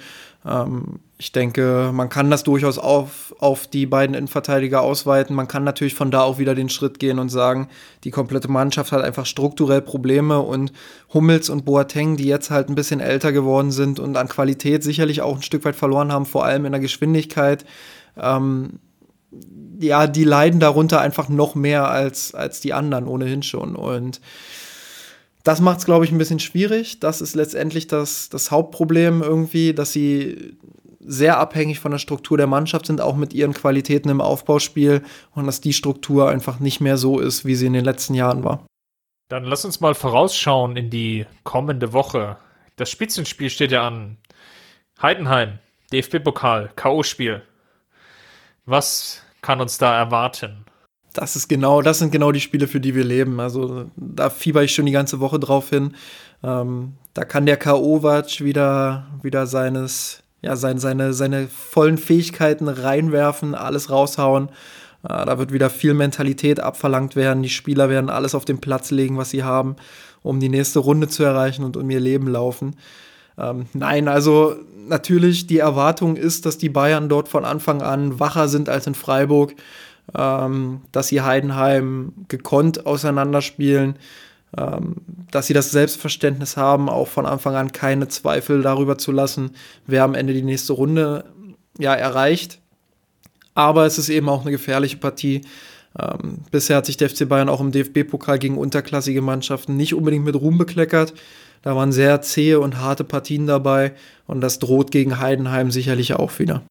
Ähm, 0.46 1.00
ich 1.18 1.32
denke, 1.32 1.90
man 1.92 2.08
kann 2.08 2.30
das 2.30 2.44
durchaus 2.44 2.78
auf, 2.78 3.34
auf 3.40 3.66
die 3.66 3.86
beiden 3.86 4.14
Innenverteidiger 4.14 4.80
ausweiten. 4.80 5.36
Man 5.36 5.48
kann 5.48 5.64
natürlich 5.64 5.94
von 5.94 6.10
da 6.10 6.22
auch 6.22 6.38
wieder 6.38 6.54
den 6.54 6.68
Schritt 6.68 6.98
gehen 6.98 7.18
und 7.18 7.28
sagen, 7.28 7.68
die 8.04 8.10
komplette 8.10 8.48
Mannschaft 8.48 8.92
hat 8.92 9.02
einfach 9.02 9.26
strukturell 9.26 9.82
Probleme 9.82 10.40
und 10.40 10.72
Hummels 11.12 11.50
und 11.50 11.64
Boateng, 11.64 12.16
die 12.16 12.26
jetzt 12.26 12.50
halt 12.50 12.68
ein 12.68 12.74
bisschen 12.74 13.00
älter 13.00 13.32
geworden 13.32 13.70
sind 13.70 13.98
und 13.98 14.16
an 14.16 14.28
Qualität 14.28 14.82
sicherlich 14.82 15.20
auch 15.20 15.36
ein 15.36 15.42
Stück 15.42 15.64
weit 15.64 15.76
verloren 15.76 16.12
haben, 16.12 16.26
vor 16.26 16.44
allem 16.44 16.64
in 16.64 16.72
der 16.72 16.80
Geschwindigkeit. 16.80 17.64
Ähm, 18.16 18.78
ja, 19.78 20.06
die 20.06 20.24
leiden 20.24 20.60
darunter 20.60 21.00
einfach 21.00 21.28
noch 21.28 21.54
mehr 21.54 21.90
als, 21.90 22.34
als 22.34 22.60
die 22.60 22.72
anderen 22.72 23.06
ohnehin 23.06 23.42
schon. 23.42 23.76
Und 23.76 24.20
das 25.44 25.60
macht 25.60 25.78
es, 25.78 25.84
glaube 25.84 26.04
ich, 26.04 26.12
ein 26.12 26.18
bisschen 26.18 26.40
schwierig. 26.40 27.00
Das 27.00 27.20
ist 27.20 27.34
letztendlich 27.34 27.86
das, 27.86 28.28
das 28.28 28.50
Hauptproblem 28.50 29.22
irgendwie, 29.22 29.72
dass 29.72 29.92
sie 29.92 30.56
sehr 31.00 31.38
abhängig 31.38 31.80
von 31.80 31.92
der 31.92 31.98
Struktur 31.98 32.36
der 32.36 32.46
Mannschaft 32.46 32.86
sind, 32.86 33.00
auch 33.00 33.16
mit 33.16 33.32
ihren 33.32 33.54
Qualitäten 33.54 34.10
im 34.10 34.20
Aufbauspiel 34.20 35.02
und 35.34 35.46
dass 35.46 35.60
die 35.60 35.72
Struktur 35.72 36.28
einfach 36.28 36.60
nicht 36.60 36.80
mehr 36.80 36.98
so 36.98 37.18
ist, 37.18 37.44
wie 37.44 37.54
sie 37.54 37.66
in 37.66 37.72
den 37.72 37.84
letzten 37.84 38.14
Jahren 38.14 38.44
war. 38.44 38.66
Dann 39.28 39.44
lass 39.44 39.64
uns 39.64 39.80
mal 39.80 39.94
vorausschauen 39.94 40.76
in 40.76 40.90
die 40.90 41.24
kommende 41.42 41.92
Woche. 41.92 42.36
Das 42.76 42.90
Spitzenspiel 42.90 43.48
steht 43.48 43.72
ja 43.72 43.86
an. 43.86 44.18
Heidenheim, 45.00 45.58
DFB-Pokal, 45.92 46.70
K.O.-Spiel. 46.76 47.42
Was 48.66 49.22
kann 49.40 49.60
uns 49.60 49.78
da 49.78 49.96
erwarten? 49.96 50.66
Das 51.12 51.36
ist 51.36 51.48
genau, 51.48 51.82
das 51.82 51.98
sind 51.98 52.12
genau 52.12 52.32
die 52.32 52.40
Spiele, 52.40 52.68
für 52.68 52.80
die 52.80 52.94
wir 52.94 53.04
leben. 53.04 53.40
Also 53.40 53.86
da 53.96 54.30
fieber 54.30 54.62
ich 54.62 54.74
schon 54.74 54.86
die 54.86 54.92
ganze 54.92 55.20
Woche 55.20 55.38
drauf 55.38 55.70
hin. 55.70 55.94
Ähm, 56.42 56.94
da 57.14 57.24
kann 57.24 57.46
der 57.46 57.56
K.O.-Watch 57.56 58.44
wieder, 58.44 59.06
wieder 59.22 59.46
seines, 59.46 60.22
ja, 60.42 60.56
sein, 60.56 60.78
seine, 60.78 61.12
seine 61.12 61.48
vollen 61.48 61.98
Fähigkeiten 61.98 62.68
reinwerfen, 62.68 63.54
alles 63.54 63.90
raushauen. 63.90 64.48
Äh, 65.02 65.24
da 65.24 65.38
wird 65.38 65.52
wieder 65.52 65.70
viel 65.70 65.94
Mentalität 65.94 66.60
abverlangt 66.60 67.16
werden. 67.16 67.42
Die 67.42 67.48
Spieler 67.48 67.88
werden 67.88 68.10
alles 68.10 68.34
auf 68.34 68.44
den 68.44 68.60
Platz 68.60 68.90
legen, 68.90 69.16
was 69.16 69.30
sie 69.30 69.42
haben, 69.42 69.76
um 70.22 70.38
die 70.38 70.48
nächste 70.48 70.78
Runde 70.78 71.08
zu 71.08 71.24
erreichen 71.24 71.64
und 71.64 71.76
um 71.76 71.90
ihr 71.90 72.00
Leben 72.00 72.28
laufen. 72.28 72.76
Ähm, 73.36 73.66
nein, 73.72 74.06
also 74.06 74.54
natürlich, 74.86 75.46
die 75.46 75.58
Erwartung 75.58 76.16
ist, 76.16 76.46
dass 76.46 76.58
die 76.58 76.68
Bayern 76.68 77.08
dort 77.08 77.28
von 77.28 77.44
Anfang 77.44 77.82
an 77.82 78.20
wacher 78.20 78.48
sind 78.48 78.68
als 78.68 78.86
in 78.86 78.94
Freiburg 78.94 79.54
ähm, 80.16 80.82
dass 80.92 81.08
sie 81.08 81.22
Heidenheim 81.22 82.12
gekonnt 82.28 82.86
auseinanderspielen, 82.86 83.96
ähm, 84.56 84.96
dass 85.30 85.46
sie 85.46 85.54
das 85.54 85.70
Selbstverständnis 85.70 86.56
haben, 86.56 86.88
auch 86.88 87.08
von 87.08 87.26
Anfang 87.26 87.54
an 87.54 87.72
keine 87.72 88.08
Zweifel 88.08 88.62
darüber 88.62 88.98
zu 88.98 89.12
lassen, 89.12 89.52
wer 89.86 90.04
am 90.04 90.14
Ende 90.14 90.32
die 90.32 90.42
nächste 90.42 90.72
Runde 90.72 91.24
ja, 91.78 91.94
erreicht. 91.94 92.60
Aber 93.54 93.86
es 93.86 93.98
ist 93.98 94.08
eben 94.08 94.28
auch 94.28 94.42
eine 94.42 94.50
gefährliche 94.50 94.96
Partie. 94.96 95.42
Ähm, 95.98 96.38
bisher 96.50 96.76
hat 96.76 96.86
sich 96.86 96.96
der 96.96 97.10
FC 97.10 97.28
Bayern 97.28 97.48
auch 97.48 97.60
im 97.60 97.72
DFB-Pokal 97.72 98.38
gegen 98.38 98.58
unterklassige 98.58 99.22
Mannschaften 99.22 99.76
nicht 99.76 99.94
unbedingt 99.94 100.24
mit 100.24 100.36
Ruhm 100.36 100.58
bekleckert. 100.58 101.14
Da 101.62 101.76
waren 101.76 101.92
sehr 101.92 102.22
zähe 102.22 102.58
und 102.58 102.78
harte 102.78 103.04
Partien 103.04 103.46
dabei 103.46 103.92
und 104.26 104.40
das 104.40 104.60
droht 104.60 104.90
gegen 104.90 105.18
Heidenheim 105.18 105.70
sicherlich 105.70 106.14
auch 106.14 106.38
wieder 106.38 106.62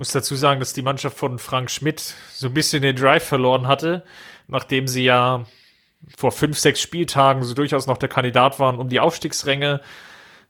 muss 0.00 0.12
dazu 0.12 0.34
sagen, 0.34 0.60
dass 0.60 0.72
die 0.72 0.80
Mannschaft 0.80 1.18
von 1.18 1.38
Frank 1.38 1.70
Schmidt 1.70 2.14
so 2.32 2.46
ein 2.46 2.54
bisschen 2.54 2.80
den 2.80 2.96
Drive 2.96 3.22
verloren 3.22 3.68
hatte, 3.68 4.02
nachdem 4.48 4.88
sie 4.88 5.04
ja 5.04 5.44
vor 6.16 6.32
fünf, 6.32 6.58
sechs 6.58 6.80
Spieltagen 6.80 7.42
so 7.42 7.52
durchaus 7.52 7.86
noch 7.86 7.98
der 7.98 8.08
Kandidat 8.08 8.58
waren 8.58 8.78
um 8.78 8.88
die 8.88 8.98
Aufstiegsränge. 8.98 9.82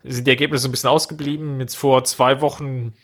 Sind 0.05 0.29
die 0.29 0.31
Ergebnisse 0.31 0.69
ein 0.69 0.71
bisschen 0.71 0.89
ausgeblieben. 0.91 1.59
Jetzt 1.59 1.75
vor 1.75 2.05
zwei 2.05 2.41
Wochen 2.41 2.95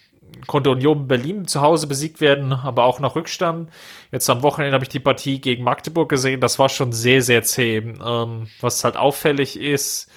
konnte 0.47 0.71
Union 0.71 1.09
Berlin 1.09 1.49
zu 1.49 1.63
Hause 1.63 1.89
besiegt 1.89 2.21
werden, 2.21 2.53
aber 2.53 2.85
auch 2.85 3.01
nach 3.01 3.17
Rückstand. 3.17 3.69
Jetzt 4.13 4.31
am 4.31 4.45
Wochenende 4.45 4.75
habe 4.75 4.85
ich 4.85 4.89
die 4.89 5.01
Partie 5.01 5.41
gegen 5.41 5.65
Magdeburg 5.65 6.09
gesehen. 6.09 6.41
Das 6.41 6.61
war 6.61 6.69
schon 6.69 6.93
sehr, 6.93 7.23
sehr 7.23 7.43
zäh. 7.43 7.79
Ähm, 7.79 8.47
was 8.61 8.85
halt 8.85 8.97
auffällig 8.97 9.59
ist, 9.59 10.09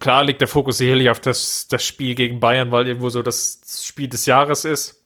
klar 0.00 0.24
liegt 0.24 0.40
der 0.40 0.48
Fokus 0.48 0.78
sicherlich 0.78 1.10
auf 1.10 1.20
das, 1.20 1.68
das 1.68 1.84
Spiel 1.84 2.14
gegen 2.14 2.40
Bayern, 2.40 2.70
weil 2.70 2.86
irgendwo 2.86 3.08
so 3.08 3.22
das 3.22 3.60
Spiel 3.84 4.08
des 4.08 4.26
Jahres 4.26 4.64
ist. 4.64 5.04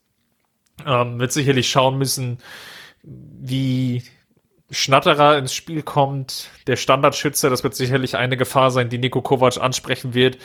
Ähm, 0.87 1.19
wird 1.19 1.33
sicherlich 1.33 1.69
schauen 1.69 1.99
müssen, 1.99 2.39
wie 3.03 4.03
Schnatterer 4.71 5.37
ins 5.37 5.53
Spiel 5.53 5.83
kommt, 5.83 6.49
der 6.67 6.77
Standardschütze, 6.77 7.51
das 7.51 7.65
wird 7.65 7.75
sicherlich 7.75 8.17
eine 8.17 8.37
Gefahr 8.37 8.71
sein, 8.71 8.89
die 8.89 8.99
Nico 8.99 9.21
Kovac 9.21 9.59
ansprechen 9.59 10.15
wird, 10.15 10.39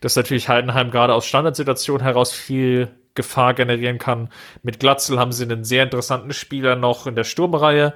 dass 0.00 0.16
natürlich 0.16 0.48
Heidenheim 0.48 0.90
gerade 0.90 1.14
aus 1.14 1.26
Standardsituationen 1.26 2.02
heraus 2.02 2.32
viel 2.32 2.90
Gefahr 3.14 3.54
generieren 3.54 3.98
kann. 3.98 4.30
Mit 4.62 4.80
Glatzel 4.80 5.18
haben 5.18 5.32
sie 5.32 5.44
einen 5.44 5.64
sehr 5.64 5.84
interessanten 5.84 6.32
Spieler 6.32 6.76
noch 6.76 7.06
in 7.06 7.14
der 7.14 7.24
Sturmreihe, 7.24 7.94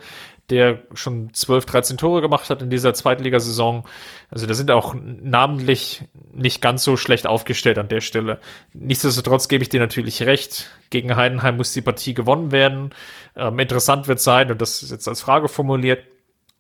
der 0.53 0.83
schon 0.95 1.33
12, 1.33 1.67
13 1.67 1.97
Tore 1.97 2.21
gemacht 2.21 2.51
hat 2.51 2.63
in 2.63 2.71
dieser 2.71 2.95
Zweitligasaison. 2.95 3.85
Also 4.31 4.47
da 4.47 4.55
sind 4.55 4.71
auch 4.71 4.95
namentlich 4.95 6.03
nicht 6.33 6.61
ganz 6.61 6.85
so 6.85 6.97
schlecht 6.97 7.27
aufgestellt 7.27 7.79
an 7.79 7.89
der 7.89 8.03
Stelle. 8.03 8.39
Nichtsdestotrotz 8.75 9.49
gebe 9.49 9.63
ich 9.63 9.71
dir 9.71 9.81
natürlich 9.81 10.23
recht. 10.23 10.71
Gegen 10.91 11.17
Heidenheim 11.17 11.57
muss 11.57 11.73
die 11.73 11.81
Partie 11.81 12.15
gewonnen 12.15 12.53
werden. 12.53 12.91
Ähm, 13.35 13.59
interessant 13.59 14.07
wird 14.09 14.21
sein, 14.21 14.53
und 14.53 14.61
das 14.61 14.83
ist 14.83 14.91
jetzt 14.91 15.09
als 15.09 15.23
Frage 15.23 15.49
formuliert, 15.49 16.05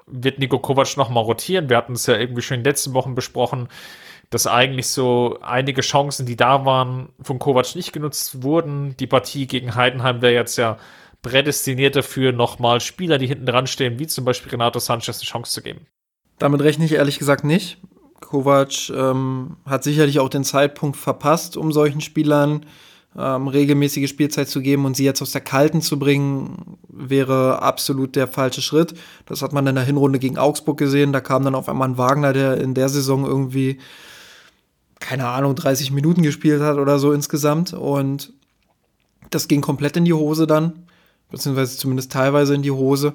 wird 0.06 0.38
Nico 0.38 0.58
Kovac 0.58 0.96
nochmal 0.96 1.24
rotieren? 1.24 1.68
Wir 1.68 1.76
hatten 1.76 1.92
es 1.92 2.06
ja 2.06 2.16
irgendwie 2.16 2.42
schon 2.42 2.56
in 2.56 2.62
den 2.62 2.70
letzten 2.70 2.94
Wochen 2.94 3.14
besprochen, 3.14 3.68
dass 4.30 4.46
eigentlich 4.46 4.88
so 4.88 5.38
einige 5.42 5.82
Chancen, 5.82 6.26
die 6.26 6.36
da 6.36 6.64
waren, 6.64 7.10
von 7.20 7.38
Kovac 7.38 7.76
nicht 7.76 7.92
genutzt 7.92 8.42
wurden. 8.42 8.96
Die 8.96 9.06
Partie 9.06 9.46
gegen 9.46 9.74
Heidenheim 9.74 10.22
wäre 10.22 10.32
jetzt 10.32 10.56
ja 10.56 10.78
prädestiniert 11.22 11.96
dafür, 11.96 12.32
nochmal 12.32 12.80
Spieler, 12.80 13.18
die 13.18 13.28
hinten 13.28 13.46
dran 13.46 13.66
stehen, 13.66 13.98
wie 13.98 14.06
zum 14.06 14.24
Beispiel 14.24 14.50
Renato 14.50 14.78
Sanchez, 14.78 15.20
eine 15.20 15.26
Chance 15.26 15.52
zu 15.52 15.62
geben? 15.62 15.86
Damit 16.38 16.62
rechne 16.62 16.84
ich 16.84 16.92
ehrlich 16.92 17.18
gesagt 17.18 17.44
nicht. 17.44 17.78
Kovac 18.20 18.90
ähm, 18.90 19.56
hat 19.64 19.84
sicherlich 19.84 20.18
auch 20.18 20.28
den 20.28 20.44
Zeitpunkt 20.44 20.96
verpasst, 20.96 21.56
um 21.56 21.72
solchen 21.72 22.00
Spielern 22.00 22.66
ähm, 23.16 23.48
regelmäßige 23.48 24.08
Spielzeit 24.08 24.48
zu 24.48 24.60
geben 24.60 24.84
und 24.84 24.96
sie 24.96 25.04
jetzt 25.04 25.20
aus 25.20 25.32
der 25.32 25.42
Kalten 25.42 25.82
zu 25.82 25.98
bringen, 25.98 26.78
wäre 26.88 27.60
absolut 27.60 28.16
der 28.16 28.26
falsche 28.26 28.62
Schritt. 28.62 28.94
Das 29.26 29.42
hat 29.42 29.52
man 29.52 29.66
in 29.66 29.74
der 29.74 29.84
Hinrunde 29.84 30.18
gegen 30.18 30.38
Augsburg 30.38 30.78
gesehen. 30.78 31.12
Da 31.12 31.20
kam 31.20 31.44
dann 31.44 31.54
auf 31.54 31.68
einmal 31.68 31.88
ein 31.88 31.98
Wagner, 31.98 32.32
der 32.32 32.58
in 32.58 32.74
der 32.74 32.88
Saison 32.88 33.26
irgendwie, 33.26 33.78
keine 34.98 35.28
Ahnung, 35.28 35.54
30 35.54 35.90
Minuten 35.90 36.22
gespielt 36.22 36.62
hat 36.62 36.78
oder 36.78 36.98
so 36.98 37.12
insgesamt. 37.12 37.74
Und 37.74 38.32
das 39.30 39.48
ging 39.48 39.60
komplett 39.60 39.96
in 39.96 40.04
die 40.04 40.14
Hose 40.14 40.46
dann, 40.46 40.86
beziehungsweise 41.32 41.76
zumindest 41.76 42.12
teilweise 42.12 42.54
in 42.54 42.62
die 42.62 42.70
Hose. 42.70 43.14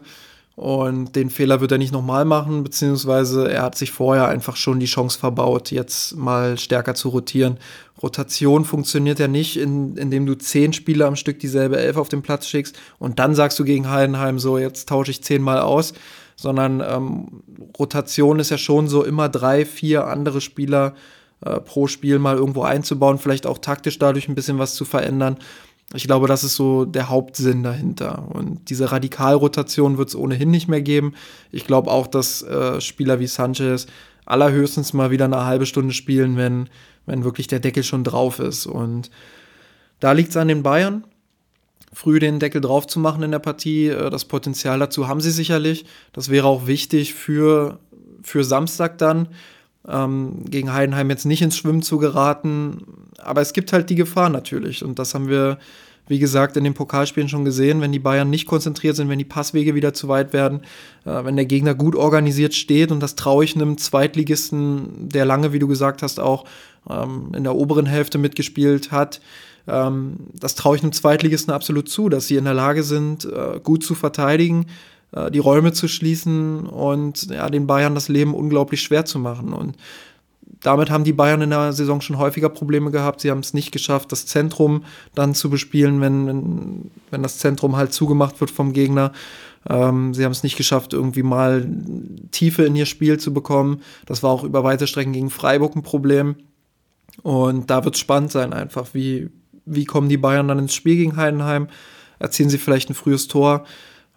Und 0.57 1.15
den 1.15 1.29
Fehler 1.29 1.61
wird 1.61 1.71
er 1.71 1.77
nicht 1.77 1.93
nochmal 1.93 2.25
machen, 2.25 2.63
beziehungsweise 2.63 3.47
er 3.51 3.61
hat 3.61 3.77
sich 3.77 3.91
vorher 3.91 4.27
einfach 4.27 4.55
schon 4.55 4.79
die 4.79 4.87
Chance 4.87 5.19
verbaut, 5.19 5.69
jetzt 5.69 6.17
mal 6.17 6.57
stärker 6.57 6.95
zu 6.95 7.09
rotieren. 7.09 7.59
Rotation 8.01 8.65
funktioniert 8.65 9.19
ja 9.19 9.27
nicht, 9.27 9.57
in, 9.57 9.95
indem 9.97 10.25
du 10.25 10.33
zehn 10.33 10.73
Spieler 10.73 11.05
am 11.05 11.15
Stück 11.15 11.39
dieselbe 11.39 11.77
Elf 11.77 11.95
auf 11.95 12.09
den 12.09 12.23
Platz 12.23 12.47
schickst 12.47 12.75
und 12.97 13.19
dann 13.19 13.35
sagst 13.35 13.59
du 13.59 13.65
gegen 13.65 13.91
Heidenheim 13.91 14.39
so, 14.39 14.57
jetzt 14.57 14.89
tausche 14.89 15.11
ich 15.11 15.23
zehnmal 15.23 15.59
aus, 15.59 15.93
sondern 16.35 16.81
ähm, 16.81 17.43
Rotation 17.77 18.39
ist 18.39 18.49
ja 18.49 18.57
schon 18.57 18.87
so 18.87 19.03
immer 19.03 19.29
drei, 19.29 19.63
vier 19.63 20.07
andere 20.07 20.41
Spieler 20.41 20.95
äh, 21.41 21.59
pro 21.59 21.85
Spiel 21.85 22.17
mal 22.17 22.35
irgendwo 22.35 22.63
einzubauen, 22.63 23.19
vielleicht 23.19 23.45
auch 23.45 23.59
taktisch 23.59 23.99
dadurch 23.99 24.27
ein 24.27 24.33
bisschen 24.33 24.57
was 24.57 24.73
zu 24.73 24.85
verändern. 24.85 25.37
Ich 25.93 26.03
glaube, 26.03 26.27
das 26.27 26.43
ist 26.43 26.55
so 26.55 26.83
der 26.83 27.07
Hauptsinn 27.07 27.63
dahinter. 27.63 28.27
Und 28.33 28.69
diese 28.69 28.91
Radikalrotation 28.91 29.97
wird 29.97 30.09
es 30.09 30.15
ohnehin 30.15 30.51
nicht 30.51 30.67
mehr 30.67 30.81
geben. 30.81 31.13
Ich 31.51 31.65
glaube 31.65 31.89
auch, 31.91 32.07
dass 32.07 32.41
äh, 32.41 32.81
Spieler 32.81 33.19
wie 33.19 33.27
Sanchez 33.27 33.87
allerhöchstens 34.25 34.91
mal 34.91 35.11
wieder 35.11 35.25
eine 35.25 35.45
halbe 35.45 35.65
Stunde 35.65 35.93
spielen, 35.93 36.35
wenn, 36.35 36.69
wenn 37.05 37.23
wirklich 37.23 37.47
der 37.47 37.61
Deckel 37.61 37.83
schon 37.83 38.03
drauf 38.03 38.39
ist. 38.39 38.65
Und 38.65 39.09
da 40.01 40.11
liegt 40.11 40.31
es 40.31 40.37
an 40.37 40.49
den 40.49 40.61
Bayern, 40.61 41.05
früh 41.93 42.19
den 42.19 42.39
Deckel 42.39 42.59
drauf 42.59 42.85
zu 42.87 42.99
machen 42.99 43.23
in 43.23 43.31
der 43.31 43.39
Partie. 43.39 43.87
Äh, 43.87 44.09
das 44.09 44.25
Potenzial 44.25 44.79
dazu 44.79 45.07
haben 45.07 45.21
sie 45.21 45.31
sicherlich. 45.31 45.85
Das 46.11 46.29
wäre 46.29 46.47
auch 46.47 46.67
wichtig 46.67 47.13
für, 47.13 47.79
für 48.23 48.43
Samstag 48.43 48.97
dann 48.97 49.29
ähm, 49.87 50.45
gegen 50.49 50.73
Heidenheim 50.73 51.09
jetzt 51.09 51.25
nicht 51.25 51.41
ins 51.41 51.57
Schwimmen 51.57 51.81
zu 51.81 51.97
geraten. 51.97 52.83
Aber 53.17 53.41
es 53.41 53.53
gibt 53.53 53.73
halt 53.73 53.89
die 53.89 53.95
Gefahr 53.95 54.29
natürlich. 54.29 54.83
Und 54.83 54.99
das 54.99 55.13
haben 55.13 55.29
wir, 55.29 55.57
wie 56.07 56.19
gesagt, 56.19 56.57
in 56.57 56.63
den 56.63 56.73
Pokalspielen 56.73 57.29
schon 57.29 57.45
gesehen. 57.45 57.81
Wenn 57.81 57.91
die 57.91 57.99
Bayern 57.99 58.29
nicht 58.29 58.45
konzentriert 58.45 58.95
sind, 58.95 59.09
wenn 59.09 59.19
die 59.19 59.25
Passwege 59.25 59.75
wieder 59.75 59.93
zu 59.93 60.07
weit 60.07 60.33
werden, 60.33 60.61
äh, 61.05 61.23
wenn 61.23 61.35
der 61.35 61.45
Gegner 61.45 61.75
gut 61.75 61.95
organisiert 61.95 62.53
steht 62.53 62.91
und 62.91 63.01
das 63.01 63.15
traue 63.15 63.43
ich 63.43 63.55
einem 63.55 63.77
Zweitligisten, 63.77 65.09
der 65.09 65.25
lange, 65.25 65.53
wie 65.53 65.59
du 65.59 65.67
gesagt 65.67 66.01
hast, 66.01 66.19
auch 66.19 66.45
ähm, 66.89 67.31
in 67.35 67.43
der 67.43 67.55
oberen 67.55 67.85
Hälfte 67.85 68.17
mitgespielt 68.17 68.91
hat, 68.91 69.21
ähm, 69.67 70.15
das 70.33 70.55
traue 70.55 70.77
ich 70.77 70.83
einem 70.83 70.93
Zweitligisten 70.93 71.53
absolut 71.53 71.89
zu, 71.89 72.09
dass 72.09 72.27
sie 72.27 72.37
in 72.37 72.45
der 72.45 72.53
Lage 72.53 72.83
sind, 72.83 73.25
äh, 73.25 73.59
gut 73.61 73.83
zu 73.83 73.95
verteidigen, 73.95 74.65
äh, 75.11 75.31
die 75.31 75.39
Räume 75.39 75.73
zu 75.73 75.87
schließen 75.87 76.65
und 76.65 77.27
ja, 77.29 77.49
den 77.49 77.67
Bayern 77.67 77.95
das 77.95 78.09
Leben 78.09 78.33
unglaublich 78.33 78.81
schwer 78.81 79.05
zu 79.05 79.19
machen. 79.19 79.53
Und 79.53 79.75
damit 80.61 80.89
haben 80.89 81.03
die 81.03 81.13
Bayern 81.13 81.41
in 81.41 81.49
der 81.49 81.73
Saison 81.73 82.01
schon 82.01 82.17
häufiger 82.17 82.49
Probleme 82.49 82.91
gehabt. 82.91 83.21
Sie 83.21 83.29
haben 83.31 83.39
es 83.39 83.53
nicht 83.53 83.71
geschafft, 83.71 84.11
das 84.11 84.25
Zentrum 84.25 84.83
dann 85.13 85.35
zu 85.35 85.49
bespielen, 85.49 86.01
wenn, 86.01 86.91
wenn, 87.11 87.23
das 87.23 87.37
Zentrum 87.37 87.75
halt 87.75 87.93
zugemacht 87.93 88.39
wird 88.39 88.51
vom 88.51 88.73
Gegner. 88.73 89.11
Ähm, 89.69 90.13
sie 90.13 90.23
haben 90.23 90.31
es 90.31 90.43
nicht 90.43 90.57
geschafft, 90.57 90.93
irgendwie 90.93 91.23
mal 91.23 91.67
Tiefe 92.31 92.63
in 92.63 92.75
ihr 92.75 92.85
Spiel 92.85 93.19
zu 93.19 93.33
bekommen. 93.33 93.81
Das 94.05 94.23
war 94.23 94.31
auch 94.31 94.43
über 94.43 94.63
weite 94.63 94.87
Strecken 94.87 95.13
gegen 95.13 95.29
Freiburg 95.29 95.75
ein 95.75 95.83
Problem. 95.83 96.35
Und 97.23 97.69
da 97.69 97.83
wird 97.83 97.95
es 97.95 98.01
spannend 98.01 98.31
sein, 98.31 98.53
einfach, 98.53 98.93
wie, 98.93 99.29
wie 99.65 99.85
kommen 99.85 100.09
die 100.09 100.17
Bayern 100.17 100.47
dann 100.47 100.59
ins 100.59 100.75
Spiel 100.75 100.95
gegen 100.95 101.17
Heidenheim? 101.17 101.67
Erzielen 102.19 102.49
sie 102.49 102.57
vielleicht 102.57 102.89
ein 102.89 102.95
frühes 102.95 103.27
Tor? 103.27 103.65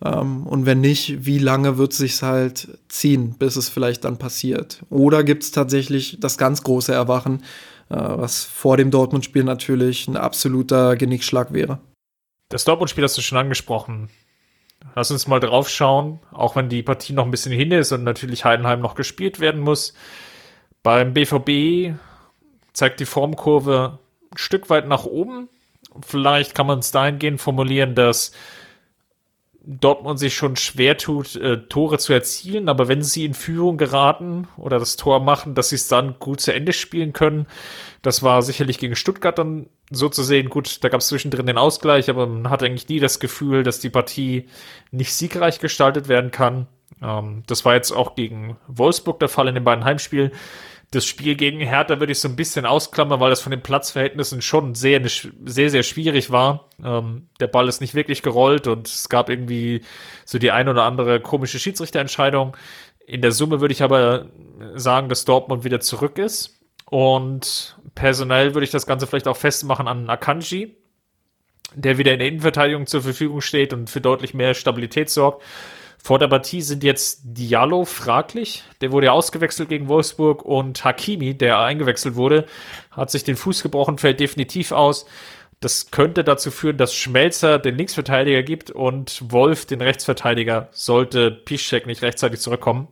Ähm, 0.05 0.47
und 0.47 0.67
wenn 0.67 0.81
nicht, 0.81 1.27
wie 1.27 1.39
lange 1.39 1.79
wird 1.79 1.93
es 1.93 1.99
sich 1.99 2.23
halt 2.23 2.79
ziehen, 2.89 3.37
bis 3.39 3.57
es 3.57 3.69
vielleicht 3.69 4.05
dann 4.05 4.19
passiert? 4.19 4.83
Oder 4.91 5.25
gibt 5.25 5.43
es 5.43 5.51
tatsächlich 5.51 6.19
das 6.21 6.39
ganz 6.39 6.63
große 6.63 6.93
Erwachen, 6.93 7.43
äh, 7.91 7.97
was 7.97 8.45
vor 8.45 8.77
dem 8.77 8.91
Dortmund-Spiel 8.91 9.45
natürlich 9.45 10.09
ein 10.09 10.17
absoluter 10.17 10.97
Genickschlag 10.97 11.53
wäre? 11.53 11.81
Das 12.49 12.65
Dortmund-Spiel 12.65 13.05
hast 13.05 13.19
du 13.19 13.23
schon 13.23 13.39
angesprochen. 13.39 14.09
Lass 14.95 15.11
uns 15.11 15.27
mal 15.27 15.41
drauf 15.41 15.69
schauen, 15.69 16.21
auch 16.33 16.57
wenn 16.57 16.69
die 16.69 16.83
Partie 16.83 17.13
noch 17.13 17.25
ein 17.25 17.31
bisschen 17.31 17.53
hin 17.53 17.71
ist 17.71 17.93
und 17.93 18.03
natürlich 18.03 18.45
Heidenheim 18.45 18.81
noch 18.81 18.95
gespielt 18.95 19.39
werden 19.39 19.61
muss. 19.61 19.93
Beim 20.83 21.13
BVB 21.13 21.95
zeigt 22.73 23.01
die 23.01 23.05
Formkurve 23.05 23.99
ein 24.33 24.39
Stück 24.39 24.71
weit 24.71 24.89
nach 24.89 25.05
oben. 25.05 25.49
Vielleicht 26.03 26.55
kann 26.55 26.67
man 26.67 26.79
es 26.79 26.93
dahingehend 26.93 27.41
formulieren, 27.41 27.95
dass 27.95 28.33
Dortmund 29.63 30.19
sich 30.19 30.35
schon 30.35 30.57
schwer 30.57 30.97
tut, 30.97 31.37
äh, 31.37 31.59
Tore 31.69 31.99
zu 31.99 32.13
erzielen, 32.13 32.69
aber 32.69 32.89
wenn 32.89 33.03
sie 33.03 33.25
in 33.25 33.35
Führung 33.35 33.77
geraten 33.77 34.49
oder 34.57 34.79
das 34.79 34.97
Tor 34.97 35.21
machen, 35.21 35.55
dass 35.55 35.69
sie 35.69 35.77
es 35.77 35.89
dann 35.89 36.19
gut 36.19 36.41
zu 36.41 36.55
Ende 36.55 36.73
spielen 36.73 37.13
können. 37.13 37.47
Das 38.03 38.23
war 38.23 38.41
sicherlich 38.43 38.79
gegen 38.79 38.97
Stuttgart 38.97 39.39
dann 39.39 39.67
so 39.91 40.09
zu 40.09 40.23
sehen. 40.23 40.49
Gut, 40.49 40.83
da 40.83 40.89
gab 40.89 41.01
es 41.01 41.09
zwischendrin 41.09 41.47
den 41.47 41.59
Ausgleich, 41.59 42.09
aber 42.09 42.27
man 42.27 42.49
hat 42.49 42.63
eigentlich 42.63 42.89
nie 42.89 43.01
das 43.01 43.21
Gefühl, 43.21 43.63
dass 43.63 43.81
die 43.81 43.91
Partie 43.91 44.49
nicht 44.91 45.13
siegreich 45.13 45.61
gestaltet 45.61 46.09
werden 46.09 46.31
kann. 46.31 46.67
Ähm, 47.03 47.43
das 47.47 47.65
war 47.65 47.75
jetzt 47.75 47.93
auch 47.93 48.15
gegen 48.15 48.57
Wolfsburg 48.67 49.21
der 49.21 49.29
Fall 49.29 49.49
in 49.49 49.55
den 49.55 49.65
beiden 49.65 49.85
Heimspielen 49.85 50.33
das 50.91 51.07
Spiel 51.07 51.37
gegen 51.37 51.61
Hertha 51.61 52.01
würde 52.01 52.13
ich 52.13 52.19
so 52.19 52.29
ein 52.29 52.35
bisschen 52.35 52.67
ausklammern, 52.67 53.21
weil 53.21 53.31
das 53.31 53.41
von 53.41 53.53
den 53.53 53.63
Platzverhältnissen 53.63 54.43
schon 54.43 54.75
sehr, 54.75 55.01
sehr, 55.09 55.71
sehr 55.71 55.83
schwierig 55.85 56.31
war. 56.31 56.69
Ähm, 56.85 57.29
der 57.39 57.47
Ball 57.47 57.69
ist 57.69 57.81
nicht 57.81 57.95
wirklich 57.95 58.23
gerollt 58.23 58.67
und 58.67 58.89
es 58.89 59.09
gab 59.09 59.31
irgendwie 59.31 59.83
so 60.25 60.39
die 60.39 60.51
ein 60.51 60.69
oder 60.69 60.85
andere 60.85 61.21
komische 61.21 61.61
Schiedsrichterentscheidung. 61.61 62.57
In 63.07 63.23
der 63.23 63.31
Summe 63.31 63.61
würde 63.61 63.73
ich 63.73 63.83
aber 63.83 64.27
sagen, 64.75 65.09
dass 65.09 65.25
Dortmund 65.25 65.63
wieder 65.63 65.81
zurück 65.81 66.19
ist. 66.19 66.61
Und 66.87 67.77
personell 67.95 68.55
würde 68.55 68.65
ich 68.65 68.73
das 68.73 68.87
Ganze 68.87 69.07
vielleicht 69.07 69.29
auch 69.29 69.37
festmachen 69.37 69.87
an 69.87 70.11
Akanji, 70.11 70.77
der 71.75 71.99
wieder 71.99 72.13
in 72.13 72.19
der 72.19 72.29
Innenverteidigung 72.29 72.89
zur 72.89 73.03
Verfügung 73.03 73.41
steht 73.41 73.73
und 73.73 73.89
für 73.89 74.01
deutlich 74.01 74.35
mehr 74.35 74.55
Stabilität 74.55 75.09
sorgt. 75.09 75.45
Vor 76.03 76.19
der 76.19 76.29
Partie 76.29 76.63
sind 76.63 76.83
jetzt 76.83 77.21
Diallo 77.25 77.85
fraglich. 77.85 78.65
Der 78.81 78.91
wurde 78.91 79.07
ja 79.07 79.13
ausgewechselt 79.13 79.69
gegen 79.69 79.89
Wolfsburg 79.89 80.45
und 80.45 80.83
Hakimi, 80.83 81.35
der 81.35 81.59
eingewechselt 81.59 82.17
wurde, 82.17 82.47
hat 82.91 83.11
sich 83.11 83.23
den 83.23 83.37
Fuß 83.37 83.63
gebrochen, 83.63 83.99
fällt 83.99 84.19
definitiv 84.19 84.73
aus. 84.73 85.05
Das 85.61 85.91
könnte 85.91 86.25
dazu 86.25 86.51
führen, 86.51 86.79
dass 86.79 86.95
Schmelzer 86.95 87.59
den 87.59 87.77
Linksverteidiger 87.77 88.43
gibt 88.43 88.71
und 88.71 89.31
Wolf 89.31 89.67
den 89.67 89.83
Rechtsverteidiger, 89.83 90.69
sollte 90.73 91.31
Piszczek 91.31 91.87
nicht 91.87 92.01
rechtzeitig 92.01 92.41
zurückkommen. 92.41 92.89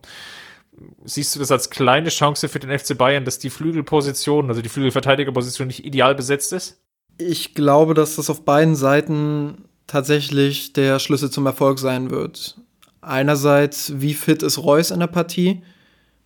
Siehst 1.03 1.35
du 1.35 1.39
das 1.39 1.51
als 1.51 1.71
kleine 1.71 2.09
Chance 2.09 2.47
für 2.47 2.59
den 2.59 2.77
FC 2.77 2.95
Bayern, 2.95 3.25
dass 3.25 3.39
die 3.39 3.49
Flügelposition, 3.49 4.49
also 4.49 4.61
die 4.61 4.69
Flügelverteidigerposition 4.69 5.67
nicht 5.67 5.83
ideal 5.83 6.13
besetzt 6.13 6.53
ist? 6.53 6.79
Ich 7.17 7.55
glaube, 7.55 7.95
dass 7.95 8.17
das 8.17 8.29
auf 8.29 8.45
beiden 8.45 8.75
Seiten 8.75 9.65
tatsächlich 9.87 10.73
der 10.73 10.99
Schlüssel 10.99 11.31
zum 11.31 11.47
Erfolg 11.47 11.79
sein 11.79 12.11
wird 12.11 12.55
einerseits, 13.01 13.93
wie 14.01 14.13
fit 14.13 14.43
ist 14.43 14.57
Reus 14.57 14.91
in 14.91 14.99
der 14.99 15.07
Partie 15.07 15.61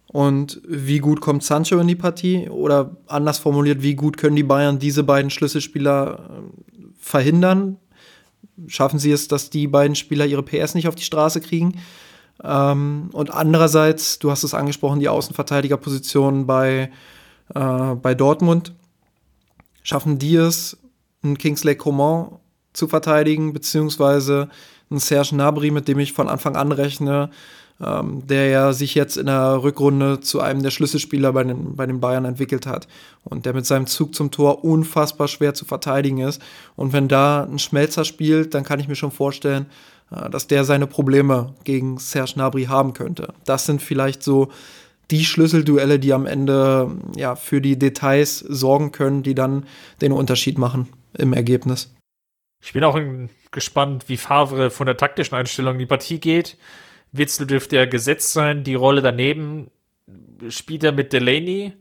und 0.07 0.61
wie 0.67 0.99
gut 0.99 1.21
kommt 1.21 1.43
Sancho 1.43 1.79
in 1.79 1.87
die 1.87 1.95
Partie 1.95 2.49
oder 2.49 2.97
anders 3.07 3.39
formuliert, 3.39 3.81
wie 3.81 3.95
gut 3.95 4.17
können 4.17 4.35
die 4.35 4.43
Bayern 4.43 4.79
diese 4.79 5.03
beiden 5.03 5.31
Schlüsselspieler 5.31 6.19
äh, 6.19 6.81
verhindern? 6.99 7.77
Schaffen 8.67 8.99
sie 8.99 9.11
es, 9.11 9.27
dass 9.27 9.49
die 9.49 9.67
beiden 9.67 9.95
Spieler 9.95 10.25
ihre 10.25 10.43
PS 10.43 10.75
nicht 10.75 10.87
auf 10.87 10.95
die 10.95 11.03
Straße 11.03 11.41
kriegen? 11.41 11.79
Ähm, 12.43 13.09
und 13.13 13.31
andererseits, 13.31 14.19
du 14.19 14.31
hast 14.31 14.43
es 14.43 14.53
angesprochen, 14.53 14.99
die 14.99 15.09
Außenverteidigerposition 15.09 16.45
bei, 16.45 16.91
äh, 17.53 17.95
bei 17.95 18.13
Dortmund. 18.13 18.73
Schaffen 19.81 20.17
die 20.17 20.35
es, 20.35 20.77
einen 21.23 21.37
Kingsley 21.37 21.75
Coman 21.75 22.39
zu 22.73 22.87
verteidigen, 22.87 23.53
beziehungsweise 23.53 24.49
ein 24.93 24.99
Serge 24.99 25.35
Nabri, 25.35 25.71
mit 25.71 25.87
dem 25.87 25.99
ich 25.99 26.13
von 26.13 26.29
Anfang 26.29 26.55
an 26.55 26.71
rechne, 26.71 27.29
ähm, 27.83 28.25
der 28.27 28.47
ja 28.47 28.73
sich 28.73 28.95
jetzt 28.95 29.17
in 29.17 29.25
der 29.25 29.63
Rückrunde 29.63 30.19
zu 30.21 30.39
einem 30.39 30.63
der 30.63 30.71
Schlüsselspieler 30.71 31.33
bei 31.33 31.43
den, 31.43 31.75
bei 31.75 31.85
den 31.85 31.99
Bayern 31.99 32.25
entwickelt 32.25 32.67
hat 32.67 32.87
und 33.23 33.45
der 33.45 33.53
mit 33.53 33.65
seinem 33.65 33.87
Zug 33.87 34.15
zum 34.15 34.31
Tor 34.31 34.63
unfassbar 34.63 35.27
schwer 35.27 35.53
zu 35.53 35.65
verteidigen 35.65 36.19
ist. 36.19 36.41
Und 36.75 36.93
wenn 36.93 37.07
da 37.07 37.43
ein 37.43 37.59
Schmelzer 37.59 38.05
spielt, 38.05 38.53
dann 38.53 38.63
kann 38.63 38.79
ich 38.79 38.87
mir 38.87 38.95
schon 38.95 39.11
vorstellen, 39.11 39.65
äh, 40.11 40.29
dass 40.29 40.47
der 40.47 40.63
seine 40.63 40.87
Probleme 40.87 41.53
gegen 41.63 41.97
Serge 41.97 42.33
Nabri 42.35 42.65
haben 42.65 42.93
könnte. 42.93 43.33
Das 43.45 43.65
sind 43.65 43.81
vielleicht 43.81 44.23
so 44.23 44.49
die 45.11 45.25
Schlüsselduelle, 45.25 45.99
die 45.99 46.13
am 46.13 46.25
Ende 46.25 46.91
ja 47.15 47.35
für 47.35 47.59
die 47.59 47.77
Details 47.77 48.39
sorgen 48.39 48.91
können, 48.91 49.23
die 49.23 49.35
dann 49.35 49.65
den 50.01 50.11
Unterschied 50.11 50.57
machen 50.57 50.87
im 51.17 51.33
Ergebnis. 51.33 51.93
Ich 52.63 52.71
bin 52.71 52.83
auch 52.85 52.97
gespannt, 53.51 54.05
wie 54.07 54.15
Favre 54.15 54.71
von 54.71 54.85
der 54.85 54.95
taktischen 54.95 55.35
Einstellung 55.35 55.73
in 55.73 55.79
die 55.79 55.85
Partie 55.85 56.19
geht. 56.19 56.57
Witzel 57.11 57.45
dürfte 57.45 57.75
ja 57.75 57.85
gesetzt 57.85 58.31
sein. 58.31 58.63
Die 58.63 58.75
Rolle 58.75 59.01
daneben 59.01 59.69
spielt 60.47 60.85
er 60.85 60.93
mit 60.93 61.11
Delaney. 61.11 61.73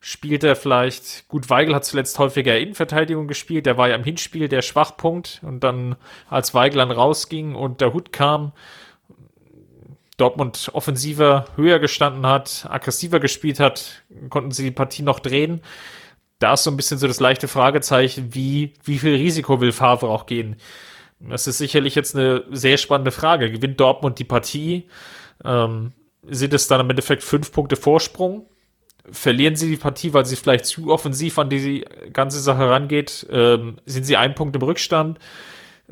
Spielt 0.00 0.44
er 0.44 0.54
vielleicht, 0.54 1.26
gut, 1.26 1.50
Weigel 1.50 1.74
hat 1.74 1.84
zuletzt 1.84 2.20
häufiger 2.20 2.56
Innenverteidigung 2.56 3.26
gespielt. 3.26 3.66
Der 3.66 3.76
war 3.78 3.88
ja 3.88 3.96
im 3.96 4.04
Hinspiel 4.04 4.48
der 4.48 4.62
Schwachpunkt. 4.62 5.40
Und 5.42 5.64
dann, 5.64 5.96
als 6.30 6.54
Weigel 6.54 6.78
dann 6.78 6.92
rausging 6.92 7.56
und 7.56 7.80
der 7.80 7.92
Hut 7.92 8.12
kam, 8.12 8.52
Dortmund 10.18 10.70
offensiver, 10.72 11.46
höher 11.56 11.80
gestanden 11.80 12.26
hat, 12.26 12.64
aggressiver 12.70 13.18
gespielt 13.18 13.58
hat, 13.58 14.04
konnten 14.30 14.52
sie 14.52 14.64
die 14.64 14.70
Partie 14.70 15.02
noch 15.02 15.18
drehen. 15.18 15.62
Da 16.38 16.54
ist 16.54 16.62
so 16.62 16.70
ein 16.70 16.76
bisschen 16.76 16.98
so 16.98 17.06
das 17.06 17.20
leichte 17.20 17.48
Fragezeichen, 17.48 18.34
wie, 18.34 18.74
wie 18.84 18.98
viel 18.98 19.14
Risiko 19.14 19.60
will 19.60 19.72
Favre 19.72 20.08
auch 20.08 20.26
gehen? 20.26 20.56
Das 21.20 21.46
ist 21.46 21.58
sicherlich 21.58 21.94
jetzt 21.94 22.14
eine 22.14 22.44
sehr 22.50 22.76
spannende 22.76 23.10
Frage. 23.10 23.50
Gewinnt 23.50 23.80
Dortmund 23.80 24.18
die 24.18 24.24
Partie? 24.24 24.88
Ähm, 25.44 25.92
sind 26.22 26.54
es 26.54 26.68
dann 26.68 26.80
im 26.80 26.90
Endeffekt 26.90 27.24
fünf 27.24 27.50
Punkte 27.50 27.76
Vorsprung? 27.76 28.46
Verlieren 29.10 29.56
sie 29.56 29.70
die 29.70 29.76
Partie, 29.76 30.12
weil 30.14 30.26
sie 30.26 30.36
vielleicht 30.36 30.66
zu 30.66 30.92
offensiv 30.92 31.38
an 31.38 31.50
die 31.50 31.84
ganze 32.12 32.38
Sache 32.38 32.70
rangeht? 32.70 33.26
Ähm, 33.30 33.78
sind 33.84 34.04
sie 34.04 34.16
ein 34.16 34.34
Punkt 34.34 34.54
im 34.54 34.62
Rückstand? 34.62 35.18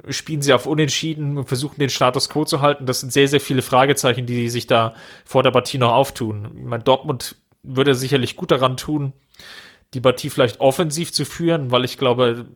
spielen 0.09 0.43
sie 0.43 0.53
auf 0.53 0.67
Unentschieden 0.67 1.39
und 1.39 1.49
versuchen 1.49 1.79
den 1.79 1.91
Status 1.91 2.29
quo 2.29 2.45
zu 2.45 2.61
halten. 2.61 2.87
Das 2.87 3.01
sind 3.01 3.13
sehr, 3.13 3.29
sehr 3.29 3.41
viele 3.41 3.63
Fragezeichen, 3.63 4.27
die 4.27 4.49
sich 4.49 4.67
da 4.67 4.95
vor 5.25 5.43
der 5.43 5.51
Partie 5.51 5.79
noch 5.79 5.93
auftun. 5.93 6.51
Ich 6.57 6.65
meine, 6.65 6.85
Dortmund 6.85 7.37
würde 7.63 7.95
sicherlich 7.95 8.37
gut 8.37 8.51
daran 8.51 8.77
tun, 8.77 9.13
die 9.95 10.01
Partie 10.01 10.31
vielleicht 10.31 10.61
offensiv 10.61 11.13
zu 11.13 11.25
führen, 11.25 11.71
weil 11.71 11.85
ich 11.85 11.99
glaube, 11.99 12.47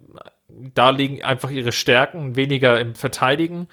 da 0.75 0.91
liegen 0.91 1.23
einfach 1.23 1.51
ihre 1.51 1.73
Stärken 1.73 2.37
weniger 2.37 2.81
im 2.81 2.95
Verteidigen. 2.95 3.69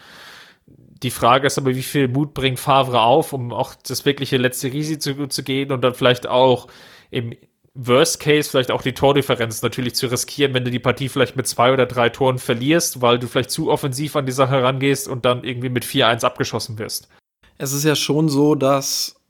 Die 1.03 1.11
Frage 1.11 1.47
ist 1.47 1.57
aber, 1.57 1.75
wie 1.75 1.83
viel 1.83 2.07
Mut 2.07 2.33
bringt 2.33 2.59
Favre 2.59 3.01
auf, 3.01 3.33
um 3.33 3.51
auch 3.51 3.75
das 3.75 4.05
wirkliche 4.05 4.37
letzte 4.37 4.71
Risiko 4.71 5.27
zu 5.27 5.43
gehen 5.43 5.71
und 5.71 5.81
dann 5.81 5.93
vielleicht 5.93 6.27
auch 6.27 6.67
im 7.11 7.35
Worst 7.79 8.19
Case 8.19 8.49
vielleicht 8.49 8.71
auch 8.71 8.81
die 8.81 8.93
Tordifferenz 8.93 9.61
natürlich 9.61 9.93
zu 9.93 10.07
riskieren, 10.07 10.55
wenn 10.55 10.65
du 10.65 10.71
die 10.71 10.79
Partie 10.79 11.09
vielleicht 11.09 11.35
mit 11.35 11.47
zwei 11.47 11.71
oder 11.71 11.85
drei 11.85 12.09
Toren 12.09 12.39
verlierst, 12.39 13.01
weil 13.01 13.19
du 13.19 13.27
vielleicht 13.27 13.51
zu 13.51 13.69
offensiv 13.69 14.15
an 14.15 14.25
die 14.25 14.31
Sache 14.31 14.55
herangehst 14.55 15.07
und 15.07 15.25
dann 15.25 15.43
irgendwie 15.43 15.69
mit 15.69 15.85
4-1 15.85 16.25
abgeschossen 16.25 16.79
wirst. 16.79 17.07
Es 17.59 17.73
ist 17.73 17.83
ja 17.83 17.95
schon 17.95 18.29
so, 18.29 18.55
dass 18.55 19.21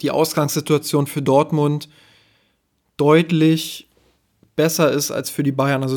die 0.00 0.10
Ausgangssituation 0.10 1.06
für 1.06 1.20
Dortmund 1.20 1.90
deutlich 3.00 3.88
besser 4.56 4.90
ist 4.90 5.10
als 5.10 5.30
für 5.30 5.42
die 5.42 5.52
Bayern. 5.52 5.82
Also 5.82 5.96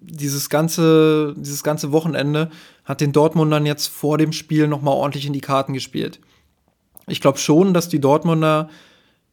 dieses 0.00 0.48
ganze, 0.48 1.34
dieses 1.36 1.62
ganze 1.62 1.92
Wochenende 1.92 2.50
hat 2.84 3.00
den 3.02 3.12
Dortmundern 3.12 3.66
jetzt 3.66 3.88
vor 3.88 4.16
dem 4.16 4.32
Spiel 4.32 4.66
nochmal 4.66 4.94
ordentlich 4.94 5.26
in 5.26 5.34
die 5.34 5.42
Karten 5.42 5.74
gespielt. 5.74 6.20
Ich 7.06 7.20
glaube 7.20 7.38
schon, 7.38 7.74
dass 7.74 7.88
die 7.88 8.00
Dortmunder 8.00 8.70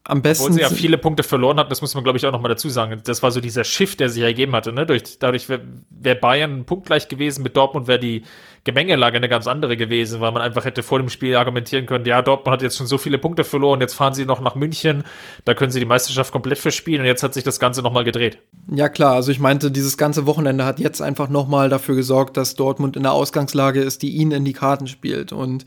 am 0.04 0.22
besten. 0.22 0.46
Obwohl 0.46 0.56
sie 0.56 0.62
ja 0.62 0.70
viele 0.70 0.98
Punkte 0.98 1.24
verloren 1.24 1.58
hat, 1.58 1.72
das 1.72 1.82
muss 1.82 1.96
man, 1.96 2.04
glaube 2.04 2.18
ich, 2.18 2.26
auch 2.26 2.32
nochmal 2.32 2.50
dazu 2.50 2.70
sagen. 2.70 3.02
Das 3.04 3.24
war 3.24 3.32
so 3.32 3.40
dieser 3.40 3.64
Shift, 3.64 4.00
der 4.00 4.10
sich 4.10 4.24
ergeben 4.24 4.54
hatte. 4.54 4.74
Ne? 4.74 4.86
Durch, 4.86 5.20
dadurch 5.20 5.50
wäre 5.50 5.62
wär 5.90 6.16
Bayern 6.16 6.66
punktgleich 6.66 7.08
gewesen 7.08 7.44
mit 7.44 7.56
Dortmund, 7.56 7.88
wäre 7.88 8.00
die 8.00 8.24
Gemengelage 8.66 9.18
eine 9.18 9.30
ganz 9.30 9.46
andere 9.46 9.78
gewesen, 9.78 10.22
weil 10.22 10.32
man 10.32 10.42
einfach 10.42 10.66
hätte 10.66 10.82
vor 10.82 10.98
dem 10.98 11.10
Spiel 11.10 11.36
argumentieren 11.36 11.86
können, 11.86 12.04
ja, 12.06 12.24
Dortmund 12.24 12.52
hat 12.52 12.64
jetzt 12.64 12.78
schon 12.78 12.88
so 12.88 12.98
viele 12.98 13.20
Punkte 13.20 13.44
verloren, 13.44 13.80
jetzt 13.80 13.94
fahren 13.94 14.16
sie 14.16 14.26
noch 14.26 14.42
nach 14.42 14.56
München, 14.56 15.04
da 15.46 15.54
können 15.54 15.72
sie 15.72 15.80
die 15.80 15.86
Meisterschaft 15.86 16.32
komplett 16.32 16.58
verspielen 16.58 17.02
und 17.02 17.06
jetzt 17.06 17.22
hat 17.22 17.36
sich 17.36 17.44
das 17.44 17.60
Ganze 17.60 17.84
nochmal 17.84 18.04
gedreht. 18.04 18.40
Ja 18.68 18.90
klar, 18.90 19.14
also 19.14 19.32
ich 19.32 19.40
meinte, 19.40 19.70
dieses 19.70 19.98
ganze 19.98 20.26
Wochenende 20.26 20.66
hat 20.66 20.80
jetzt 20.80 21.00
einfach 21.00 21.30
nochmal 21.30 21.70
dafür 21.70 21.96
gesorgt, 21.96 22.38
dass 22.38 22.56
Dortmund 22.56 22.98
in 22.98 23.04
der 23.04 23.12
Ausgangslage 23.12 23.82
ist, 23.82 24.02
die 24.02 24.10
ihnen 24.10 24.32
in 24.32 24.46
die 24.46 24.54
Karten 24.54 24.88
spielt. 24.88 25.32
Und 25.32 25.66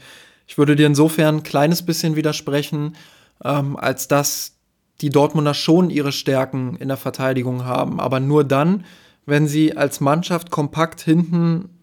ich 0.48 0.58
würde 0.58 0.74
dir 0.74 0.88
insofern 0.88 1.36
ein 1.36 1.42
kleines 1.44 1.86
bisschen 1.86 2.16
widersprechen, 2.16 2.96
ähm, 3.44 3.76
als 3.76 4.08
dass 4.08 4.56
die 5.00 5.10
Dortmunder 5.10 5.54
schon 5.54 5.90
ihre 5.90 6.10
Stärken 6.10 6.74
in 6.74 6.88
der 6.88 6.96
Verteidigung 6.96 7.64
haben, 7.64 8.00
aber 8.00 8.18
nur 8.18 8.42
dann, 8.42 8.84
wenn 9.24 9.46
sie 9.46 9.76
als 9.76 10.00
Mannschaft 10.00 10.50
kompakt 10.50 11.00
hinten 11.00 11.77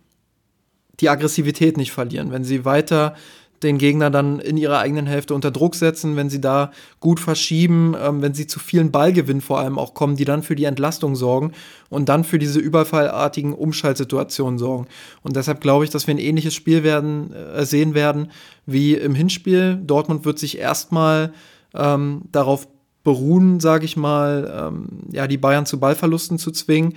die 1.00 1.10
Aggressivität 1.10 1.78
nicht 1.78 1.91
verlieren, 1.91 2.32
wenn 2.32 2.43
sie 2.43 2.66
weiter 2.66 3.16
den 3.64 3.78
Gegner 3.78 4.10
dann 4.10 4.39
in 4.39 4.58
ihrer 4.58 4.80
eigenen 4.80 5.08
Hälfte 5.08 5.34
unter 5.34 5.52
Druck 5.52 5.76
setzen, 5.76 6.16
wenn 6.16 6.30
sie 6.30 6.41
da 6.41 6.72
gut 7.00 7.20
verschieben, 7.20 7.96
ähm, 8.00 8.22
wenn 8.22 8.34
sie 8.34 8.48
zu 8.48 8.60
vielen 8.60 8.91
Ballgewinn 8.91 9.41
vor 9.41 9.60
allem 9.60 9.80
auch 9.80 9.93
kommen, 9.93 10.16
die 10.16 10.26
dann 10.26 10.43
für 10.43 10.56
die 10.56 10.66
Entlastung 10.66 11.16
sorgen 11.16 11.52
und 11.89 12.10
dann 12.10 12.24
für 12.24 12.38
diese 12.38 12.60
überfallartigen 12.60 13.54
Umschaltsituationen 13.54 14.60
sorgen. 14.60 14.88
Und 15.24 15.36
deshalb 15.36 15.62
glaube 15.62 15.86
ich, 15.86 15.89
dass 15.89 16.08
wir 16.08 16.14
ein 16.14 16.20
ähnliches 16.20 16.54
Spiel 16.54 16.84
werden, 16.84 17.34
äh, 17.34 17.66
sehen 17.66 17.93
werden 17.93 18.32
wie 18.66 18.93
im 18.93 19.16
Hinspiel. 19.16 19.80
Dortmund 19.84 20.26
wird 20.26 20.38
sich 20.38 20.58
erstmal 20.58 21.34
ähm, 21.74 22.24
darauf 22.32 22.68
beruhen, 23.04 23.60
sage 23.60 23.86
ich 23.86 23.96
mal, 23.96 24.70
ähm, 24.74 24.88
ja, 25.12 25.28
die 25.28 25.38
Bayern 25.38 25.66
zu 25.66 25.80
Ballverlusten 25.80 26.39
zu 26.39 26.52
zwingen, 26.52 26.96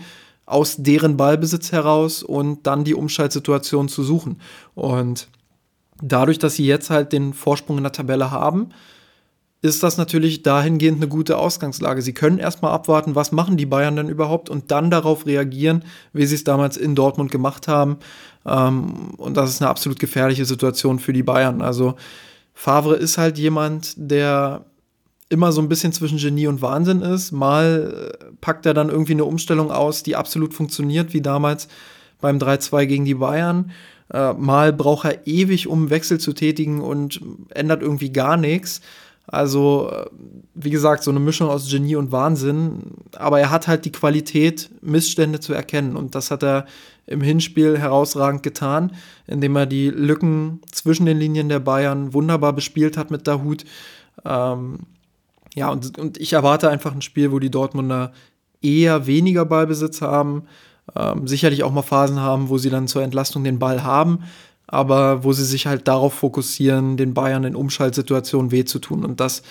aus 0.48 0.76
deren 0.78 1.16
Ballbesitz 1.16 1.72
heraus 1.72 2.22
und 2.22 2.66
dann 2.66 2.84
die 2.84 2.94
Umschaltsituation 2.94 3.88
zu 3.88 4.02
suchen. 4.02 4.40
Und 4.74 5.28
dadurch, 6.00 6.38
dass 6.38 6.54
sie 6.54 6.66
jetzt 6.66 6.90
halt 6.90 7.12
den 7.12 7.34
Vorsprung 7.34 7.76
in 7.76 7.84
der 7.84 7.92
Tabelle 7.92 8.30
haben, 8.30 8.70
ist 9.60 9.82
das 9.82 9.98
natürlich 9.98 10.42
dahingehend 10.42 10.98
eine 10.98 11.08
gute 11.08 11.36
Ausgangslage. 11.36 12.00
Sie 12.00 12.14
können 12.14 12.38
erstmal 12.38 12.72
abwarten, 12.72 13.14
was 13.14 13.32
machen 13.32 13.56
die 13.56 13.66
Bayern 13.66 13.96
denn 13.96 14.08
überhaupt 14.08 14.48
und 14.48 14.70
dann 14.70 14.90
darauf 14.90 15.26
reagieren, 15.26 15.84
wie 16.12 16.26
sie 16.26 16.36
es 16.36 16.44
damals 16.44 16.76
in 16.76 16.94
Dortmund 16.94 17.32
gemacht 17.32 17.66
haben. 17.66 17.98
Ähm, 18.46 19.14
und 19.16 19.36
das 19.36 19.50
ist 19.50 19.60
eine 19.60 19.68
absolut 19.68 19.98
gefährliche 19.98 20.44
Situation 20.44 21.00
für 21.00 21.12
die 21.12 21.24
Bayern. 21.24 21.60
Also 21.60 21.96
Favre 22.54 22.94
ist 22.94 23.18
halt 23.18 23.36
jemand, 23.36 23.94
der 23.96 24.64
immer 25.28 25.52
so 25.52 25.60
ein 25.60 25.68
bisschen 25.68 25.92
zwischen 25.92 26.18
Genie 26.18 26.46
und 26.46 26.62
Wahnsinn 26.62 27.02
ist. 27.02 27.32
Mal 27.32 28.10
äh, 28.12 28.24
packt 28.40 28.66
er 28.66 28.74
dann 28.74 28.88
irgendwie 28.88 29.12
eine 29.12 29.24
Umstellung 29.24 29.70
aus, 29.70 30.02
die 30.02 30.16
absolut 30.16 30.54
funktioniert, 30.54 31.12
wie 31.12 31.20
damals 31.20 31.68
beim 32.20 32.38
3-2 32.38 32.86
gegen 32.86 33.04
die 33.04 33.14
Bayern. 33.14 33.70
Äh, 34.12 34.32
mal 34.32 34.72
braucht 34.72 35.04
er 35.04 35.26
ewig, 35.26 35.66
um 35.66 35.90
Wechsel 35.90 36.18
zu 36.18 36.32
tätigen 36.32 36.80
und 36.80 37.20
ändert 37.50 37.82
irgendwie 37.82 38.10
gar 38.10 38.36
nichts. 38.36 38.80
Also, 39.26 39.90
äh, 39.92 40.06
wie 40.54 40.70
gesagt, 40.70 41.04
so 41.04 41.10
eine 41.10 41.20
Mischung 41.20 41.50
aus 41.50 41.70
Genie 41.70 41.96
und 41.96 42.10
Wahnsinn. 42.10 42.80
Aber 43.16 43.38
er 43.38 43.50
hat 43.50 43.68
halt 43.68 43.84
die 43.84 43.92
Qualität, 43.92 44.70
Missstände 44.80 45.40
zu 45.40 45.52
erkennen. 45.52 45.96
Und 45.96 46.14
das 46.14 46.30
hat 46.30 46.42
er 46.42 46.64
im 47.06 47.20
Hinspiel 47.20 47.78
herausragend 47.78 48.42
getan, 48.42 48.92
indem 49.26 49.56
er 49.56 49.66
die 49.66 49.90
Lücken 49.90 50.60
zwischen 50.72 51.06
den 51.06 51.18
Linien 51.18 51.48
der 51.50 51.60
Bayern 51.60 52.14
wunderbar 52.14 52.54
bespielt 52.54 52.96
hat 52.96 53.10
mit 53.10 53.26
Dahut. 53.26 53.64
Ähm, 54.24 54.80
ja, 55.54 55.70
und, 55.70 55.98
und 55.98 56.18
ich 56.18 56.32
erwarte 56.32 56.70
einfach 56.70 56.94
ein 56.94 57.02
Spiel, 57.02 57.32
wo 57.32 57.38
die 57.38 57.50
Dortmunder 57.50 58.12
eher 58.62 59.06
weniger 59.06 59.44
Ballbesitz 59.44 60.00
haben, 60.00 60.44
ähm, 60.96 61.26
sicherlich 61.26 61.62
auch 61.62 61.72
mal 61.72 61.82
Phasen 61.82 62.20
haben, 62.20 62.48
wo 62.48 62.58
sie 62.58 62.70
dann 62.70 62.88
zur 62.88 63.02
Entlastung 63.02 63.44
den 63.44 63.58
Ball 63.58 63.82
haben, 63.82 64.24
aber 64.66 65.24
wo 65.24 65.32
sie 65.32 65.44
sich 65.44 65.66
halt 65.66 65.88
darauf 65.88 66.14
fokussieren, 66.14 66.96
den 66.96 67.14
Bayern 67.14 67.44
in 67.44 67.56
Umschaltsituationen 67.56 68.50
weh 68.50 68.64
zu 68.64 68.78
tun. 68.78 69.04
Und 69.04 69.20
das 69.20 69.42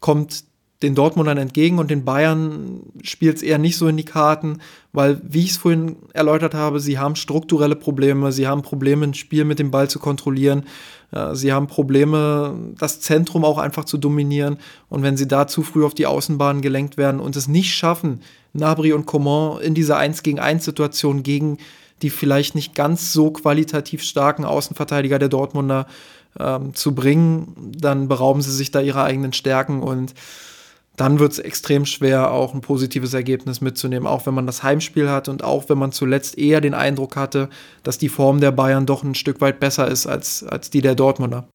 kommt 0.00 0.44
den 0.82 0.94
Dortmundern 0.94 1.36
entgegen 1.36 1.78
und 1.78 1.90
den 1.90 2.04
Bayern 2.04 2.80
spielt 3.02 3.36
es 3.36 3.42
eher 3.42 3.58
nicht 3.58 3.76
so 3.76 3.86
in 3.86 3.98
die 3.98 4.04
Karten, 4.04 4.58
weil, 4.92 5.20
wie 5.22 5.44
ich 5.44 5.50
es 5.50 5.56
vorhin 5.58 5.96
erläutert 6.14 6.54
habe, 6.54 6.80
sie 6.80 6.98
haben 6.98 7.16
strukturelle 7.16 7.76
Probleme, 7.76 8.32
sie 8.32 8.46
haben 8.46 8.62
Probleme, 8.62 9.06
ein 9.06 9.14
Spiel 9.14 9.44
mit 9.44 9.58
dem 9.58 9.70
Ball 9.70 9.90
zu 9.90 9.98
kontrollieren, 9.98 10.64
äh, 11.12 11.34
sie 11.34 11.52
haben 11.52 11.66
Probleme, 11.66 12.56
das 12.78 13.00
Zentrum 13.00 13.44
auch 13.44 13.58
einfach 13.58 13.84
zu 13.84 13.98
dominieren. 13.98 14.56
Und 14.88 15.02
wenn 15.02 15.18
sie 15.18 15.28
da 15.28 15.46
zu 15.46 15.62
früh 15.62 15.84
auf 15.84 15.94
die 15.94 16.06
Außenbahn 16.06 16.62
gelenkt 16.62 16.96
werden 16.96 17.20
und 17.20 17.36
es 17.36 17.46
nicht 17.46 17.74
schaffen, 17.74 18.20
Nabri 18.52 18.92
und 18.92 19.06
Coman 19.06 19.60
in 19.60 19.74
dieser 19.74 19.98
1 19.98 20.22
gegen 20.22 20.40
1 20.40 20.64
Situation 20.64 21.22
gegen 21.22 21.58
die 22.02 22.10
vielleicht 22.10 22.54
nicht 22.54 22.74
ganz 22.74 23.12
so 23.12 23.30
qualitativ 23.30 24.02
starken 24.02 24.46
Außenverteidiger 24.46 25.18
der 25.18 25.28
Dortmunder 25.28 25.86
ähm, 26.38 26.74
zu 26.74 26.94
bringen, 26.94 27.54
dann 27.76 28.08
berauben 28.08 28.40
sie 28.40 28.52
sich 28.52 28.70
da 28.70 28.80
ihrer 28.80 29.04
eigenen 29.04 29.32
Stärken. 29.32 29.82
Und 29.82 30.14
dann 31.00 31.18
wird 31.18 31.32
es 31.32 31.38
extrem 31.38 31.86
schwer, 31.86 32.30
auch 32.30 32.52
ein 32.52 32.60
positives 32.60 33.14
Ergebnis 33.14 33.62
mitzunehmen, 33.62 34.06
auch 34.06 34.26
wenn 34.26 34.34
man 34.34 34.46
das 34.46 34.62
Heimspiel 34.62 35.08
hat 35.08 35.28
und 35.28 35.42
auch 35.42 35.70
wenn 35.70 35.78
man 35.78 35.92
zuletzt 35.92 36.36
eher 36.36 36.60
den 36.60 36.74
Eindruck 36.74 37.16
hatte, 37.16 37.48
dass 37.82 37.96
die 37.96 38.10
Form 38.10 38.38
der 38.38 38.50
Bayern 38.50 38.84
doch 38.84 39.02
ein 39.02 39.14
Stück 39.14 39.40
weit 39.40 39.60
besser 39.60 39.88
ist 39.88 40.06
als, 40.06 40.44
als 40.44 40.68
die 40.68 40.82
der 40.82 40.94
Dortmunder. 40.94 41.48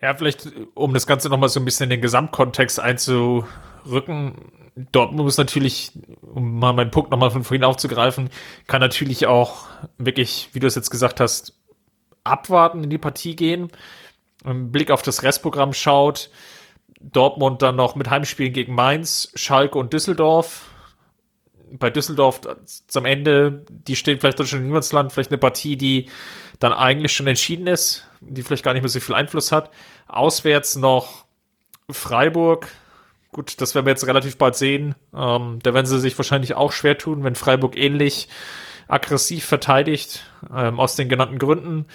Ja, 0.00 0.14
vielleicht, 0.14 0.50
um 0.74 0.94
das 0.94 1.06
Ganze 1.06 1.28
nochmal 1.28 1.50
so 1.50 1.60
ein 1.60 1.66
bisschen 1.66 1.84
in 1.84 1.90
den 1.90 2.00
Gesamtkontext 2.00 2.80
einzurücken, 2.80 4.32
Dortmund 4.92 5.24
muss 5.24 5.36
natürlich, 5.36 5.92
um 6.22 6.58
mal 6.58 6.72
meinen 6.72 6.90
Punkt 6.90 7.10
nochmal 7.10 7.30
von 7.30 7.44
vorhin 7.44 7.64
aufzugreifen, 7.64 8.30
kann 8.66 8.80
natürlich 8.80 9.26
auch 9.26 9.66
wirklich, 9.98 10.48
wie 10.52 10.60
du 10.60 10.66
es 10.66 10.74
jetzt 10.74 10.90
gesagt 10.90 11.20
hast, 11.20 11.52
abwarten 12.24 12.84
in 12.84 12.88
die 12.90 12.98
Partie 12.98 13.36
gehen, 13.36 13.70
einen 14.42 14.72
Blick 14.72 14.90
auf 14.90 15.02
das 15.02 15.22
Restprogramm 15.22 15.74
schaut, 15.74 16.30
Dortmund 17.00 17.62
dann 17.62 17.76
noch 17.76 17.94
mit 17.94 18.10
Heimspielen 18.10 18.52
gegen 18.52 18.74
Mainz, 18.74 19.30
Schalke 19.34 19.78
und 19.78 19.92
Düsseldorf. 19.92 20.70
bei 21.72 21.90
Düsseldorf 21.90 22.40
zum 22.86 23.04
Ende, 23.04 23.64
die 23.68 23.96
steht 23.96 24.20
vielleicht 24.20 24.44
schon 24.46 24.60
im 24.60 24.66
Niemandsland, 24.66 25.12
vielleicht 25.12 25.30
eine 25.30 25.38
Partie, 25.38 25.76
die 25.76 26.08
dann 26.58 26.72
eigentlich 26.72 27.12
schon 27.12 27.26
entschieden 27.26 27.66
ist, 27.66 28.08
die 28.20 28.42
vielleicht 28.42 28.64
gar 28.64 28.72
nicht 28.72 28.82
mehr 28.82 28.88
so 28.88 29.00
viel 29.00 29.14
Einfluss 29.14 29.52
hat. 29.52 29.70
Auswärts 30.06 30.76
noch 30.76 31.26
Freiburg. 31.90 32.68
Gut, 33.32 33.60
das 33.60 33.74
werden 33.74 33.86
wir 33.86 33.90
jetzt 33.90 34.06
relativ 34.06 34.38
bald 34.38 34.54
sehen. 34.54 34.94
Ähm, 35.14 35.58
da 35.62 35.74
werden 35.74 35.86
sie 35.86 36.00
sich 36.00 36.16
wahrscheinlich 36.16 36.54
auch 36.54 36.72
schwer 36.72 36.96
tun, 36.96 37.24
wenn 37.24 37.34
Freiburg 37.34 37.76
ähnlich 37.76 38.28
aggressiv 38.88 39.44
verteidigt, 39.44 40.24
ähm, 40.54 40.80
aus 40.80 40.96
den 40.96 41.08
genannten 41.08 41.38
Gründen. 41.38 41.86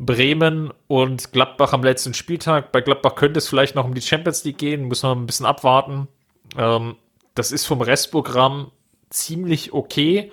Bremen 0.00 0.72
und 0.88 1.30
Gladbach 1.32 1.74
am 1.74 1.84
letzten 1.84 2.14
Spieltag. 2.14 2.72
Bei 2.72 2.80
Gladbach 2.80 3.16
könnte 3.16 3.36
es 3.38 3.48
vielleicht 3.48 3.74
noch 3.74 3.84
um 3.84 3.94
die 3.94 4.00
Champions 4.00 4.42
League 4.44 4.56
gehen, 4.56 4.84
muss 4.84 5.02
man 5.02 5.18
ein 5.18 5.26
bisschen 5.26 5.44
abwarten. 5.44 6.08
Ähm, 6.56 6.96
das 7.34 7.52
ist 7.52 7.66
vom 7.66 7.82
Restprogramm 7.82 8.72
ziemlich 9.10 9.74
okay. 9.74 10.32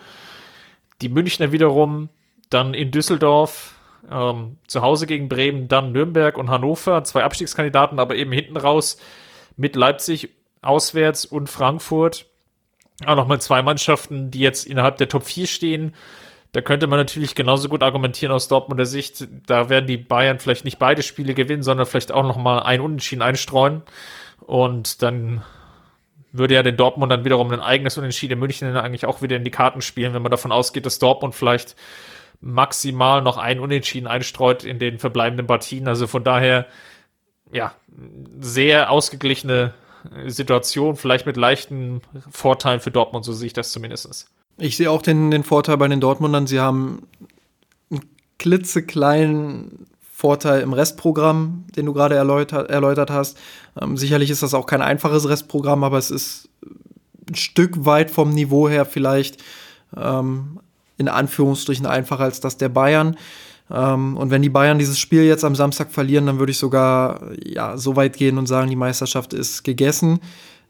Die 1.01 1.09
Münchner 1.09 1.51
wiederum 1.51 2.07
dann 2.49 2.73
in 2.73 2.91
Düsseldorf, 2.91 3.75
ähm, 4.09 4.57
zu 4.67 4.81
Hause 4.81 5.05
gegen 5.05 5.27
Bremen, 5.27 5.67
dann 5.67 5.91
Nürnberg 5.91 6.37
und 6.37 6.49
Hannover, 6.49 7.03
zwei 7.03 7.25
Abstiegskandidaten, 7.25 7.99
aber 7.99 8.15
eben 8.15 8.31
hinten 8.31 8.55
raus 8.55 8.97
mit 9.57 9.75
Leipzig 9.75 10.29
auswärts 10.61 11.25
und 11.25 11.49
Frankfurt. 11.49 12.25
Auch 13.05 13.17
nochmal 13.17 13.41
zwei 13.41 13.61
Mannschaften, 13.61 14.31
die 14.31 14.39
jetzt 14.39 14.65
innerhalb 14.65 14.97
der 14.97 15.09
Top 15.09 15.23
4 15.25 15.45
stehen. 15.45 15.93
Da 16.53 16.61
könnte 16.61 16.87
man 16.87 16.97
natürlich 16.97 17.35
genauso 17.35 17.69
gut 17.69 17.83
argumentieren 17.83 18.31
aus 18.31 18.47
Dortmunder 18.47 18.85
Sicht, 18.85 19.27
da 19.47 19.69
werden 19.69 19.85
die 19.85 19.97
Bayern 19.97 20.39
vielleicht 20.39 20.65
nicht 20.65 20.79
beide 20.79 21.03
Spiele 21.03 21.33
gewinnen, 21.33 21.63
sondern 21.63 21.85
vielleicht 21.85 22.11
auch 22.11 22.23
nochmal 22.23 22.63
ein 22.63 22.81
Unentschieden 22.81 23.21
einstreuen. 23.21 23.83
Und 24.39 25.01
dann 25.01 25.43
würde 26.31 26.55
ja 26.55 26.63
den 26.63 26.77
Dortmund 26.77 27.11
dann 27.11 27.25
wiederum 27.25 27.51
ein 27.51 27.59
eigenes 27.59 27.97
Unentschieden 27.97 28.33
in 28.33 28.39
München 28.39 28.75
eigentlich 28.77 29.05
auch 29.05 29.21
wieder 29.21 29.35
in 29.35 29.43
die 29.43 29.51
Karten 29.51 29.81
spielen, 29.81 30.13
wenn 30.13 30.21
man 30.21 30.31
davon 30.31 30.51
ausgeht, 30.51 30.85
dass 30.85 30.99
Dortmund 30.99 31.35
vielleicht 31.35 31.75
maximal 32.39 33.21
noch 33.21 33.37
ein 33.37 33.59
Unentschieden 33.59 34.07
einstreut 34.07 34.63
in 34.63 34.79
den 34.79 34.99
verbleibenden 34.99 35.47
Partien. 35.47 35.87
Also 35.87 36.07
von 36.07 36.23
daher, 36.23 36.67
ja, 37.51 37.73
sehr 38.39 38.91
ausgeglichene 38.91 39.73
Situation, 40.27 40.95
vielleicht 40.95 41.25
mit 41.25 41.37
leichten 41.37 42.01
Vorteilen 42.29 42.79
für 42.79 42.91
Dortmund, 42.91 43.25
so 43.25 43.33
sehe 43.33 43.47
ich 43.47 43.53
das 43.53 43.71
zumindest. 43.71 44.29
Ich 44.57 44.77
sehe 44.77 44.89
auch 44.89 45.01
den, 45.01 45.31
den 45.31 45.43
Vorteil 45.43 45.77
bei 45.77 45.87
den 45.87 46.01
Dortmundern, 46.01 46.47
sie 46.47 46.59
haben 46.59 47.03
einen 47.91 48.01
klitzekleinen 48.39 49.85
Vorteil 50.11 50.61
im 50.61 50.73
Restprogramm, 50.73 51.65
den 51.75 51.85
du 51.85 51.93
gerade 51.93 52.15
erläutert, 52.15 52.71
erläutert 52.71 53.11
hast. 53.11 53.37
Ähm, 53.79 53.97
sicherlich 53.97 54.31
ist 54.31 54.41
das 54.41 54.55
auch 54.55 54.65
kein 54.65 54.81
einfaches 54.81 55.29
Restprogramm, 55.29 55.83
aber 55.83 55.99
es 55.99 56.09
ist 56.09 56.49
ein 57.29 57.35
Stück 57.35 57.85
weit 57.85 58.09
vom 58.09 58.31
Niveau 58.31 58.67
her 58.67 58.85
vielleicht 58.85 59.43
ähm, 59.95 60.59
in 60.97 61.07
Anführungsstrichen 61.07 61.85
einfacher 61.85 62.23
als 62.23 62.39
das 62.39 62.57
der 62.57 62.69
Bayern. 62.69 63.15
Ähm, 63.69 64.17
und 64.17 64.31
wenn 64.31 64.41
die 64.41 64.49
Bayern 64.49 64.79
dieses 64.79 64.97
Spiel 64.97 65.23
jetzt 65.23 65.43
am 65.43 65.55
Samstag 65.55 65.91
verlieren, 65.91 66.25
dann 66.25 66.39
würde 66.39 66.51
ich 66.51 66.57
sogar 66.57 67.21
ja, 67.43 67.77
so 67.77 67.95
weit 67.95 68.17
gehen 68.17 68.37
und 68.37 68.47
sagen, 68.47 68.69
die 68.69 68.75
Meisterschaft 68.75 69.33
ist 69.33 69.63
gegessen. 69.63 70.19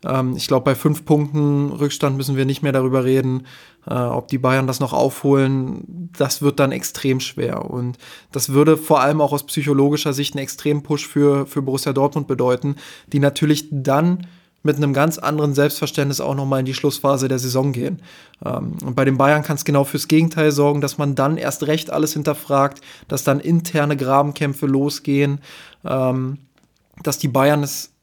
Ähm, 0.06 0.36
ich 0.36 0.48
glaube, 0.48 0.66
bei 0.66 0.76
fünf 0.76 1.06
Punkten 1.06 1.72
Rückstand 1.72 2.18
müssen 2.18 2.36
wir 2.36 2.46
nicht 2.46 2.62
mehr 2.62 2.72
darüber 2.72 3.04
reden, 3.04 3.48
äh, 3.88 3.94
ob 3.94 4.28
die 4.28 4.38
Bayern 4.38 4.68
das 4.68 4.80
noch 4.80 4.94
aufholen. 4.94 6.10
Das 6.18 6.42
wird 6.42 6.60
dann 6.60 6.72
extrem 6.72 7.20
schwer. 7.20 7.70
Und 7.70 7.98
das 8.32 8.50
würde 8.50 8.78
vor 8.78 9.02
allem 9.02 9.22
auch 9.22 9.34
aus 9.34 9.46
psychologischer 9.46 10.14
Sicht 10.14 10.36
einen 10.36 10.44
extremen 10.44 10.84
Push 10.84 11.08
für, 11.08 11.46
für 11.46 11.62
Borussia 11.62 11.94
Dortmund 11.94 12.28
bedeuten, 12.28 12.76
die 13.12 13.20
natürlich 13.20 13.68
dann 13.72 14.28
mit 14.64 14.78
einem 14.78 14.94
ganz 14.94 15.18
anderen 15.18 15.54
Selbstverständnis 15.54 16.20
auch 16.20 16.36
nochmal 16.36 16.60
in 16.60 16.66
die 16.66 16.74
Schlussphase 16.74 17.28
der 17.28 17.40
Saison 17.40 17.72
gehen. 17.72 18.02
Ähm, 18.46 18.74
und 18.84 18.96
bei 18.96 19.06
den 19.06 19.18
Bayern 19.18 19.44
kann 19.44 19.56
es 19.56 19.66
genau 19.66 19.84
fürs 19.84 20.08
Gegenteil 20.08 20.52
sorgen, 20.52 20.82
dass 20.82 20.98
man 20.98 21.16
dann 21.16 21.38
erst 21.38 21.66
recht 21.68 21.90
alles 21.90 22.14
hinterfragt, 22.14 22.82
dass 23.08 23.24
dann 23.24 23.40
interne 23.40 23.96
Grabenkämpfe 23.96 24.66
losgehen, 24.66 25.40
ähm, 25.86 26.40
dass 27.02 27.18
die 27.18 27.28
Bayern 27.28 27.64
es 27.64 27.94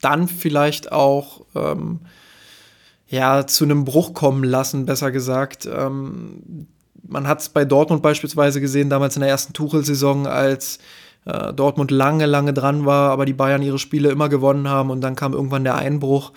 dann 0.00 0.28
vielleicht 0.28 0.92
auch 0.92 1.42
ähm, 1.54 2.00
ja, 3.08 3.46
zu 3.46 3.64
einem 3.64 3.84
Bruch 3.84 4.14
kommen 4.14 4.44
lassen, 4.44 4.86
besser 4.86 5.10
gesagt. 5.10 5.66
Ähm, 5.66 6.66
man 7.06 7.26
hat 7.26 7.40
es 7.40 7.48
bei 7.48 7.64
Dortmund 7.64 8.02
beispielsweise 8.02 8.60
gesehen, 8.60 8.88
damals 8.88 9.16
in 9.16 9.20
der 9.20 9.30
ersten 9.30 9.52
Tuchel-Saison, 9.52 10.26
als 10.26 10.78
äh, 11.24 11.52
Dortmund 11.52 11.90
lange, 11.90 12.26
lange 12.26 12.54
dran 12.54 12.86
war, 12.86 13.10
aber 13.10 13.26
die 13.26 13.32
Bayern 13.32 13.62
ihre 13.62 13.78
Spiele 13.78 14.10
immer 14.10 14.28
gewonnen 14.28 14.68
haben 14.68 14.90
und 14.90 15.00
dann 15.00 15.16
kam 15.16 15.32
irgendwann 15.32 15.64
der 15.64 15.74
Einbruch. 15.74 16.32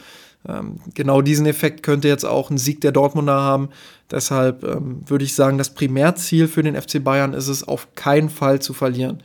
Ähm, 0.47 0.79
genau 0.93 1.21
diesen 1.21 1.45
Effekt 1.45 1.83
könnte 1.83 2.07
jetzt 2.07 2.25
auch 2.25 2.49
ein 2.49 2.57
Sieg 2.57 2.81
der 2.81 2.91
Dortmunder 2.91 3.39
haben. 3.39 3.69
Deshalb 4.11 4.63
ähm, 4.63 5.01
würde 5.05 5.23
ich 5.23 5.35
sagen, 5.35 5.57
das 5.57 5.73
Primärziel 5.73 6.47
für 6.47 6.63
den 6.63 6.79
FC 6.79 7.03
Bayern 7.03 7.33
ist 7.33 7.47
es, 7.47 7.65
auf 7.65 7.95
keinen 7.95 8.29
Fall 8.29 8.61
zu 8.61 8.73
verlieren. 8.73 9.23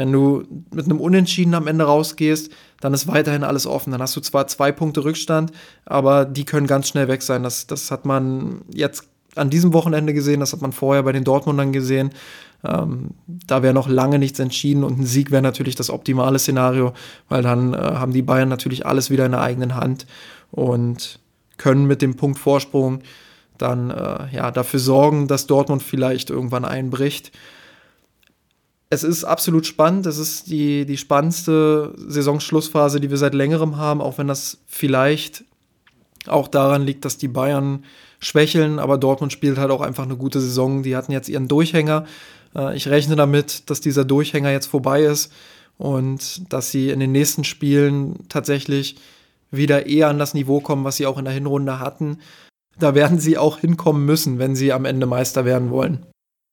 Wenn 0.00 0.12
du 0.12 0.44
mit 0.74 0.86
einem 0.86 0.98
Unentschieden 0.98 1.52
am 1.52 1.66
Ende 1.66 1.84
rausgehst, 1.84 2.50
dann 2.80 2.94
ist 2.94 3.06
weiterhin 3.06 3.44
alles 3.44 3.66
offen. 3.66 3.90
Dann 3.90 4.00
hast 4.00 4.16
du 4.16 4.22
zwar 4.22 4.46
zwei 4.46 4.72
Punkte 4.72 5.04
Rückstand, 5.04 5.52
aber 5.84 6.24
die 6.24 6.46
können 6.46 6.66
ganz 6.66 6.88
schnell 6.88 7.06
weg 7.06 7.20
sein. 7.20 7.42
Das, 7.42 7.66
das 7.66 7.90
hat 7.90 8.06
man 8.06 8.62
jetzt 8.72 9.04
an 9.34 9.50
diesem 9.50 9.74
Wochenende 9.74 10.14
gesehen, 10.14 10.40
das 10.40 10.54
hat 10.54 10.62
man 10.62 10.72
vorher 10.72 11.02
bei 11.02 11.12
den 11.12 11.24
Dortmundern 11.24 11.70
gesehen. 11.72 12.12
Ähm, 12.64 13.10
da 13.26 13.62
wäre 13.62 13.74
noch 13.74 13.88
lange 13.88 14.18
nichts 14.18 14.38
entschieden 14.38 14.84
und 14.84 15.00
ein 15.00 15.04
Sieg 15.04 15.30
wäre 15.30 15.42
natürlich 15.42 15.74
das 15.74 15.90
optimale 15.90 16.38
Szenario, 16.38 16.94
weil 17.28 17.42
dann 17.42 17.74
äh, 17.74 17.76
haben 17.76 18.14
die 18.14 18.22
Bayern 18.22 18.48
natürlich 18.48 18.86
alles 18.86 19.10
wieder 19.10 19.26
in 19.26 19.32
der 19.32 19.42
eigenen 19.42 19.74
Hand 19.74 20.06
und 20.50 21.18
können 21.58 21.84
mit 21.84 22.00
dem 22.00 22.16
Punkt 22.16 22.38
Vorsprung 22.38 23.00
dann 23.58 23.90
äh, 23.90 24.34
ja, 24.34 24.50
dafür 24.50 24.80
sorgen, 24.80 25.28
dass 25.28 25.46
Dortmund 25.46 25.82
vielleicht 25.82 26.30
irgendwann 26.30 26.64
einbricht 26.64 27.32
es 28.90 29.04
ist 29.04 29.24
absolut 29.24 29.66
spannend. 29.66 30.06
Es 30.06 30.18
ist 30.18 30.50
die, 30.50 30.84
die 30.84 30.96
spannendste 30.96 31.94
Saisonschlussphase, 31.96 33.00
die 33.00 33.08
wir 33.08 33.16
seit 33.16 33.34
längerem 33.34 33.76
haben, 33.76 34.00
auch 34.00 34.18
wenn 34.18 34.26
das 34.26 34.58
vielleicht 34.66 35.44
auch 36.26 36.48
daran 36.48 36.82
liegt, 36.82 37.04
dass 37.04 37.16
die 37.16 37.28
Bayern 37.28 37.84
schwächeln, 38.18 38.78
aber 38.78 38.98
Dortmund 38.98 39.32
spielt 39.32 39.56
halt 39.56 39.70
auch 39.70 39.80
einfach 39.80 40.04
eine 40.04 40.16
gute 40.16 40.40
Saison. 40.40 40.82
Die 40.82 40.96
hatten 40.96 41.12
jetzt 41.12 41.28
ihren 41.28 41.48
Durchhänger. 41.48 42.04
Äh, 42.54 42.76
ich 42.76 42.88
rechne 42.88 43.16
damit, 43.16 43.70
dass 43.70 43.80
dieser 43.80 44.04
Durchhänger 44.04 44.50
jetzt 44.50 44.66
vorbei 44.66 45.04
ist 45.04 45.32
und 45.78 46.52
dass 46.52 46.70
sie 46.70 46.90
in 46.90 47.00
den 47.00 47.12
nächsten 47.12 47.44
Spielen 47.44 48.28
tatsächlich 48.28 48.96
wieder 49.50 49.86
eher 49.86 50.08
an 50.08 50.18
das 50.18 50.34
Niveau 50.34 50.60
kommen, 50.60 50.84
was 50.84 50.96
sie 50.96 51.06
auch 51.06 51.16
in 51.16 51.24
der 51.24 51.34
Hinrunde 51.34 51.78
hatten. 51.78 52.18
Da 52.78 52.94
werden 52.94 53.18
sie 53.18 53.38
auch 53.38 53.58
hinkommen 53.58 54.04
müssen, 54.04 54.38
wenn 54.38 54.54
sie 54.54 54.72
am 54.72 54.84
Ende 54.84 55.06
Meister 55.06 55.44
werden 55.44 55.70
wollen. 55.70 56.06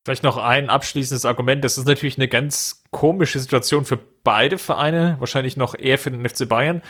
Vielleicht 0.08 0.24
noch 0.24 0.38
ein 0.38 0.70
abschließendes 0.70 1.26
Argument. 1.26 1.66
Das 1.66 1.78
ist 1.78 1.86
natürlich 1.86 2.18
eine 2.18 2.30
ganz 2.30 2.82
komische 2.91 3.39
Situation 3.39 3.84
für 3.84 3.99
beide 4.24 4.58
Vereine, 4.58 5.18
wahrscheinlich 5.20 5.58
noch 5.58 5.78
eher 5.78 5.97
für 5.97 6.10
den 6.12 6.26
FC 6.26 6.47
Bayern, 6.47 6.82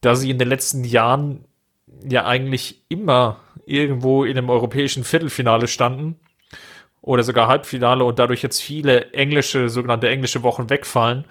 da 0.00 0.16
sie 0.16 0.30
in 0.30 0.38
den 0.38 0.48
letzten 0.48 0.82
Jahren 0.82 1.44
ja 2.08 2.24
eigentlich 2.24 2.80
immer 2.88 3.40
irgendwo 3.66 4.24
in 4.24 4.38
einem 4.38 4.48
europäischen 4.48 5.04
Viertelfinale 5.04 5.68
standen 5.68 6.18
oder 7.02 7.22
sogar 7.22 7.48
Halbfinale 7.48 8.02
und 8.02 8.18
dadurch 8.18 8.42
jetzt 8.42 8.62
viele 8.62 9.12
englische, 9.12 9.68
sogenannte 9.68 10.08
englische 10.08 10.42
Wochen 10.42 10.70
wegfallen. 10.70 11.26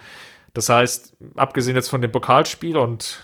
Das 0.53 0.69
heißt, 0.69 1.17
abgesehen 1.35 1.75
jetzt 1.75 1.89
von 1.89 2.03
dem 2.03 2.11
Pokalspiel 2.11 2.77
und 2.77 3.23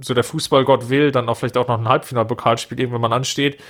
so 0.00 0.14
der 0.14 0.24
Fußballgott 0.24 0.88
will, 0.88 1.12
dann 1.12 1.28
auch 1.28 1.36
vielleicht 1.36 1.56
auch 1.56 1.68
noch 1.68 1.78
ein 1.78 1.88
Halbfinalpokalspiel 1.88 2.78
irgendwann 2.78 3.00
mal 3.00 3.12
ansteht, 3.12 3.60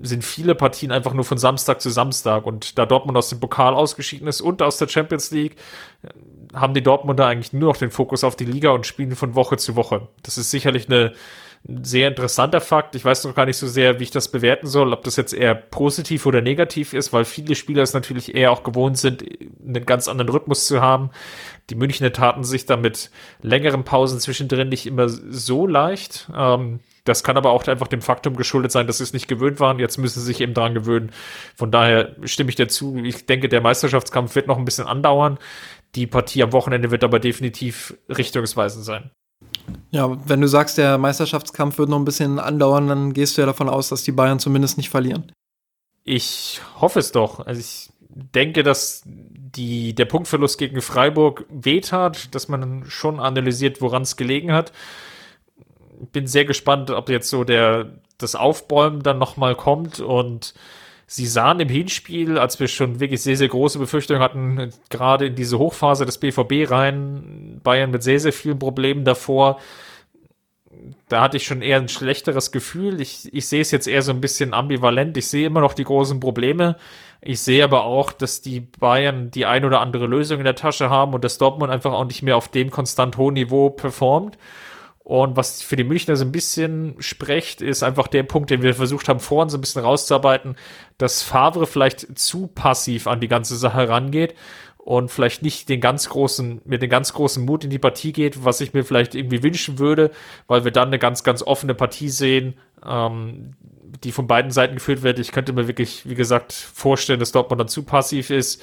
sind 0.00 0.24
viele 0.24 0.54
Partien 0.54 0.92
einfach 0.92 1.14
nur 1.14 1.24
von 1.24 1.38
Samstag 1.38 1.80
zu 1.80 1.90
Samstag. 1.90 2.46
Und 2.46 2.78
da 2.78 2.86
Dortmund 2.86 3.16
aus 3.16 3.28
dem 3.28 3.40
Pokal 3.40 3.74
ausgeschieden 3.74 4.28
ist 4.28 4.40
und 4.40 4.62
aus 4.62 4.78
der 4.78 4.88
Champions 4.88 5.30
League, 5.30 5.56
haben 6.54 6.74
die 6.74 6.82
Dortmunder 6.82 7.26
eigentlich 7.26 7.52
nur 7.52 7.70
noch 7.70 7.76
den 7.76 7.90
Fokus 7.90 8.24
auf 8.24 8.36
die 8.36 8.44
Liga 8.44 8.70
und 8.70 8.86
spielen 8.86 9.16
von 9.16 9.34
Woche 9.34 9.56
zu 9.56 9.76
Woche. 9.76 10.08
Das 10.22 10.38
ist 10.38 10.50
sicherlich 10.50 10.88
eine 10.88 11.12
sehr 11.82 12.08
interessanter 12.08 12.60
Fakt. 12.60 12.94
Ich 12.94 13.04
weiß 13.04 13.24
noch 13.24 13.34
gar 13.34 13.46
nicht 13.46 13.56
so 13.56 13.66
sehr, 13.66 13.98
wie 13.98 14.04
ich 14.04 14.10
das 14.10 14.30
bewerten 14.30 14.66
soll, 14.66 14.92
ob 14.92 15.02
das 15.04 15.16
jetzt 15.16 15.32
eher 15.32 15.54
positiv 15.54 16.26
oder 16.26 16.42
negativ 16.42 16.92
ist, 16.92 17.12
weil 17.12 17.24
viele 17.24 17.54
Spieler 17.54 17.82
es 17.82 17.94
natürlich 17.94 18.34
eher 18.34 18.52
auch 18.52 18.64
gewohnt 18.64 18.98
sind, 18.98 19.24
einen 19.66 19.86
ganz 19.86 20.06
anderen 20.06 20.30
Rhythmus 20.30 20.66
zu 20.66 20.82
haben. 20.82 21.10
Die 21.70 21.74
Münchner 21.74 22.12
taten 22.12 22.44
sich 22.44 22.66
da 22.66 22.76
mit 22.76 23.10
längeren 23.40 23.84
Pausen 23.84 24.20
zwischendrin 24.20 24.68
nicht 24.68 24.86
immer 24.86 25.08
so 25.08 25.66
leicht. 25.66 26.30
Ähm, 26.36 26.80
das 27.04 27.22
kann 27.22 27.36
aber 27.36 27.50
auch 27.50 27.66
einfach 27.66 27.88
dem 27.88 28.02
Faktum 28.02 28.36
geschuldet 28.36 28.72
sein, 28.72 28.86
dass 28.86 28.98
sie 28.98 29.04
es 29.04 29.12
nicht 29.12 29.28
gewöhnt 29.28 29.60
waren. 29.60 29.78
Jetzt 29.78 29.98
müssen 29.98 30.20
sie 30.20 30.26
sich 30.26 30.40
eben 30.40 30.54
dran 30.54 30.74
gewöhnen. 30.74 31.10
Von 31.54 31.70
daher 31.70 32.16
stimme 32.24 32.50
ich 32.50 32.56
dazu. 32.56 32.96
Ich 32.96 33.26
denke, 33.26 33.48
der 33.48 33.60
Meisterschaftskampf 33.60 34.34
wird 34.34 34.46
noch 34.46 34.58
ein 34.58 34.64
bisschen 34.64 34.86
andauern. 34.86 35.38
Die 35.94 36.06
Partie 36.06 36.42
am 36.42 36.52
Wochenende 36.52 36.90
wird 36.90 37.04
aber 37.04 37.20
definitiv 37.20 37.94
richtungsweisend 38.08 38.84
sein. 38.84 39.10
Ja, 39.90 40.18
wenn 40.28 40.40
du 40.40 40.48
sagst, 40.48 40.78
der 40.78 40.98
Meisterschaftskampf 40.98 41.78
wird 41.78 41.88
noch 41.88 41.98
ein 41.98 42.04
bisschen 42.04 42.38
andauern, 42.38 42.88
dann 42.88 43.12
gehst 43.12 43.36
du 43.36 43.42
ja 43.42 43.46
davon 43.46 43.68
aus, 43.68 43.90
dass 43.90 44.02
die 44.02 44.12
Bayern 44.12 44.38
zumindest 44.38 44.76
nicht 44.76 44.90
verlieren. 44.90 45.30
Ich 46.04 46.60
hoffe 46.80 46.98
es 46.98 47.12
doch. 47.12 47.46
Also 47.46 47.60
ich 47.60 47.90
denke, 48.08 48.62
dass 48.62 49.02
die, 49.56 49.94
der 49.94 50.04
Punktverlust 50.04 50.58
gegen 50.58 50.80
Freiburg 50.80 51.46
wehtat, 51.48 52.34
dass 52.34 52.48
man 52.48 52.84
schon 52.86 53.20
analysiert, 53.20 53.80
woran 53.80 54.02
es 54.02 54.16
gelegen 54.16 54.52
hat. 54.52 54.72
bin 56.12 56.26
sehr 56.26 56.44
gespannt, 56.44 56.90
ob 56.90 57.08
jetzt 57.08 57.30
so 57.30 57.44
der, 57.44 57.92
das 58.18 58.34
Aufbäumen 58.34 59.02
dann 59.02 59.18
nochmal 59.18 59.54
kommt 59.54 60.00
und 60.00 60.54
sie 61.06 61.26
sahen 61.26 61.60
im 61.60 61.68
Hinspiel, 61.68 62.38
als 62.38 62.58
wir 62.60 62.68
schon 62.68 63.00
wirklich 63.00 63.22
sehr, 63.22 63.36
sehr 63.36 63.48
große 63.48 63.78
Befürchtungen 63.78 64.22
hatten, 64.22 64.70
gerade 64.90 65.26
in 65.26 65.34
diese 65.34 65.58
Hochphase 65.58 66.06
des 66.06 66.18
BVB 66.18 66.70
rein, 66.70 67.60
Bayern 67.62 67.90
mit 67.90 68.02
sehr, 68.02 68.20
sehr 68.20 68.32
vielen 68.32 68.58
Problemen 68.58 69.04
davor, 69.04 69.60
da 71.08 71.22
hatte 71.22 71.36
ich 71.36 71.44
schon 71.44 71.62
eher 71.62 71.78
ein 71.78 71.88
schlechteres 71.88 72.52
Gefühl. 72.52 73.00
Ich, 73.00 73.32
ich 73.32 73.46
sehe 73.46 73.60
es 73.60 73.70
jetzt 73.70 73.86
eher 73.86 74.02
so 74.02 74.12
ein 74.12 74.20
bisschen 74.20 74.54
ambivalent. 74.54 75.16
Ich 75.16 75.28
sehe 75.28 75.46
immer 75.46 75.60
noch 75.60 75.74
die 75.74 75.84
großen 75.84 76.20
Probleme. 76.20 76.76
Ich 77.20 77.40
sehe 77.40 77.64
aber 77.64 77.84
auch, 77.84 78.12
dass 78.12 78.42
die 78.42 78.60
Bayern 78.60 79.30
die 79.30 79.46
ein 79.46 79.64
oder 79.64 79.80
andere 79.80 80.06
Lösung 80.06 80.38
in 80.38 80.44
der 80.44 80.56
Tasche 80.56 80.90
haben 80.90 81.14
und 81.14 81.24
dass 81.24 81.38
Dortmund 81.38 81.72
einfach 81.72 81.92
auch 81.92 82.04
nicht 82.04 82.22
mehr 82.22 82.36
auf 82.36 82.48
dem 82.48 82.70
konstant 82.70 83.16
hohen 83.16 83.34
Niveau 83.34 83.70
performt. 83.70 84.36
Und 85.04 85.36
was 85.36 85.62
für 85.62 85.76
die 85.76 85.84
Münchner 85.84 86.16
so 86.16 86.24
ein 86.24 86.32
bisschen 86.32 86.96
spricht, 86.98 87.60
ist 87.60 87.82
einfach 87.82 88.08
der 88.08 88.22
Punkt, 88.22 88.50
den 88.50 88.62
wir 88.62 88.74
versucht 88.74 89.08
haben, 89.08 89.20
vorhin 89.20 89.50
so 89.50 89.58
ein 89.58 89.60
bisschen 89.60 89.82
rauszuarbeiten, 89.82 90.56
dass 90.96 91.22
Favre 91.22 91.66
vielleicht 91.66 92.18
zu 92.18 92.46
passiv 92.46 93.06
an 93.06 93.20
die 93.20 93.28
ganze 93.28 93.56
Sache 93.56 93.88
rangeht 93.88 94.34
und 94.84 95.10
vielleicht 95.10 95.40
nicht 95.40 95.70
den 95.70 95.80
ganz 95.80 96.10
großen, 96.10 96.60
mit 96.66 96.82
den 96.82 96.90
ganz 96.90 97.14
großen 97.14 97.42
Mut 97.42 97.64
in 97.64 97.70
die 97.70 97.78
Partie 97.78 98.12
geht, 98.12 98.44
was 98.44 98.60
ich 98.60 98.74
mir 98.74 98.84
vielleicht 98.84 99.14
irgendwie 99.14 99.42
wünschen 99.42 99.78
würde, 99.78 100.10
weil 100.46 100.64
wir 100.64 100.72
dann 100.72 100.88
eine 100.88 100.98
ganz, 100.98 101.24
ganz 101.24 101.42
offene 101.42 101.74
Partie 101.74 102.10
sehen, 102.10 102.58
ähm, 102.84 103.54
die 104.04 104.12
von 104.12 104.26
beiden 104.26 104.50
Seiten 104.50 104.74
geführt 104.74 105.02
wird. 105.02 105.18
Ich 105.18 105.32
könnte 105.32 105.54
mir 105.54 105.68
wirklich, 105.68 106.06
wie 106.06 106.14
gesagt, 106.14 106.52
vorstellen, 106.52 107.18
dass 107.18 107.32
Dortmund 107.32 107.60
dann 107.60 107.68
zu 107.68 107.84
passiv 107.84 108.28
ist 108.28 108.62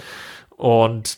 und 0.57 1.17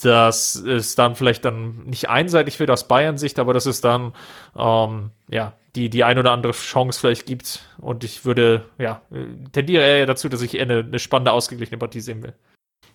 dass 0.00 0.54
es 0.54 0.94
dann 0.94 1.16
vielleicht 1.16 1.44
dann 1.44 1.84
nicht 1.86 2.08
einseitig 2.08 2.60
wird 2.60 2.70
aus 2.70 2.86
Bayern-Sicht, 2.86 3.40
aber 3.40 3.52
dass 3.52 3.66
es 3.66 3.80
dann 3.80 4.12
ähm, 4.56 5.10
ja 5.28 5.54
die 5.74 5.90
die 5.90 6.04
ein 6.04 6.18
oder 6.18 6.30
andere 6.30 6.52
Chance 6.52 7.00
vielleicht 7.00 7.26
gibt 7.26 7.62
und 7.78 8.04
ich 8.04 8.24
würde 8.24 8.64
ja 8.78 9.02
tendiere 9.50 9.82
eher 9.82 10.06
dazu, 10.06 10.28
dass 10.28 10.42
ich 10.42 10.60
eine, 10.60 10.80
eine 10.80 11.00
spannende 11.00 11.32
ausgeglichene 11.32 11.78
Partie 11.78 12.00
sehen 12.00 12.22
will. 12.22 12.34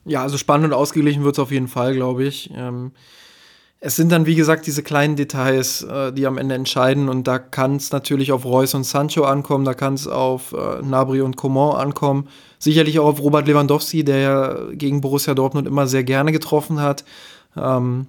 Ja, 0.05 0.23
also 0.23 0.37
spannend 0.37 0.67
und 0.67 0.73
ausgeglichen 0.73 1.23
wird 1.23 1.35
es 1.35 1.39
auf 1.39 1.51
jeden 1.51 1.67
Fall, 1.67 1.93
glaube 1.93 2.23
ich. 2.23 2.49
Ähm, 2.55 2.91
es 3.83 3.95
sind 3.95 4.11
dann, 4.11 4.27
wie 4.27 4.35
gesagt, 4.35 4.67
diese 4.67 4.83
kleinen 4.83 5.15
Details, 5.15 5.81
äh, 5.83 6.13
die 6.13 6.27
am 6.27 6.37
Ende 6.37 6.55
entscheiden. 6.55 7.09
Und 7.09 7.27
da 7.27 7.39
kann 7.39 7.75
es 7.75 7.91
natürlich 7.91 8.31
auf 8.31 8.45
Reus 8.45 8.73
und 8.75 8.83
Sancho 8.83 9.23
ankommen, 9.23 9.65
da 9.65 9.73
kann 9.73 9.95
es 9.95 10.07
auf 10.07 10.53
äh, 10.53 10.81
Nabri 10.83 11.21
und 11.21 11.35
Coman 11.35 11.77
ankommen. 11.77 12.27
Sicherlich 12.59 12.99
auch 12.99 13.07
auf 13.07 13.21
Robert 13.21 13.47
Lewandowski, 13.47 14.03
der 14.03 14.19
ja 14.19 14.57
gegen 14.73 15.01
Borussia 15.01 15.33
Dortmund 15.33 15.67
immer 15.67 15.87
sehr 15.87 16.03
gerne 16.03 16.31
getroffen 16.31 16.79
hat. 16.79 17.03
Ähm, 17.57 18.07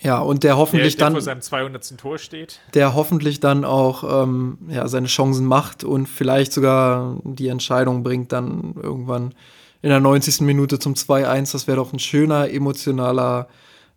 ja, 0.00 0.20
und 0.20 0.44
der 0.44 0.56
hoffentlich 0.56 0.94
der, 0.94 0.98
der 0.98 1.06
dann. 1.06 1.12
vor 1.14 1.22
seinem 1.22 1.40
200. 1.40 1.98
Tor 1.98 2.18
steht. 2.18 2.60
Der 2.74 2.94
hoffentlich 2.94 3.40
dann 3.40 3.64
auch 3.64 4.22
ähm, 4.22 4.58
ja, 4.68 4.86
seine 4.86 5.08
Chancen 5.08 5.44
macht 5.44 5.82
und 5.82 6.08
vielleicht 6.08 6.52
sogar 6.52 7.16
die 7.24 7.48
Entscheidung 7.48 8.04
bringt, 8.04 8.30
dann 8.30 8.74
irgendwann 8.80 9.34
in 9.82 9.90
der 9.90 10.00
90. 10.00 10.40
Minute 10.42 10.78
zum 10.78 10.94
2-1. 10.94 11.52
Das 11.52 11.66
wäre 11.66 11.76
doch 11.76 11.92
ein 11.92 11.98
schöner, 11.98 12.50
emotionaler 12.50 13.48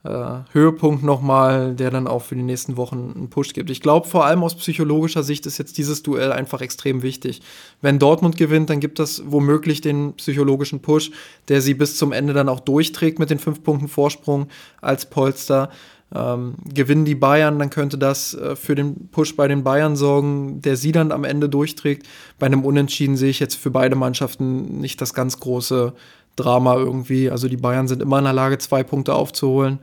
äh, 0.04 0.10
Höhepunkt 0.52 1.04
nochmal, 1.04 1.76
der 1.76 1.92
dann 1.92 2.08
auch 2.08 2.24
für 2.24 2.36
die 2.36 2.42
nächsten 2.42 2.78
Wochen 2.78 3.14
einen 3.16 3.30
Push 3.30 3.54
gibt. 3.54 3.70
Ich 3.70 3.82
glaube, 3.82 4.08
vor 4.08 4.26
allem 4.26 4.44
aus 4.44 4.56
psychologischer 4.56 5.24
Sicht 5.24 5.46
ist 5.46 5.58
jetzt 5.60 5.78
dieses 5.78 6.02
Duell 6.02 6.32
einfach 6.32 6.62
extrem 6.62 7.04
wichtig. 7.04 7.42
Wenn 7.82 8.00
Dortmund 8.00 8.38
gewinnt, 8.38 8.70
dann 8.70 8.80
gibt 8.80 9.00
das 9.00 9.22
womöglich 9.26 9.82
den 9.82 10.14
psychologischen 10.14 10.82
Push, 10.82 11.12
der 11.50 11.62
sie 11.62 11.76
bis 11.76 11.98
zum 11.98 12.12
Ende 12.12 12.34
dann 12.34 12.50
auch 12.50 12.62
durchträgt 12.62 13.20
mit 13.20 13.30
den 13.30 13.40
fünf 13.40 13.64
Punkten 13.64 13.88
Vorsprung 13.88 14.48
als 14.82 15.08
Polster. 15.08 15.70
Ähm, 16.14 16.56
gewinnen 16.66 17.06
die 17.06 17.16
Bayern, 17.16 17.58
dann 17.58 17.70
könnte 17.70 17.98
das 17.98 18.34
äh, 18.34 18.56
für 18.56 18.76
den 18.76 19.08
Push 19.12 19.36
bei 19.38 19.48
den 19.48 19.64
Bayern 19.64 19.96
sorgen, 19.96 20.62
der 20.62 20.76
sie 20.76 20.92
dann 20.92 21.12
am 21.12 21.24
Ende 21.24 21.48
durchträgt. 21.48 22.06
Bei 22.38 22.48
einem 22.48 22.66
Unentschieden 22.66 23.16
sehe 23.16 23.30
ich 23.30 23.40
jetzt 23.40 23.56
für 23.56 23.72
beide 23.72 23.96
Mannschaften 23.96 24.80
nicht 24.80 25.00
das 25.00 25.14
ganz 25.14 25.40
große 25.40 25.94
Drama 26.36 26.76
irgendwie. 26.76 27.30
Also 27.30 27.48
die 27.48 27.58
Bayern 27.58 27.88
sind 27.88 28.02
immer 28.02 28.18
in 28.18 28.26
der 28.26 28.34
Lage, 28.34 28.58
zwei 28.58 28.84
Punkte 28.84 29.14
aufzuholen. 29.14 29.80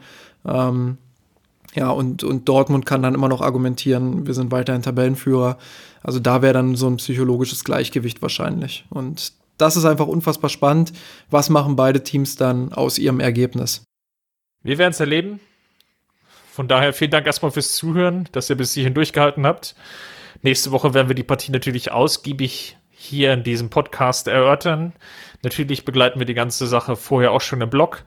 Ähm, 0.46 0.98
ja, 1.74 1.90
und, 1.90 2.24
und 2.24 2.48
Dortmund 2.48 2.86
kann 2.86 3.02
dann 3.02 3.14
immer 3.14 3.28
noch 3.28 3.40
argumentieren, 3.40 4.26
wir 4.26 4.34
sind 4.34 4.50
weiterhin 4.50 4.82
Tabellenführer. 4.82 5.58
Also 6.02 6.18
da 6.18 6.42
wäre 6.42 6.54
dann 6.54 6.76
so 6.76 6.88
ein 6.88 6.96
psychologisches 6.96 7.64
Gleichgewicht 7.64 8.20
wahrscheinlich. 8.22 8.86
Und 8.90 9.32
das 9.58 9.76
ist 9.76 9.84
einfach 9.84 10.06
unfassbar 10.06 10.50
spannend. 10.50 10.92
Was 11.30 11.50
machen 11.50 11.76
beide 11.76 12.02
Teams 12.02 12.36
dann 12.36 12.72
aus 12.72 12.98
ihrem 12.98 13.20
Ergebnis? 13.20 13.82
Wir 14.62 14.78
werden 14.78 14.92
es 14.92 15.00
erleben. 15.00 15.40
Von 16.58 16.66
daher 16.66 16.92
vielen 16.92 17.12
Dank 17.12 17.24
erstmal 17.24 17.52
fürs 17.52 17.72
Zuhören, 17.74 18.28
dass 18.32 18.50
ihr 18.50 18.56
bis 18.56 18.74
hierhin 18.74 18.92
durchgehalten 18.92 19.46
habt. 19.46 19.76
Nächste 20.42 20.72
Woche 20.72 20.92
werden 20.92 21.06
wir 21.06 21.14
die 21.14 21.22
Partie 21.22 21.52
natürlich 21.52 21.92
ausgiebig 21.92 22.76
hier 22.90 23.32
in 23.32 23.44
diesem 23.44 23.70
Podcast 23.70 24.26
erörtern. 24.26 24.92
Natürlich 25.44 25.84
begleiten 25.84 26.18
wir 26.18 26.26
die 26.26 26.34
ganze 26.34 26.66
Sache 26.66 26.96
vorher 26.96 27.30
auch 27.30 27.42
schon 27.42 27.60
im 27.60 27.70
Blog. 27.70 28.02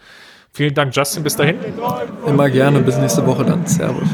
Vielen 0.51 0.73
Dank, 0.73 0.93
Justin. 0.93 1.23
Bis 1.23 1.37
dahin. 1.37 1.59
Immer 2.27 2.49
gerne. 2.49 2.81
Bis 2.81 2.97
nächste 2.97 3.25
Woche 3.25 3.45
dann. 3.45 3.65
Servus. 3.65 4.09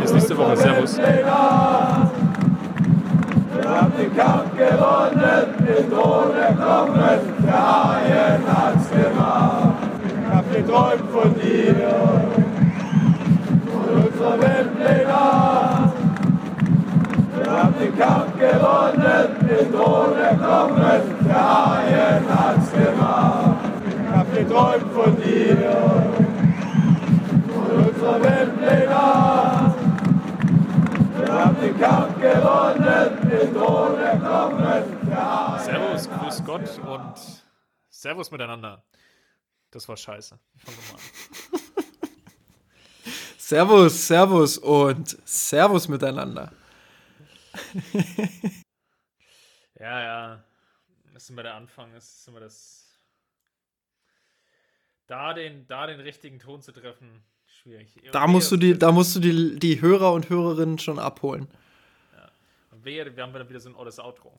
Bis 0.00 0.10
nächste 0.14 0.38
Woche. 0.38 0.56
Servus. 0.56 0.96
Wir 0.96 1.28
haben 3.68 3.92
den 3.98 4.16
Kampf 4.16 4.56
gewonnen, 4.56 5.54
den 5.68 5.90
Drohne 5.90 6.56
kommen, 6.56 6.94
der 7.44 7.84
Haien 7.84 8.42
hat's 8.46 8.88
gemacht. 8.88 9.74
Ich 10.06 10.34
hab 10.34 10.50
geträumt 10.50 11.10
von 11.12 11.34
dir 11.34 11.99
den 17.80 17.96
Kampf 17.96 18.38
gewonnen, 18.38 19.48
den 19.48 19.72
Thron 19.72 20.16
erkommen, 20.16 21.26
der 21.26 21.66
Haien 21.66 22.28
hat's 22.28 22.72
gemacht. 22.72 23.56
Ich 23.88 24.16
hab 24.16 24.34
geträumt 24.34 24.92
von 24.92 25.16
dir, 25.16 25.56
von 27.48 27.84
unserer 27.86 28.22
Weltpläne. 28.22 29.74
Wir 31.16 31.32
haben 31.32 31.56
den 31.60 31.80
Kampf 31.80 32.20
gewonnen, 32.20 33.30
den 33.30 33.54
Thron 33.54 33.98
erkommen, 33.98 34.84
der 35.08 35.54
Haien 35.54 35.64
Servus, 35.64 36.10
grüß 36.10 36.44
Gott 36.44 36.80
und 36.86 37.14
Servus 37.88 38.30
miteinander. 38.30 38.82
Das 39.70 39.88
war 39.88 39.96
scheiße. 39.96 40.38
Fangen 40.56 40.76
wir 40.76 40.92
mal 40.92 40.98
an. 40.98 41.60
Servus, 43.38 44.06
Servus 44.06 44.58
und 44.58 45.16
Servus 45.24 45.88
miteinander. 45.88 46.52
Ja, 49.78 50.02
ja. 50.02 50.44
Das 51.12 51.24
ist 51.24 51.30
immer 51.30 51.42
der 51.42 51.54
Anfang. 51.54 51.92
Das 51.92 52.04
ist 52.04 52.28
immer 52.28 52.40
das. 52.40 52.86
Da 55.06 55.34
den, 55.34 55.66
da 55.66 55.86
den 55.86 56.00
richtigen 56.00 56.38
Ton 56.38 56.62
zu 56.62 56.72
treffen, 56.72 57.24
schwierig. 57.46 58.00
Da 58.12 58.26
musst 58.26 58.52
du 58.52 58.56
die, 58.56 58.78
da 58.78 58.92
musst 58.92 59.16
du 59.16 59.20
die, 59.20 59.58
die 59.58 59.80
Hörer 59.80 60.12
und 60.12 60.28
Hörerinnen 60.30 60.78
schon 60.78 60.98
abholen. 61.00 61.48
Ja. 62.14 62.30
Wehe, 62.84 63.16
wir 63.16 63.22
haben 63.22 63.32
dann 63.32 63.48
wieder 63.48 63.60
so 63.60 63.70
ein 63.70 63.74
olles 63.74 63.98
Outro. 63.98 64.38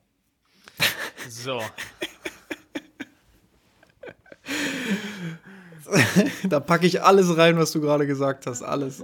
so. 1.28 1.62
da 6.48 6.60
packe 6.60 6.88
ich 6.88 7.02
alles 7.02 7.36
rein, 7.38 7.58
was 7.58 7.72
du 7.72 7.82
gerade 7.82 8.08
gesagt 8.08 8.48
hast. 8.48 8.62
Alles. 8.62 9.04